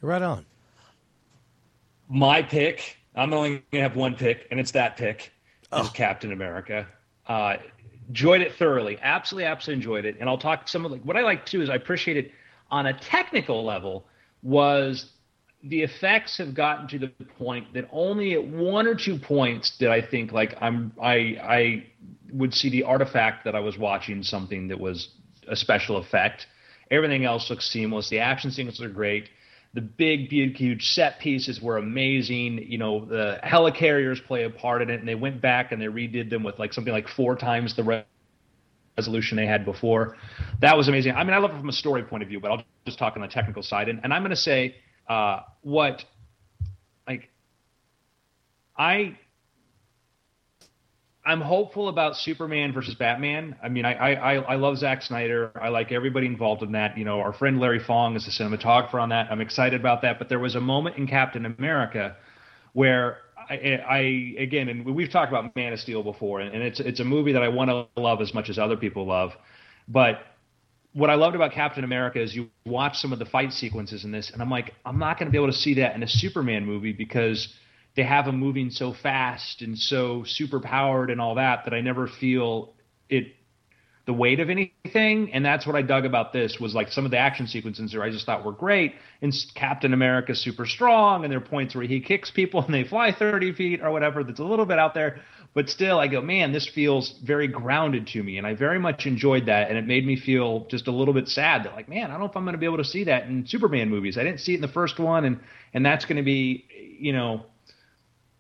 Right 0.03 0.23
on. 0.23 0.47
My 2.09 2.43
pick. 2.43 2.99
I'm 3.15 3.33
only 3.33 3.51
going 3.51 3.63
to 3.73 3.81
have 3.81 3.97
one 3.97 4.15
pick, 4.15 4.47
and 4.51 4.61
it's 4.61 4.73
that 4.73 4.97
pick. 4.97 5.33
Is 5.75 5.91
Captain 5.91 6.33
America. 6.33 6.87
Uh, 7.27 7.57
enjoyed 8.09 8.41
it 8.41 8.55
thoroughly. 8.55 8.99
Absolutely, 9.03 9.47
absolutely 9.47 9.83
enjoyed 9.83 10.05
it. 10.05 10.17
And 10.21 10.29
I'll 10.29 10.39
talk 10.39 10.69
some 10.69 10.85
of 10.85 10.93
like 10.93 11.03
what 11.03 11.17
I 11.17 11.23
like 11.23 11.45
too 11.45 11.61
is 11.63 11.69
I 11.69 11.75
appreciate 11.75 12.17
it 12.17 12.33
on 12.71 12.87
a 12.87 12.93
technical 12.93 13.65
level. 13.65 14.07
Was 14.43 15.11
the 15.65 15.83
effects 15.83 16.39
have 16.39 16.55
gotten 16.55 16.87
to 16.89 16.99
the 16.99 17.09
point 17.39 17.73
that 17.75 17.89
only 17.91 18.35
at 18.35 18.45
one 18.45 18.87
or 18.87 18.95
two 18.95 19.19
points 19.19 19.77
did 19.77 19.89
I 19.89 20.01
think 20.01 20.33
like 20.33 20.57
I'm 20.61 20.93
I 21.03 21.15
I 21.43 21.87
would 22.33 22.55
see 22.55 22.71
the 22.71 22.85
artifact 22.85 23.45
that 23.45 23.55
I 23.57 23.61
was 23.61 23.77
watching 23.77 24.23
something 24.23 24.69
that 24.69 24.79
was 24.79 25.09
a 25.49 25.57
special 25.57 25.97
effect. 25.97 26.47
Everything 26.91 27.25
else 27.25 27.51
looks 27.51 27.69
seamless. 27.69 28.09
The 28.09 28.21
action 28.21 28.51
sequences 28.51 28.83
are 28.83 28.89
great. 28.89 29.29
The 29.75 29.81
big, 29.81 30.31
big, 30.31 30.57
huge 30.57 30.93
set 30.93 31.19
pieces 31.19 31.61
were 31.61 31.77
amazing. 31.77 32.65
You 32.71 32.79
know, 32.79 33.05
the 33.05 33.39
helicarriers 33.45 34.25
play 34.25 34.45
a 34.45 34.51
part 34.51 34.83
in 34.83 34.91
it, 34.91 35.01
and 35.01 35.09
they 35.09 35.15
went 35.15 35.43
back 35.43 35.73
and 35.73 35.83
they 35.83 35.87
redid 35.87 36.31
them 36.31 36.43
with 36.43 36.59
like 36.59 36.73
something 36.73 36.93
like 36.93 37.09
four 37.09 37.37
times 37.37 37.77
the 37.77 37.83
re- 37.83 38.05
resolution 38.97 39.37
they 39.37 39.47
had 39.47 39.65
before. 39.65 40.17
That 40.61 40.77
was 40.77 40.89
amazing. 40.89 41.15
I 41.15 41.25
mean, 41.25 41.35
I 41.35 41.39
love 41.39 41.51
it 41.51 41.59
from 41.59 41.69
a 41.69 41.73
story 41.73 42.03
point 42.05 42.23
of 42.23 42.29
view, 42.29 42.41
but 42.41 42.51
I'll 42.51 42.65
just 42.87 42.99
talk 42.99 43.17
on 43.17 43.23
the 43.23 43.29
technical 43.29 43.63
side. 43.63 43.89
And, 43.89 44.01
and 44.03 44.15
I'm 44.15 44.23
going 44.23 44.31
to 44.31 44.37
say 44.37 44.77
uh, 45.09 45.41
what, 45.63 46.05
like, 47.07 47.29
I 48.79 49.19
I'm 51.27 51.41
hopeful 51.41 51.89
about 51.89 52.17
Superman 52.17 52.73
versus 52.73 52.95
Batman. 52.95 53.57
I 53.61 53.69
mean, 53.69 53.85
I, 53.85 54.15
I 54.15 54.35
I 54.35 54.55
love 54.55 54.79
Zack 54.79 55.03
Snyder. 55.03 55.51
I 55.61 55.71
like 55.71 55.91
everybody 55.91 56.27
involved 56.27 56.63
in 56.63 56.71
that. 56.73 56.97
You 56.97 57.05
know, 57.05 57.19
our 57.19 57.33
friend 57.33 57.59
Larry 57.59 57.81
Fong 57.81 58.15
is 58.15 58.25
the 58.25 58.31
cinematographer 58.31 59.03
on 59.03 59.09
that. 59.09 59.27
I'm 59.29 59.41
excited 59.41 59.81
about 59.81 60.03
that. 60.03 60.21
But 60.21 60.29
there 60.29 60.39
was 60.39 60.55
a 60.55 60.61
moment 60.61 60.97
in 60.97 61.09
Captain 61.09 61.45
America 61.45 62.17
where 62.75 63.19
I, 63.51 63.55
I 63.89 63.99
again, 64.39 64.69
and 64.69 64.85
we've 64.85 65.11
talked 65.11 65.33
about 65.33 65.55
Man 65.57 65.73
of 65.73 65.81
Steel 65.81 66.05
before, 66.05 66.41
and 66.41 66.63
it's 66.63 66.79
it's 66.79 67.01
a 67.01 67.05
movie 67.05 67.33
that 67.33 67.43
I 67.43 67.49
want 67.49 67.71
to 67.71 68.01
love 68.01 68.21
as 68.21 68.33
much 68.33 68.49
as 68.49 68.57
other 68.57 68.77
people 68.77 69.05
love. 69.05 69.33
But 69.89 70.21
what 70.93 71.11
I 71.11 71.15
loved 71.15 71.35
about 71.35 71.53
Captain 71.53 71.83
America 71.83 72.23
is 72.23 72.37
you 72.37 72.51
watch 72.65 72.99
some 72.99 73.13
of 73.13 73.19
the 73.19 73.27
fight 73.27 73.53
sequences 73.53 74.05
in 74.05 74.13
this, 74.13 74.31
and 74.31 74.41
I'm 74.41 74.51
like, 74.51 74.75
I'm 74.85 74.99
not 75.01 75.19
going 75.19 75.27
to 75.27 75.33
be 75.33 75.39
able 75.39 75.53
to 75.53 75.59
see 75.59 75.75
that 75.75 75.97
in 75.97 76.05
a 76.05 76.09
Superman 76.09 76.65
movie 76.65 76.93
because 76.93 77.53
they 77.97 78.03
have 78.03 78.27
him 78.27 78.39
moving 78.39 78.71
so 78.71 78.93
fast 78.93 79.63
and 79.63 79.79
so 79.79 80.23
super 80.25 80.61
powered 80.61 81.11
and 81.11 81.21
all 81.21 81.37
that 81.37 81.65
that 81.65 81.75
I 81.75 81.81
never 81.81 82.07
feel 82.07 82.75
it 83.09 83.37
the 84.07 84.13
weight 84.13 84.39
of 84.39 84.49
anything. 84.49 85.33
And 85.33 85.45
that's 85.45 85.67
what 85.67 85.75
I 85.75 85.83
dug 85.83 86.07
about 86.07 86.33
this 86.33 86.61
was 86.61 86.75
like 86.75 86.93
some 86.93 87.05
of 87.05 87.11
the 87.11 87.19
action 87.19 87.49
sequences 87.49 87.91
there 87.91 88.03
I 88.03 88.11
just 88.11 88.25
thought 88.25 88.45
were 88.45 88.53
great. 88.53 88.95
And 89.21 89.35
Captain 89.55 89.93
America's 89.93 90.41
super 90.41 90.65
strong 90.65 91.25
and 91.25 91.31
there 91.31 91.39
are 91.39 91.45
points 91.45 91.75
where 91.75 91.85
he 91.85 92.01
kicks 92.01 92.31
people 92.31 92.63
and 92.65 92.73
they 92.73 92.85
fly 92.85 93.13
30 93.13 93.53
feet 93.55 93.81
or 93.83 93.91
whatever 93.91 94.23
that's 94.23 94.39
a 94.39 94.45
little 94.45 94.65
bit 94.65 94.79
out 94.79 94.95
there. 94.95 95.21
But 95.55 95.69
still 95.69 95.99
I 95.99 96.07
go 96.07 96.21
man 96.21 96.53
this 96.53 96.69
feels 96.69 97.19
very 97.25 97.49
grounded 97.49 98.07
to 98.09 98.23
me. 98.23 98.39
And 98.39 98.47
I 98.47 98.55
very 98.55 98.79
much 98.79 99.07
enjoyed 99.07 99.47
that. 99.47 99.71
And 99.71 99.77
it 99.77 99.87
made 99.87 100.07
me 100.07 100.15
feel 100.15 100.67
just 100.67 100.87
a 100.87 100.93
little 100.93 101.15
bit 101.15 101.29
sad 101.29 101.65
that 101.65 101.75
like 101.75 101.89
man 101.89 102.05
I 102.05 102.13
don't 102.13 102.21
know 102.21 102.27
if 102.27 102.37
I'm 102.37 102.45
going 102.45 102.55
to 102.55 102.59
be 102.59 102.67
able 102.67 102.77
to 102.77 102.85
see 102.85 103.05
that 103.05 103.25
in 103.25 103.45
Superman 103.47 103.91
movies. 103.91 104.17
I 104.17 104.23
didn't 104.23 104.41
see 104.41 104.53
it 104.53 104.57
in 104.57 104.63
the 104.63 104.69
first 104.69 105.01
one. 105.01 105.25
And 105.25 105.41
and 105.75 105.85
that's 105.85 106.05
going 106.05 106.19
to 106.19 106.23
be 106.23 106.65
you 107.01 107.13
know 107.13 107.47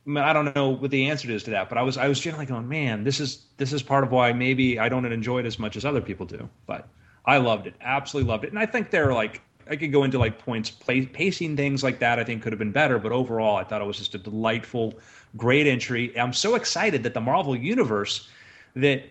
I 0.08 0.32
don't 0.32 0.54
know 0.54 0.70
what 0.70 0.90
the 0.90 1.10
answer 1.10 1.30
is 1.30 1.42
to 1.44 1.50
that, 1.50 1.68
but 1.68 1.78
I 1.78 1.82
was 1.82 1.96
I 1.96 2.06
was 2.06 2.20
generally 2.20 2.46
going, 2.46 2.68
man, 2.68 3.02
this 3.02 3.18
is 3.18 3.46
this 3.56 3.72
is 3.72 3.82
part 3.82 4.04
of 4.04 4.12
why 4.12 4.32
maybe 4.32 4.78
I 4.78 4.88
don't 4.88 5.04
enjoy 5.04 5.40
it 5.40 5.46
as 5.46 5.58
much 5.58 5.76
as 5.76 5.84
other 5.84 6.00
people 6.00 6.26
do. 6.26 6.48
But 6.66 6.88
I 7.24 7.38
loved 7.38 7.66
it, 7.66 7.74
absolutely 7.80 8.30
loved 8.30 8.44
it, 8.44 8.50
and 8.50 8.58
I 8.58 8.66
think 8.66 8.90
they're 8.90 9.12
like 9.12 9.42
I 9.68 9.76
could 9.76 9.92
go 9.92 10.04
into 10.04 10.18
like 10.18 10.38
points, 10.38 10.70
play, 10.70 11.04
pacing 11.04 11.56
things 11.56 11.82
like 11.82 11.98
that. 11.98 12.18
I 12.18 12.24
think 12.24 12.42
could 12.42 12.52
have 12.52 12.58
been 12.58 12.72
better, 12.72 12.98
but 12.98 13.12
overall, 13.12 13.56
I 13.56 13.64
thought 13.64 13.80
it 13.80 13.84
was 13.86 13.98
just 13.98 14.14
a 14.14 14.18
delightful, 14.18 14.94
great 15.36 15.66
entry. 15.66 16.16
I'm 16.18 16.32
so 16.32 16.54
excited 16.54 17.02
that 17.02 17.14
the 17.14 17.20
Marvel 17.20 17.56
universe 17.56 18.28
that 18.76 19.04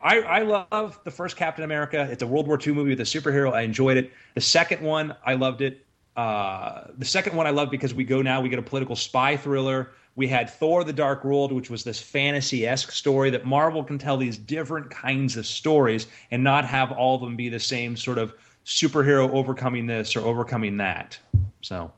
I, 0.00 0.20
I, 0.20 0.42
love 0.42 0.98
the 1.04 1.10
first 1.10 1.36
Captain 1.36 1.64
America. 1.64 2.08
It's 2.10 2.22
a 2.22 2.26
World 2.26 2.46
War 2.46 2.58
II 2.64 2.74
movie 2.74 2.90
with 2.90 3.00
a 3.00 3.04
superhero. 3.04 3.52
I 3.52 3.62
enjoyed 3.62 3.96
it. 3.96 4.12
The 4.34 4.40
second 4.40 4.80
one, 4.82 5.14
I 5.24 5.34
loved 5.34 5.62
it. 5.62 5.84
Uh, 6.16 6.84
the 6.96 7.04
second 7.04 7.36
one 7.36 7.46
I 7.46 7.50
love 7.50 7.70
because 7.70 7.92
we 7.92 8.04
go 8.04 8.22
now, 8.22 8.40
we 8.40 8.48
get 8.48 8.58
a 8.58 8.62
political 8.62 8.96
spy 8.96 9.36
thriller. 9.36 9.92
We 10.16 10.26
had 10.26 10.50
Thor: 10.50 10.82
The 10.82 10.92
Dark 10.92 11.24
World, 11.24 11.52
which 11.52 11.70
was 11.70 11.84
this 11.84 12.00
fantasy-esque 12.00 12.90
story 12.90 13.30
that 13.30 13.44
Marvel 13.44 13.84
can 13.84 13.98
tell 13.98 14.16
these 14.16 14.38
different 14.38 14.90
kinds 14.90 15.36
of 15.36 15.46
stories 15.46 16.06
and 16.30 16.42
not 16.42 16.64
have 16.64 16.90
all 16.90 17.16
of 17.16 17.20
them 17.20 17.36
be 17.36 17.48
the 17.48 17.60
same 17.60 17.96
sort 17.96 18.18
of 18.18 18.32
superhero 18.64 19.30
overcoming 19.30 19.86
this 19.86 20.16
or 20.16 20.20
overcoming 20.20 20.78
that. 20.78 21.18
So, 21.60 21.92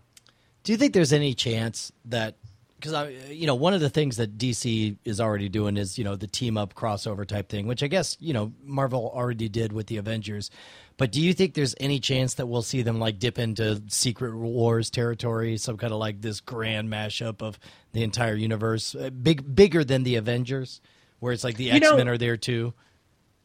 Do 0.65 0.73
you 0.73 0.79
think 0.79 0.95
there's 0.95 1.13
any 1.13 1.33
chance 1.33 1.93
that 2.07 2.35
because 2.79 2.93
I, 2.93 3.09
you 3.09 3.47
know, 3.47 3.57
one 3.57 3.75
of 3.75 3.81
the 3.81 3.91
things 3.91 4.17
that 4.19 4.39
DC 4.39 4.97
is 5.05 5.21
already 5.21 5.49
doing 5.49 5.77
is 5.77 5.99
you 5.99 6.05
know 6.05 6.15
the 6.15 6.27
team 6.27 6.57
up 6.57 6.75
crossover 6.75 7.27
type 7.27 7.49
thing, 7.49 7.67
which 7.67 7.83
I 7.83 7.89
guess 7.89 8.17
you 8.21 8.33
know 8.33 8.53
Marvel 8.65 9.11
already 9.15 9.49
did 9.49 9.73
with 9.73 9.87
the 9.89 9.97
Avengers. 9.97 10.51
But 10.99 11.13
do 11.13 11.23
you 11.23 11.33
think 11.33 11.55
there's 11.55 11.77
any 11.79 12.01
chance 12.01 12.35
that 12.35 12.47
we'll 12.47 12.61
see 12.61 12.83
them 12.83 12.99
like 12.99 13.21
dip 13.21 13.39
into 13.39 13.81
Secret 13.87 14.35
Wars 14.35 14.91
territory, 14.91 15.57
some 15.57 15.77
kind 15.79 15.93
of 15.93 16.01
like 16.01 16.21
this 16.21 16.41
grand 16.41 16.91
mashup 16.91 17.41
of 17.41 17.59
the 17.93 18.03
entire 18.03 18.35
universe, 18.35 18.97
uh, 18.97 19.11
big 19.11 19.55
bigger 19.55 19.85
than 19.85 20.03
the 20.03 20.17
Avengers, 20.17 20.81
where 21.21 21.33
it's 21.33 21.45
like 21.45 21.57
the 21.57 21.71
X 21.71 21.89
Men 21.93 22.09
are 22.09 22.19
there 22.19 22.37
too? 22.37 22.75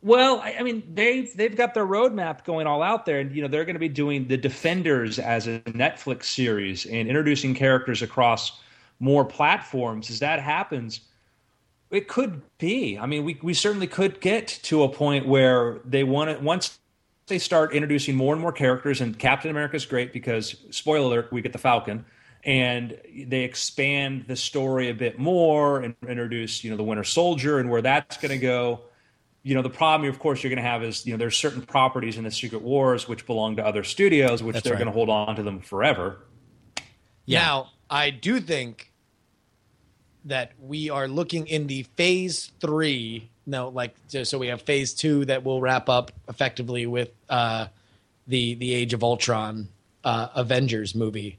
Well, 0.01 0.39
I, 0.39 0.55
I 0.59 0.63
mean, 0.63 0.83
they've 0.95 1.31
they've 1.37 1.55
got 1.55 1.75
their 1.75 1.85
roadmap 1.85 2.43
going 2.43 2.65
all 2.65 2.81
out 2.81 3.05
there, 3.05 3.19
and 3.19 3.33
you 3.33 3.43
know 3.43 3.47
they're 3.47 3.65
going 3.65 3.75
to 3.75 3.79
be 3.79 3.87
doing 3.87 4.27
the 4.27 4.35
Defenders 4.35 5.19
as 5.19 5.45
a 5.47 5.59
Netflix 5.59 6.25
series 6.25 6.87
and 6.87 7.07
introducing 7.07 7.53
characters 7.53 8.01
across 8.01 8.59
more 8.99 9.23
platforms. 9.23 10.09
As 10.09 10.19
that 10.19 10.39
happens, 10.39 11.01
it 11.91 12.07
could 12.07 12.41
be. 12.57 12.97
I 12.97 13.05
mean, 13.05 13.23
we 13.23 13.37
we 13.43 13.53
certainly 13.53 13.87
could 13.87 14.19
get 14.21 14.47
to 14.63 14.81
a 14.81 14.89
point 14.89 15.27
where 15.27 15.81
they 15.85 16.03
want 16.03 16.35
to 16.35 16.43
once 16.43 16.79
they 17.33 17.39
start 17.39 17.73
introducing 17.73 18.15
more 18.15 18.33
and 18.33 18.41
more 18.41 18.51
characters, 18.51 19.01
and 19.01 19.17
Captain 19.17 19.51
America 19.51 19.75
is 19.75 19.85
great 19.85 20.13
because 20.13 20.55
spoiler 20.69 21.05
alert, 21.07 21.31
we 21.31 21.41
get 21.41 21.51
the 21.51 21.57
Falcon. 21.59 22.05
And 22.45 22.99
they 23.25 23.43
expand 23.43 24.25
the 24.27 24.35
story 24.35 24.89
a 24.89 24.93
bit 24.93 25.17
more 25.17 25.79
and 25.79 25.95
introduce, 26.07 26.63
you 26.63 26.69
know, 26.71 26.77
the 26.77 26.83
Winter 26.83 27.03
Soldier 27.05 27.59
and 27.59 27.69
where 27.69 27.81
that's 27.81 28.17
going 28.17 28.31
to 28.31 28.37
go 28.37 28.81
you 29.45 29.55
know 29.55 29.61
the 29.61 29.69
problem 29.69 30.09
of 30.09 30.19
course 30.19 30.41
you're 30.41 30.49
going 30.49 30.63
to 30.63 30.69
have 30.69 30.83
is 30.83 31.05
you 31.05 31.11
know 31.11 31.17
there's 31.17 31.37
certain 31.37 31.61
properties 31.61 32.17
in 32.17 32.23
the 32.23 32.31
secret 32.31 32.61
wars 32.61 33.09
which 33.09 33.25
belong 33.25 33.57
to 33.57 33.65
other 33.65 33.83
studios 33.83 34.41
which 34.41 34.53
That's 34.53 34.63
they're 34.63 34.73
right. 34.73 34.79
going 34.79 34.87
to 34.87 34.93
hold 34.93 35.09
on 35.09 35.35
to 35.35 35.43
them 35.43 35.59
forever 35.59 36.19
Now, 37.27 37.71
I 37.89 38.09
do 38.09 38.39
think 38.39 38.93
that 40.25 40.53
we 40.59 40.89
are 40.89 41.07
looking 41.07 41.47
in 41.47 41.67
the 41.67 41.83
phase 41.83 42.51
three. 42.59 43.29
No, 43.45 43.69
like 43.69 43.95
so 44.07 44.23
so 44.23 44.37
we 44.37 44.47
have 44.47 44.61
phase 44.61 44.93
two 44.93 45.25
that 45.25 45.43
will 45.43 45.59
wrap 45.59 45.89
up 45.89 46.11
effectively 46.29 46.85
with 46.85 47.11
uh, 47.29 47.67
the 48.27 48.55
the 48.55 48.73
Age 48.73 48.93
of 48.93 49.03
Ultron 49.03 49.67
uh, 50.03 50.29
Avengers 50.35 50.95
movie. 50.95 51.37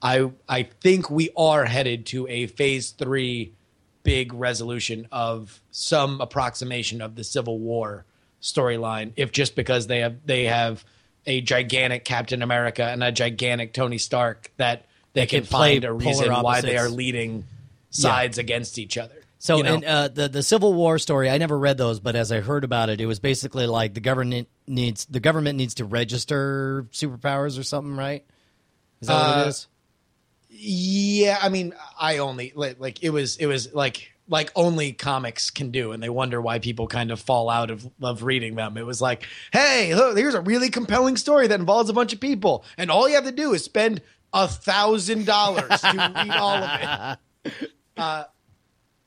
I 0.00 0.30
I 0.48 0.64
think 0.64 1.10
we 1.10 1.30
are 1.36 1.64
headed 1.64 2.06
to 2.06 2.26
a 2.28 2.46
phase 2.46 2.90
three 2.90 3.52
big 4.02 4.32
resolution 4.32 5.08
of 5.10 5.60
some 5.72 6.20
approximation 6.20 7.02
of 7.02 7.16
the 7.16 7.24
Civil 7.24 7.58
War 7.58 8.04
storyline, 8.40 9.12
if 9.16 9.32
just 9.32 9.56
because 9.56 9.88
they 9.88 10.00
have 10.00 10.24
they 10.24 10.44
have 10.44 10.84
a 11.26 11.40
gigantic 11.40 12.04
Captain 12.04 12.42
America 12.42 12.84
and 12.84 13.02
a 13.02 13.12
gigantic 13.12 13.72
Tony 13.72 13.98
Stark 13.98 14.50
that 14.56 14.86
they 15.12 15.26
can 15.26 15.40
can 15.40 15.46
find 15.46 15.84
a 15.84 15.92
reason 15.92 16.32
why 16.32 16.60
they 16.60 16.76
are 16.78 16.88
leading 16.88 17.44
sides 17.90 18.38
against 18.38 18.78
each 18.78 18.96
other. 18.96 19.25
So, 19.46 19.58
You 19.58 19.62
know? 19.62 19.74
and 19.74 19.84
uh, 19.84 20.08
the 20.08 20.28
the 20.28 20.42
Civil 20.42 20.74
War 20.74 20.98
story, 20.98 21.30
I 21.30 21.38
never 21.38 21.56
read 21.56 21.78
those, 21.78 22.00
but 22.00 22.16
as 22.16 22.32
I 22.32 22.40
heard 22.40 22.64
about 22.64 22.88
it, 22.88 23.00
it 23.00 23.06
was 23.06 23.20
basically 23.20 23.66
like 23.66 23.94
the 23.94 24.00
government 24.00 24.48
needs 24.66 25.04
the 25.04 25.20
government 25.20 25.56
needs 25.56 25.74
to 25.74 25.84
register 25.84 26.86
superpowers 26.92 27.58
or 27.58 27.62
something, 27.62 27.96
right? 27.96 28.24
Is 29.00 29.06
that 29.08 29.14
what 29.14 29.38
Uh, 29.38 29.42
it 29.44 29.48
is? 29.48 29.68
Yeah, 30.50 31.38
I 31.40 31.48
mean, 31.48 31.74
I 32.00 32.18
only 32.18 32.52
like, 32.56 32.80
like 32.80 33.02
it 33.02 33.10
was 33.10 33.36
it 33.36 33.46
was 33.46 33.72
like 33.72 34.12
like 34.28 34.50
only 34.56 34.92
comics 34.92 35.50
can 35.50 35.70
do, 35.70 35.92
and 35.92 36.02
they 36.02 36.08
wonder 36.08 36.40
why 36.40 36.58
people 36.58 36.88
kind 36.88 37.10
of 37.12 37.20
fall 37.20 37.48
out 37.48 37.70
of 37.70 37.88
of 38.02 38.22
reading 38.24 38.56
them. 38.56 38.76
It 38.76 38.84
was 38.86 39.00
like, 39.00 39.26
hey, 39.52 39.94
look, 39.94 40.16
here's 40.16 40.34
a 40.34 40.40
really 40.40 40.70
compelling 40.70 41.16
story 41.16 41.46
that 41.46 41.60
involves 41.60 41.88
a 41.88 41.92
bunch 41.92 42.12
of 42.12 42.18
people, 42.20 42.64
and 42.76 42.90
all 42.90 43.08
you 43.08 43.14
have 43.14 43.24
to 43.26 43.32
do 43.32 43.54
is 43.54 43.62
spend 43.62 44.02
a 44.32 44.48
thousand 44.48 45.24
dollars 45.26 45.80
to 45.82 46.12
read 46.16 46.30
all 46.32 46.56
of 46.56 46.80
it. 46.80 47.70
Uh, 47.96 48.24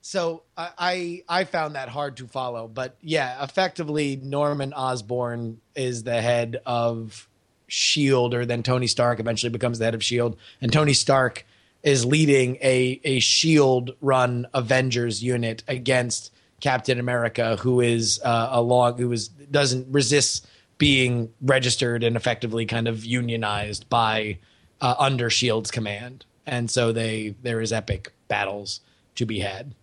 so 0.10 0.42
I, 0.58 1.22
I 1.30 1.44
found 1.44 1.76
that 1.76 1.88
hard 1.88 2.18
to 2.18 2.26
follow, 2.26 2.68
but 2.68 2.98
yeah, 3.00 3.44
effectively 3.44 4.16
Norman 4.16 4.74
Osborn 4.74 5.62
is 5.76 6.02
the 6.02 6.20
head 6.20 6.60
of 6.66 7.30
Shield, 7.68 8.34
or 8.34 8.44
then 8.44 8.64
Tony 8.64 8.88
Stark 8.88 9.20
eventually 9.20 9.52
becomes 9.52 9.78
the 9.78 9.86
head 9.86 9.94
of 9.94 10.04
Shield, 10.04 10.36
and 10.62 10.74
Tony 10.74 10.94
Stark 10.94 11.46
is 11.84 12.08
leading 12.08 12.56
a 12.56 13.00
a 13.04 13.20
Shield 13.20 13.92
run 14.02 14.48
Avengers 14.52 15.22
unit 15.22 15.64
against 15.68 16.34
Captain 16.60 17.00
America, 17.00 17.58
who 17.58 17.80
is 17.80 18.20
uh, 18.26 18.50
along 18.50 18.98
who 18.98 19.12
is 19.12 19.28
doesn't 19.28 19.94
resist 19.94 20.48
being 20.80 21.32
registered 21.40 22.04
and 22.04 22.16
effectively 22.16 22.66
kind 22.66 22.88
of 22.88 23.06
unionized 23.06 23.88
by 23.90 24.40
uh, 24.82 24.96
under 24.98 25.30
Shield's 25.30 25.70
command, 25.70 26.26
and 26.48 26.72
so 26.72 26.92
they 26.92 27.36
there 27.44 27.62
is 27.62 27.72
epic 27.72 28.12
battles 28.28 28.82
to 29.14 29.28
be 29.28 29.42
had. 29.42 29.76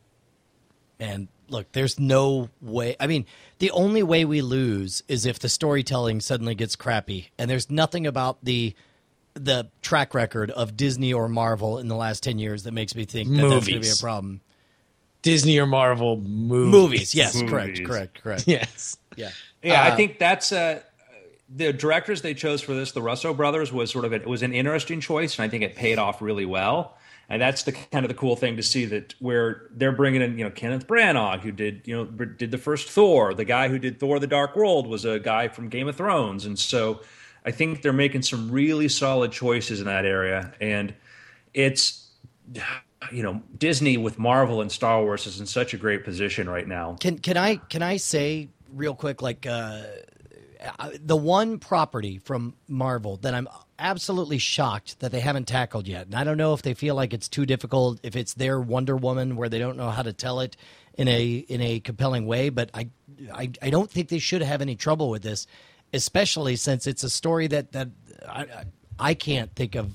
And 0.98 1.28
look, 1.48 1.70
there's 1.72 1.98
no 2.00 2.48
way. 2.60 2.96
I 2.98 3.06
mean, 3.06 3.26
the 3.58 3.70
only 3.70 4.02
way 4.02 4.24
we 4.24 4.40
lose 4.42 5.02
is 5.08 5.26
if 5.26 5.38
the 5.38 5.48
storytelling 5.48 6.20
suddenly 6.20 6.54
gets 6.54 6.76
crappy, 6.76 7.30
and 7.38 7.50
there's 7.50 7.70
nothing 7.70 8.06
about 8.06 8.38
the 8.44 8.74
the 9.34 9.68
track 9.82 10.14
record 10.14 10.50
of 10.50 10.76
Disney 10.76 11.12
or 11.12 11.28
Marvel 11.28 11.78
in 11.78 11.88
the 11.88 11.96
last 11.96 12.22
ten 12.22 12.38
years 12.38 12.62
that 12.62 12.72
makes 12.72 12.94
me 12.94 13.04
think 13.04 13.28
that 13.28 13.36
that's 13.36 13.48
going 13.50 13.60
to 13.62 13.80
be 13.80 13.88
a 13.90 13.96
problem. 14.00 14.40
Disney 15.22 15.58
or 15.58 15.66
Marvel 15.66 16.16
movies. 16.18 16.70
Movies, 16.72 17.14
yes, 17.14 17.34
Movies. 17.34 17.50
correct, 17.50 17.84
correct, 17.84 18.22
correct. 18.22 18.44
Yes. 18.46 18.96
Yeah. 19.16 19.30
yeah 19.62 19.82
Uh, 19.82 19.92
i 19.92 19.96
think 19.96 20.18
that's 20.18 20.52
uh 20.52 20.80
the 21.48 21.72
directors 21.72 22.22
they 22.22 22.34
chose 22.34 22.60
for 22.60 22.74
this 22.74 22.92
the 22.92 23.02
russo 23.02 23.32
brothers 23.32 23.72
was 23.72 23.90
sort 23.90 24.04
of 24.04 24.12
it 24.12 24.26
was 24.26 24.42
an 24.42 24.52
interesting 24.52 25.00
choice 25.00 25.38
and 25.38 25.44
i 25.44 25.48
think 25.48 25.62
it 25.62 25.76
paid 25.76 25.98
off 25.98 26.20
really 26.20 26.46
well. 26.46 26.96
And 27.28 27.42
that's 27.42 27.64
the 27.64 27.72
kind 27.72 28.04
of 28.04 28.08
the 28.08 28.14
cool 28.14 28.36
thing 28.36 28.56
to 28.56 28.62
see 28.62 28.84
that 28.84 29.14
where 29.18 29.66
they're 29.72 29.90
bringing 29.90 30.22
in 30.22 30.38
you 30.38 30.44
know 30.44 30.50
kenneth 30.50 30.86
branagh 30.86 31.40
who 31.40 31.50
did 31.50 31.82
you 31.84 31.96
know 31.96 32.04
did 32.04 32.50
the 32.50 32.58
first 32.58 32.88
thor. 32.88 33.34
The 33.34 33.44
guy 33.44 33.68
who 33.68 33.78
did 33.78 33.98
thor 33.98 34.20
the 34.20 34.28
dark 34.28 34.54
world 34.54 34.86
was 34.86 35.04
a 35.04 35.18
guy 35.18 35.48
from 35.48 35.68
game 35.68 35.88
of 35.88 35.96
thrones. 35.96 36.46
And 36.46 36.58
so 36.58 37.00
i 37.44 37.50
think 37.50 37.82
they're 37.82 37.92
making 37.92 38.22
some 38.22 38.50
really 38.50 38.88
solid 38.88 39.32
choices 39.32 39.80
in 39.80 39.86
that 39.86 40.04
area. 40.04 40.52
And 40.60 40.94
it's 41.52 42.08
you 43.10 43.22
know 43.22 43.42
disney 43.58 43.96
with 43.96 44.18
marvel 44.18 44.60
and 44.60 44.70
star 44.70 45.02
wars 45.02 45.26
is 45.26 45.40
in 45.40 45.46
such 45.46 45.74
a 45.74 45.76
great 45.76 46.04
position 46.04 46.48
right 46.48 46.68
now. 46.68 46.96
Can 47.00 47.18
can 47.18 47.36
I 47.36 47.56
can 47.56 47.82
I 47.82 47.96
say 47.96 48.48
real 48.72 48.94
quick 48.94 49.20
like 49.20 49.46
uh, 49.46 49.82
the 51.00 51.16
one 51.16 51.58
property 51.58 52.18
from 52.18 52.54
Marvel 52.68 53.16
that 53.18 53.34
I'm 53.34 53.48
absolutely 53.78 54.38
shocked 54.38 55.00
that 55.00 55.12
they 55.12 55.20
haven't 55.20 55.46
tackled 55.48 55.86
yet, 55.86 56.06
and 56.06 56.14
I 56.14 56.24
don't 56.24 56.36
know 56.38 56.54
if 56.54 56.62
they 56.62 56.74
feel 56.74 56.94
like 56.94 57.12
it's 57.12 57.28
too 57.28 57.46
difficult, 57.46 58.00
if 58.02 58.16
it's 58.16 58.34
their 58.34 58.60
Wonder 58.60 58.96
Woman 58.96 59.36
where 59.36 59.48
they 59.48 59.58
don't 59.58 59.76
know 59.76 59.90
how 59.90 60.02
to 60.02 60.12
tell 60.12 60.40
it 60.40 60.56
in 60.96 61.08
a 61.08 61.34
in 61.48 61.60
a 61.60 61.80
compelling 61.80 62.26
way, 62.26 62.48
but 62.48 62.70
I 62.74 62.88
I, 63.32 63.50
I 63.60 63.70
don't 63.70 63.90
think 63.90 64.08
they 64.08 64.18
should 64.18 64.42
have 64.42 64.62
any 64.62 64.76
trouble 64.76 65.10
with 65.10 65.22
this, 65.22 65.46
especially 65.92 66.56
since 66.56 66.86
it's 66.86 67.02
a 67.02 67.10
story 67.10 67.46
that 67.48 67.72
that 67.72 67.88
I, 68.28 68.46
I- 68.98 69.14
can't 69.14 69.54
think 69.54 69.74
of 69.74 69.90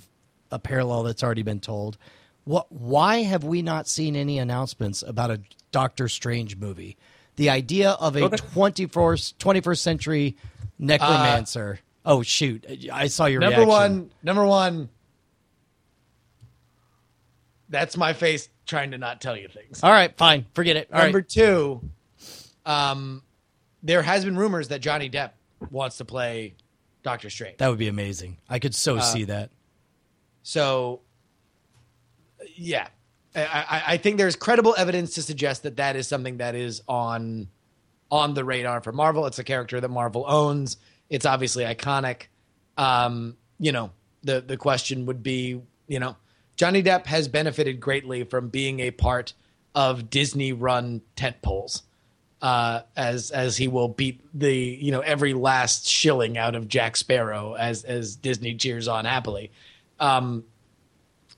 a 0.51 0.59
parallel 0.59 1.03
that's 1.03 1.23
already 1.23 1.43
been 1.43 1.59
told. 1.59 1.97
What? 2.43 2.71
Why 2.71 3.23
have 3.23 3.43
we 3.43 3.61
not 3.61 3.87
seen 3.87 4.15
any 4.15 4.37
announcements 4.39 5.01
about 5.01 5.31
a 5.31 5.41
Doctor 5.71 6.07
Strange 6.07 6.57
movie? 6.57 6.97
The 7.41 7.49
idea 7.49 7.89
of 7.93 8.15
a 8.15 8.27
that- 8.27 8.39
24th, 8.53 9.33
21st 9.39 9.79
century 9.79 10.37
necromancer. 10.77 11.79
oh 12.05 12.21
shoot! 12.21 12.63
I 12.93 13.07
saw 13.07 13.25
your 13.25 13.41
Number 13.41 13.61
reaction. 13.61 13.67
one. 13.97 14.11
Number 14.21 14.45
one. 14.45 14.89
That's 17.67 17.97
my 17.97 18.13
face 18.13 18.47
trying 18.67 18.91
to 18.91 18.99
not 18.99 19.21
tell 19.21 19.35
you 19.35 19.47
things. 19.47 19.81
All 19.83 19.89
right, 19.91 20.15
fine, 20.17 20.45
forget 20.53 20.75
it. 20.75 20.89
All 20.93 20.99
right. 20.99 21.05
Number 21.05 21.23
two. 21.23 21.81
Um, 22.63 23.23
there 23.81 24.03
has 24.03 24.23
been 24.23 24.37
rumors 24.37 24.67
that 24.67 24.81
Johnny 24.81 25.09
Depp 25.09 25.31
wants 25.71 25.97
to 25.97 26.05
play 26.05 26.53
Doctor 27.01 27.31
Strange. 27.31 27.57
that 27.57 27.69
would 27.69 27.79
be 27.79 27.87
amazing. 27.87 28.37
I 28.49 28.59
could 28.59 28.75
so 28.75 28.97
Uh, 28.97 29.01
see 29.01 29.23
that. 29.23 29.49
So, 30.43 31.01
yeah, 32.55 32.89
I, 33.35 33.83
I, 33.87 33.97
think 33.97 34.17
there's 34.17 34.35
credible 34.35 34.75
evidence 34.77 35.15
to 35.15 35.21
suggest 35.21 35.63
that 35.63 35.77
that 35.77 35.95
is 35.95 36.07
something 36.07 36.37
that 36.37 36.53
is 36.55 36.81
on 36.87 37.47
on 38.11 38.33
the 38.33 38.43
radar 38.43 38.81
for 38.81 38.91
Marvel. 38.91 39.25
It's 39.25 39.39
a 39.39 39.43
character 39.43 39.79
that 39.79 39.87
Marvel 39.89 40.25
owns. 40.27 40.77
It's 41.09 41.25
obviously 41.25 41.63
iconic. 41.63 42.23
Um, 42.77 43.37
you 43.57 43.71
know, 43.71 43.91
the 44.23 44.41
the 44.41 44.57
question 44.57 45.05
would 45.05 45.23
be, 45.23 45.61
you 45.87 45.99
know, 45.99 46.17
Johnny 46.57 46.83
Depp 46.83 47.05
has 47.05 47.27
benefited 47.27 47.79
greatly 47.79 48.23
from 48.25 48.49
being 48.49 48.81
a 48.81 48.91
part 48.91 49.33
of 49.73 50.09
Disney 50.09 50.51
run 50.51 51.01
tent 51.15 51.41
poles. 51.41 51.83
Uh, 52.41 52.81
as 52.97 53.29
as 53.29 53.55
he 53.55 53.67
will 53.67 53.87
beat 53.87 54.19
the 54.33 54.53
you 54.53 54.91
know 54.91 55.01
every 55.01 55.35
last 55.35 55.87
shilling 55.87 56.39
out 56.39 56.55
of 56.55 56.67
Jack 56.67 56.97
Sparrow 56.97 57.53
as 57.53 57.83
as 57.83 58.15
Disney 58.15 58.55
cheers 58.55 58.87
on 58.87 59.05
happily 59.05 59.51
um, 60.01 60.43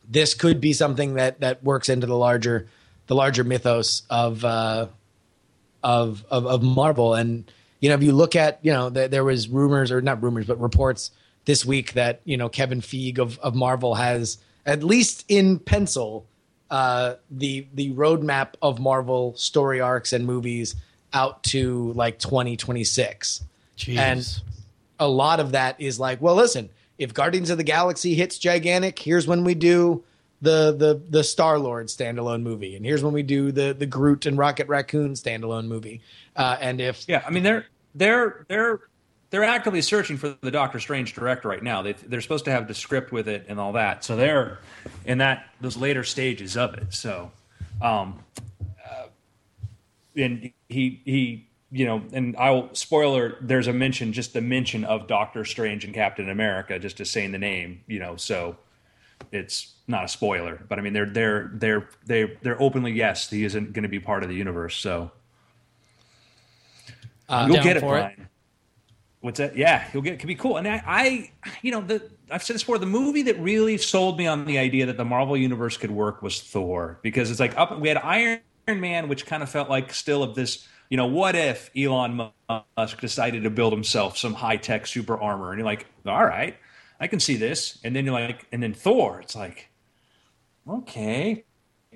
this 0.09 0.33
could 0.33 0.61
be 0.61 0.73
something 0.73 1.15
that 1.15 1.39
that 1.41 1.63
works 1.63 1.89
into 1.89 2.07
the 2.07 2.17
larger 2.17 2.67
the 3.07 3.15
larger 3.15 3.43
mythos 3.43 4.03
of 4.09 4.43
uh, 4.45 4.87
of, 5.83 6.25
of 6.29 6.45
of 6.45 6.63
Marvel. 6.63 7.13
And 7.13 7.49
you 7.79 7.89
know, 7.89 7.95
if 7.95 8.03
you 8.03 8.13
look 8.13 8.35
at 8.35 8.59
you 8.61 8.71
know, 8.71 8.89
th- 8.89 9.11
there 9.11 9.23
was 9.23 9.47
rumors 9.47 9.91
or 9.91 10.01
not 10.01 10.21
rumors, 10.21 10.45
but 10.45 10.59
reports 10.59 11.11
this 11.45 11.65
week 11.65 11.93
that 11.93 12.21
you 12.25 12.37
know 12.37 12.49
Kevin 12.49 12.81
Feige 12.81 13.19
of, 13.19 13.39
of 13.39 13.55
Marvel 13.55 13.95
has 13.95 14.37
at 14.65 14.83
least 14.83 15.25
in 15.27 15.59
pencil 15.59 16.25
uh, 16.71 17.15
the 17.29 17.67
the 17.73 17.91
roadmap 17.91 18.53
of 18.61 18.79
Marvel 18.79 19.35
story 19.35 19.79
arcs 19.79 20.13
and 20.13 20.25
movies 20.25 20.75
out 21.13 21.43
to 21.43 21.93
like 21.93 22.19
2026. 22.19 23.43
Jeez. 23.77 23.97
And 23.97 24.41
a 24.99 25.07
lot 25.07 25.39
of 25.39 25.51
that 25.51 25.79
is 25.79 25.99
like, 25.99 26.21
well, 26.21 26.35
listen, 26.35 26.69
if 27.03 27.13
Guardians 27.13 27.49
of 27.49 27.57
the 27.57 27.63
Galaxy 27.63 28.15
hits 28.15 28.37
gigantic, 28.37 28.97
here's 28.97 29.27
when 29.27 29.43
we 29.43 29.53
do 29.53 30.03
the 30.41 30.73
the 30.73 31.01
the 31.09 31.23
Star 31.23 31.57
Lord 31.57 31.87
standalone 31.87 32.43
movie, 32.43 32.75
and 32.75 32.85
here's 32.85 33.03
when 33.03 33.13
we 33.13 33.23
do 33.23 33.51
the 33.51 33.73
the 33.73 33.85
Groot 33.85 34.25
and 34.25 34.37
Rocket 34.37 34.67
Raccoon 34.67 35.13
standalone 35.13 35.67
movie. 35.67 36.01
Uh, 36.35 36.57
and 36.59 36.81
if 36.81 37.05
Yeah, 37.07 37.23
I 37.25 37.29
mean 37.29 37.43
they're 37.43 37.65
they're 37.95 38.45
they're 38.49 38.81
they're 39.29 39.43
actively 39.43 39.81
searching 39.81 40.17
for 40.17 40.35
the 40.41 40.51
Doctor 40.51 40.79
Strange 40.79 41.13
director 41.13 41.47
right 41.47 41.63
now. 41.63 41.81
They 41.81 41.93
they're 41.93 42.21
supposed 42.21 42.45
to 42.45 42.51
have 42.51 42.67
the 42.67 42.73
script 42.73 43.11
with 43.11 43.27
it 43.27 43.45
and 43.47 43.59
all 43.59 43.73
that. 43.73 44.03
So 44.03 44.15
they're 44.15 44.59
in 45.05 45.19
that 45.19 45.47
those 45.61 45.77
later 45.77 46.03
stages 46.03 46.57
of 46.57 46.73
it. 46.75 46.93
So, 46.93 47.31
um, 47.81 48.19
uh, 48.85 49.07
and 50.15 50.51
he 50.67 51.01
he 51.05 51.47
you 51.73 51.85
know, 51.87 52.03
and 52.13 52.35
I'll 52.37 52.73
spoiler. 52.75 53.35
There's 53.41 53.67
a 53.67 53.73
mention, 53.73 54.13
just 54.13 54.35
a 54.35 54.41
mention 54.41 54.85
of 54.85 55.07
Doctor 55.07 55.43
Strange 55.43 55.83
and 55.83 55.93
Captain 55.93 56.29
America, 56.29 56.77
just 56.77 56.97
to 56.97 57.05
saying 57.05 57.31
the 57.31 57.39
name. 57.39 57.81
You 57.87 57.99
know, 57.99 58.15
so 58.15 58.57
it's 59.31 59.73
not 59.87 60.05
a 60.05 60.07
spoiler. 60.07 60.63
But 60.69 60.77
I 60.77 60.83
mean, 60.83 60.93
they're 60.93 61.09
they're 61.09 61.51
they're 61.53 61.89
they 62.05 62.37
they're 62.43 62.61
openly 62.61 62.91
yes, 62.91 63.29
he 63.29 63.43
isn't 63.43 63.73
going 63.73 63.83
to 63.83 63.89
be 63.89 63.99
part 63.99 64.21
of 64.21 64.29
the 64.29 64.35
universe. 64.35 64.75
So 64.77 65.11
uh, 67.27 67.47
you'll 67.49 67.63
get 67.63 67.77
it, 67.77 67.79
for 67.79 67.97
it. 67.97 68.19
What's 69.21 69.39
that? 69.39 69.57
Yeah, 69.57 69.87
you'll 69.93 70.03
get. 70.03 70.13
It 70.13 70.19
could 70.19 70.27
be 70.27 70.35
cool. 70.35 70.57
And 70.57 70.67
I, 70.67 70.83
I, 70.85 71.31
you 71.61 71.71
know, 71.71 71.81
the 71.81 72.07
I've 72.29 72.43
said 72.43 72.55
this 72.55 72.61
before. 72.61 72.77
The 72.77 72.85
movie 72.85 73.23
that 73.23 73.39
really 73.39 73.77
sold 73.77 74.17
me 74.17 74.27
on 74.27 74.45
the 74.45 74.59
idea 74.59 74.85
that 74.85 74.97
the 74.97 75.05
Marvel 75.05 75.35
universe 75.37 75.77
could 75.77 75.91
work 75.91 76.21
was 76.21 76.41
Thor, 76.41 76.99
because 77.01 77.31
it's 77.31 77.39
like 77.39 77.57
up. 77.57 77.79
We 77.79 77.87
had 77.87 77.97
Iron 77.97 78.41
Man, 78.67 79.07
which 79.07 79.25
kind 79.25 79.41
of 79.41 79.49
felt 79.49 79.69
like 79.69 79.93
still 79.93 80.21
of 80.21 80.35
this. 80.35 80.67
You 80.89 80.97
know, 80.97 81.07
what 81.07 81.35
if 81.35 81.71
Elon 81.75 82.31
Musk 82.77 83.01
decided 83.01 83.43
to 83.43 83.49
build 83.49 83.73
himself 83.73 84.17
some 84.17 84.33
high 84.33 84.57
tech 84.57 84.85
super 84.85 85.19
armor? 85.19 85.49
And 85.49 85.59
you're 85.59 85.65
like, 85.65 85.87
all 86.05 86.25
right, 86.25 86.57
I 86.99 87.07
can 87.07 87.19
see 87.19 87.35
this. 87.35 87.79
And 87.83 87.95
then 87.95 88.05
you're 88.05 88.13
like, 88.13 88.45
and 88.51 88.61
then 88.61 88.73
Thor, 88.73 89.21
it's 89.21 89.35
like, 89.35 89.69
okay, 90.67 91.45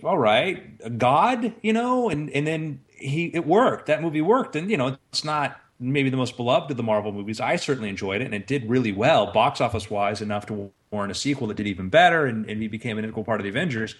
all 0.03 0.17
right, 0.17 0.97
God, 0.97 1.53
you 1.61 1.73
know, 1.73 2.09
and 2.09 2.29
and 2.31 2.45
then 2.45 2.81
he 2.89 3.25
it 3.33 3.45
worked. 3.45 3.88
That 3.88 4.01
movie 4.01 4.21
worked, 4.21 4.55
and 4.55 4.69
you 4.69 4.77
know, 4.77 4.97
it's 5.11 5.23
not 5.23 5.59
maybe 5.79 6.09
the 6.09 6.17
most 6.17 6.38
beloved 6.38 6.71
of 6.71 6.77
the 6.77 6.83
Marvel 6.83 7.11
movies. 7.11 7.39
I 7.39 7.55
certainly 7.55 7.89
enjoyed 7.89 8.21
it, 8.21 8.25
and 8.25 8.33
it 8.33 8.47
did 8.47 8.69
really 8.69 8.91
well, 8.91 9.31
box 9.31 9.61
office 9.61 9.89
wise, 9.89 10.21
enough 10.21 10.45
to 10.47 10.71
warrant 10.91 11.11
a 11.11 11.15
sequel 11.15 11.47
that 11.47 11.57
did 11.57 11.67
even 11.67 11.89
better, 11.89 12.25
and, 12.25 12.49
and 12.49 12.61
he 12.61 12.67
became 12.67 12.97
an 12.97 13.03
integral 13.03 13.25
part 13.25 13.39
of 13.39 13.43
the 13.43 13.49
Avengers. 13.49 13.95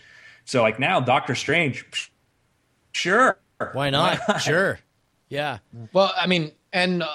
So 0.45 0.61
like 0.61 0.79
now, 0.79 0.99
Doctor 0.99 1.35
Strange, 1.35 2.11
sure, 2.91 3.38
Why 3.74 3.89
not? 3.89 4.41
sure. 4.41 4.80
Yeah. 5.30 5.60
Well, 5.93 6.14
I 6.16 6.28
mean, 6.28 6.51
and 6.72 7.03
uh, 7.03 7.08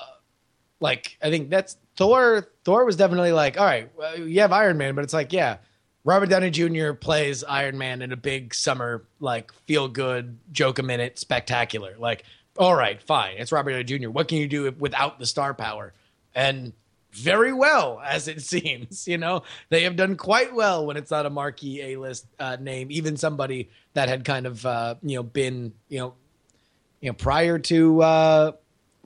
like 0.80 1.16
I 1.22 1.30
think 1.30 1.50
that's 1.50 1.76
Thor. 1.96 2.48
Thor 2.64 2.84
was 2.84 2.96
definitely 2.96 3.32
like, 3.32 3.58
all 3.58 3.64
right, 3.64 3.90
well, 3.96 4.18
you 4.18 4.40
have 4.40 4.52
Iron 4.52 4.76
Man, 4.78 4.94
but 4.94 5.04
it's 5.04 5.14
like, 5.14 5.32
yeah, 5.32 5.58
Robert 6.04 6.28
Downey 6.28 6.50
Jr. 6.50 6.92
plays 6.92 7.44
Iron 7.44 7.78
Man 7.78 8.02
in 8.02 8.12
a 8.12 8.16
big 8.16 8.54
summer 8.54 9.04
like 9.20 9.52
feel 9.66 9.88
good 9.88 10.38
joke 10.50 10.78
a 10.78 10.82
minute 10.82 11.18
spectacular. 11.18 11.94
Like, 11.98 12.24
all 12.58 12.74
right, 12.74 13.00
fine, 13.02 13.36
it's 13.38 13.52
Robert 13.52 13.70
Downey 13.72 13.84
Jr. 13.84 14.10
What 14.10 14.28
can 14.28 14.38
you 14.38 14.48
do 14.48 14.70
without 14.78 15.18
the 15.18 15.26
star 15.26 15.54
power? 15.54 15.94
And 16.34 16.72
very 17.12 17.52
well, 17.52 18.00
as 18.04 18.26
it 18.28 18.42
seems. 18.42 19.06
You 19.06 19.18
know, 19.18 19.42
they 19.68 19.84
have 19.84 19.96
done 19.96 20.16
quite 20.16 20.54
well 20.54 20.86
when 20.86 20.96
it's 20.96 21.10
not 21.10 21.26
a 21.26 21.30
marquee 21.30 21.82
A 21.82 21.96
list 21.96 22.26
uh, 22.38 22.56
name, 22.60 22.88
even 22.90 23.16
somebody 23.16 23.70
that 23.94 24.08
had 24.08 24.24
kind 24.24 24.46
of 24.46 24.64
uh, 24.66 24.96
you 25.02 25.16
know 25.16 25.22
been 25.22 25.72
you 25.88 25.98
know 25.98 26.14
you 27.02 27.10
know 27.10 27.14
prior 27.14 27.58
to 27.58 28.00
uh 28.02 28.52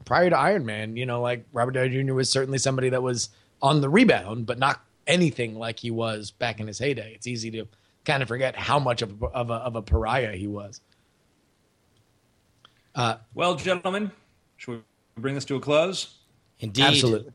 prior 0.05 0.30
to 0.30 0.38
Iron 0.38 0.64
Man, 0.64 0.97
you 0.97 1.05
know, 1.07 1.20
like 1.20 1.44
Robert 1.53 1.72
Downey 1.72 2.05
Jr. 2.05 2.14
was 2.14 2.30
certainly 2.30 2.59
somebody 2.59 2.90
that 2.90 3.03
was 3.03 3.30
on 3.61 3.80
the 3.80 3.88
rebound, 3.88 4.47
but 4.47 4.59
not 4.59 4.80
anything 5.09 5.59
like 5.59 5.80
he 5.80 5.90
was 5.90 6.30
back 6.30 6.61
in 6.61 6.68
his 6.68 6.78
heyday. 6.78 7.12
It's 7.14 7.26
easy 7.26 7.51
to 7.53 7.66
kind 8.05 8.22
of 8.22 8.28
forget 8.28 8.55
how 8.55 8.78
much 8.78 9.03
of 9.03 9.20
a, 9.20 9.26
of 9.26 9.51
a, 9.51 9.55
of 9.55 9.74
a 9.74 9.82
pariah 9.82 10.36
he 10.36 10.47
was. 10.47 10.80
Uh, 12.94 13.16
Well, 13.34 13.57
gentlemen, 13.57 14.12
should 14.57 14.70
we 14.76 14.80
bring 15.20 15.34
this 15.34 15.44
to 15.47 15.57
a 15.57 15.61
close? 15.61 16.18
Indeed. 16.61 16.84
absolutely. 16.84 17.32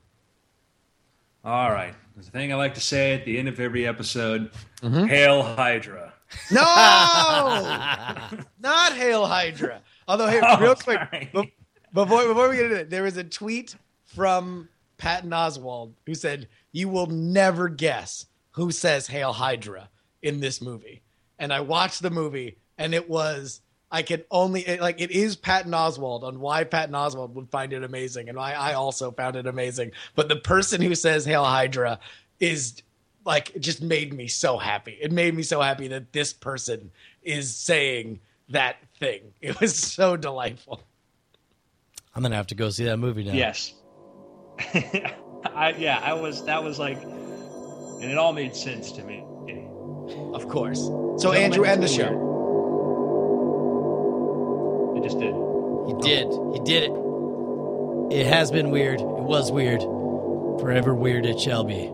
All 1.43 1.71
right. 1.71 1.93
There's 2.15 2.27
a 2.27 2.31
thing 2.31 2.53
I 2.53 2.55
like 2.55 2.75
to 2.75 2.81
say 2.81 3.13
at 3.13 3.25
the 3.25 3.37
end 3.37 3.47
of 3.47 3.59
every 3.59 3.87
episode: 3.87 4.51
"Hail 4.81 5.43
Hydra." 5.43 6.13
No, 6.51 6.61
not 8.59 8.93
Hail 8.93 9.25
Hydra. 9.25 9.81
Although, 10.07 10.27
hey, 10.27 10.41
Oh, 10.43 10.59
real 10.59 10.75
quick, 10.75 10.99
be- 11.11 11.53
before 11.93 12.27
before 12.27 12.49
we 12.49 12.55
get 12.55 12.65
into 12.65 12.79
it, 12.81 12.89
there 12.89 13.03
was 13.03 13.17
a 13.17 13.23
tweet 13.23 13.75
from 14.05 14.69
Patton 14.97 15.31
Oswalt 15.31 15.93
who 16.05 16.15
said, 16.15 16.47
"You 16.71 16.89
will 16.89 17.07
never 17.07 17.69
guess 17.69 18.25
who 18.51 18.71
says 18.71 19.07
Hail 19.07 19.33
Hydra 19.33 19.89
in 20.21 20.39
this 20.39 20.61
movie." 20.61 21.01
And 21.39 21.51
I 21.51 21.61
watched 21.61 22.01
the 22.01 22.11
movie, 22.11 22.57
and 22.77 22.93
it 22.93 23.09
was 23.09 23.61
I 23.91 24.03
can 24.03 24.23
only 24.31 24.61
it, 24.61 24.79
like 24.79 25.01
it 25.01 25.11
is 25.11 25.35
Patton 25.35 25.73
Oswalt 25.73 26.23
on 26.23 26.39
why 26.39 26.63
Patton 26.63 26.95
Oswalt 26.95 27.31
would 27.31 27.49
find 27.49 27.73
it 27.73 27.83
amazing, 27.83 28.29
and 28.29 28.39
I 28.39 28.53
I 28.53 28.73
also 28.73 29.11
found 29.11 29.35
it 29.35 29.47
amazing. 29.47 29.91
But 30.15 30.29
the 30.29 30.37
person 30.37 30.81
who 30.81 30.95
says 30.95 31.25
Hail 31.25 31.43
Hydra 31.43 31.99
is 32.39 32.81
like 33.25 33.53
it 33.55 33.59
just 33.59 33.81
made 33.81 34.13
me 34.13 34.27
so 34.27 34.57
happy. 34.57 34.97
It 35.01 35.11
made 35.11 35.35
me 35.35 35.43
so 35.43 35.61
happy 35.61 35.89
that 35.89 36.13
this 36.13 36.31
person 36.31 36.91
is 37.21 37.53
saying 37.53 38.21
that 38.51 38.77
thing. 38.99 39.33
It 39.41 39.59
was 39.59 39.75
so 39.75 40.15
delightful. 40.15 40.81
I'm 42.15 42.21
gonna 42.21 42.35
have 42.35 42.47
to 42.47 42.55
go 42.55 42.69
see 42.69 42.85
that 42.85 42.97
movie 42.97 43.23
now. 43.23 43.33
Yes. 43.33 43.73
I 45.43 45.73
yeah, 45.77 45.99
I 46.03 46.13
was 46.13 46.43
that 46.45 46.63
was 46.63 46.77
like 46.77 47.01
and 47.01 48.03
it 48.11 48.17
all 48.17 48.33
made 48.33 48.55
sense 48.55 48.91
to 48.93 49.03
me. 49.03 49.23
Of 50.33 50.47
course. 50.49 50.79
So 51.21 51.31
Andrew, 51.31 51.63
end 51.63 51.83
the 51.83 51.87
show. 51.87 52.29
It 54.97 55.03
just 55.03 55.19
did. 55.19 55.33
He 55.87 55.93
did. 56.01 56.27
He 56.53 56.59
did 56.65 56.83
it. 56.83 56.91
It 58.11 58.27
has 58.27 58.51
been 58.51 58.71
weird. 58.71 58.99
It 58.99 59.05
was 59.05 59.51
weird. 59.51 59.81
Forever 60.59 60.93
weird 60.93 61.25
it 61.25 61.39
shall 61.39 61.63
be. 61.63 61.91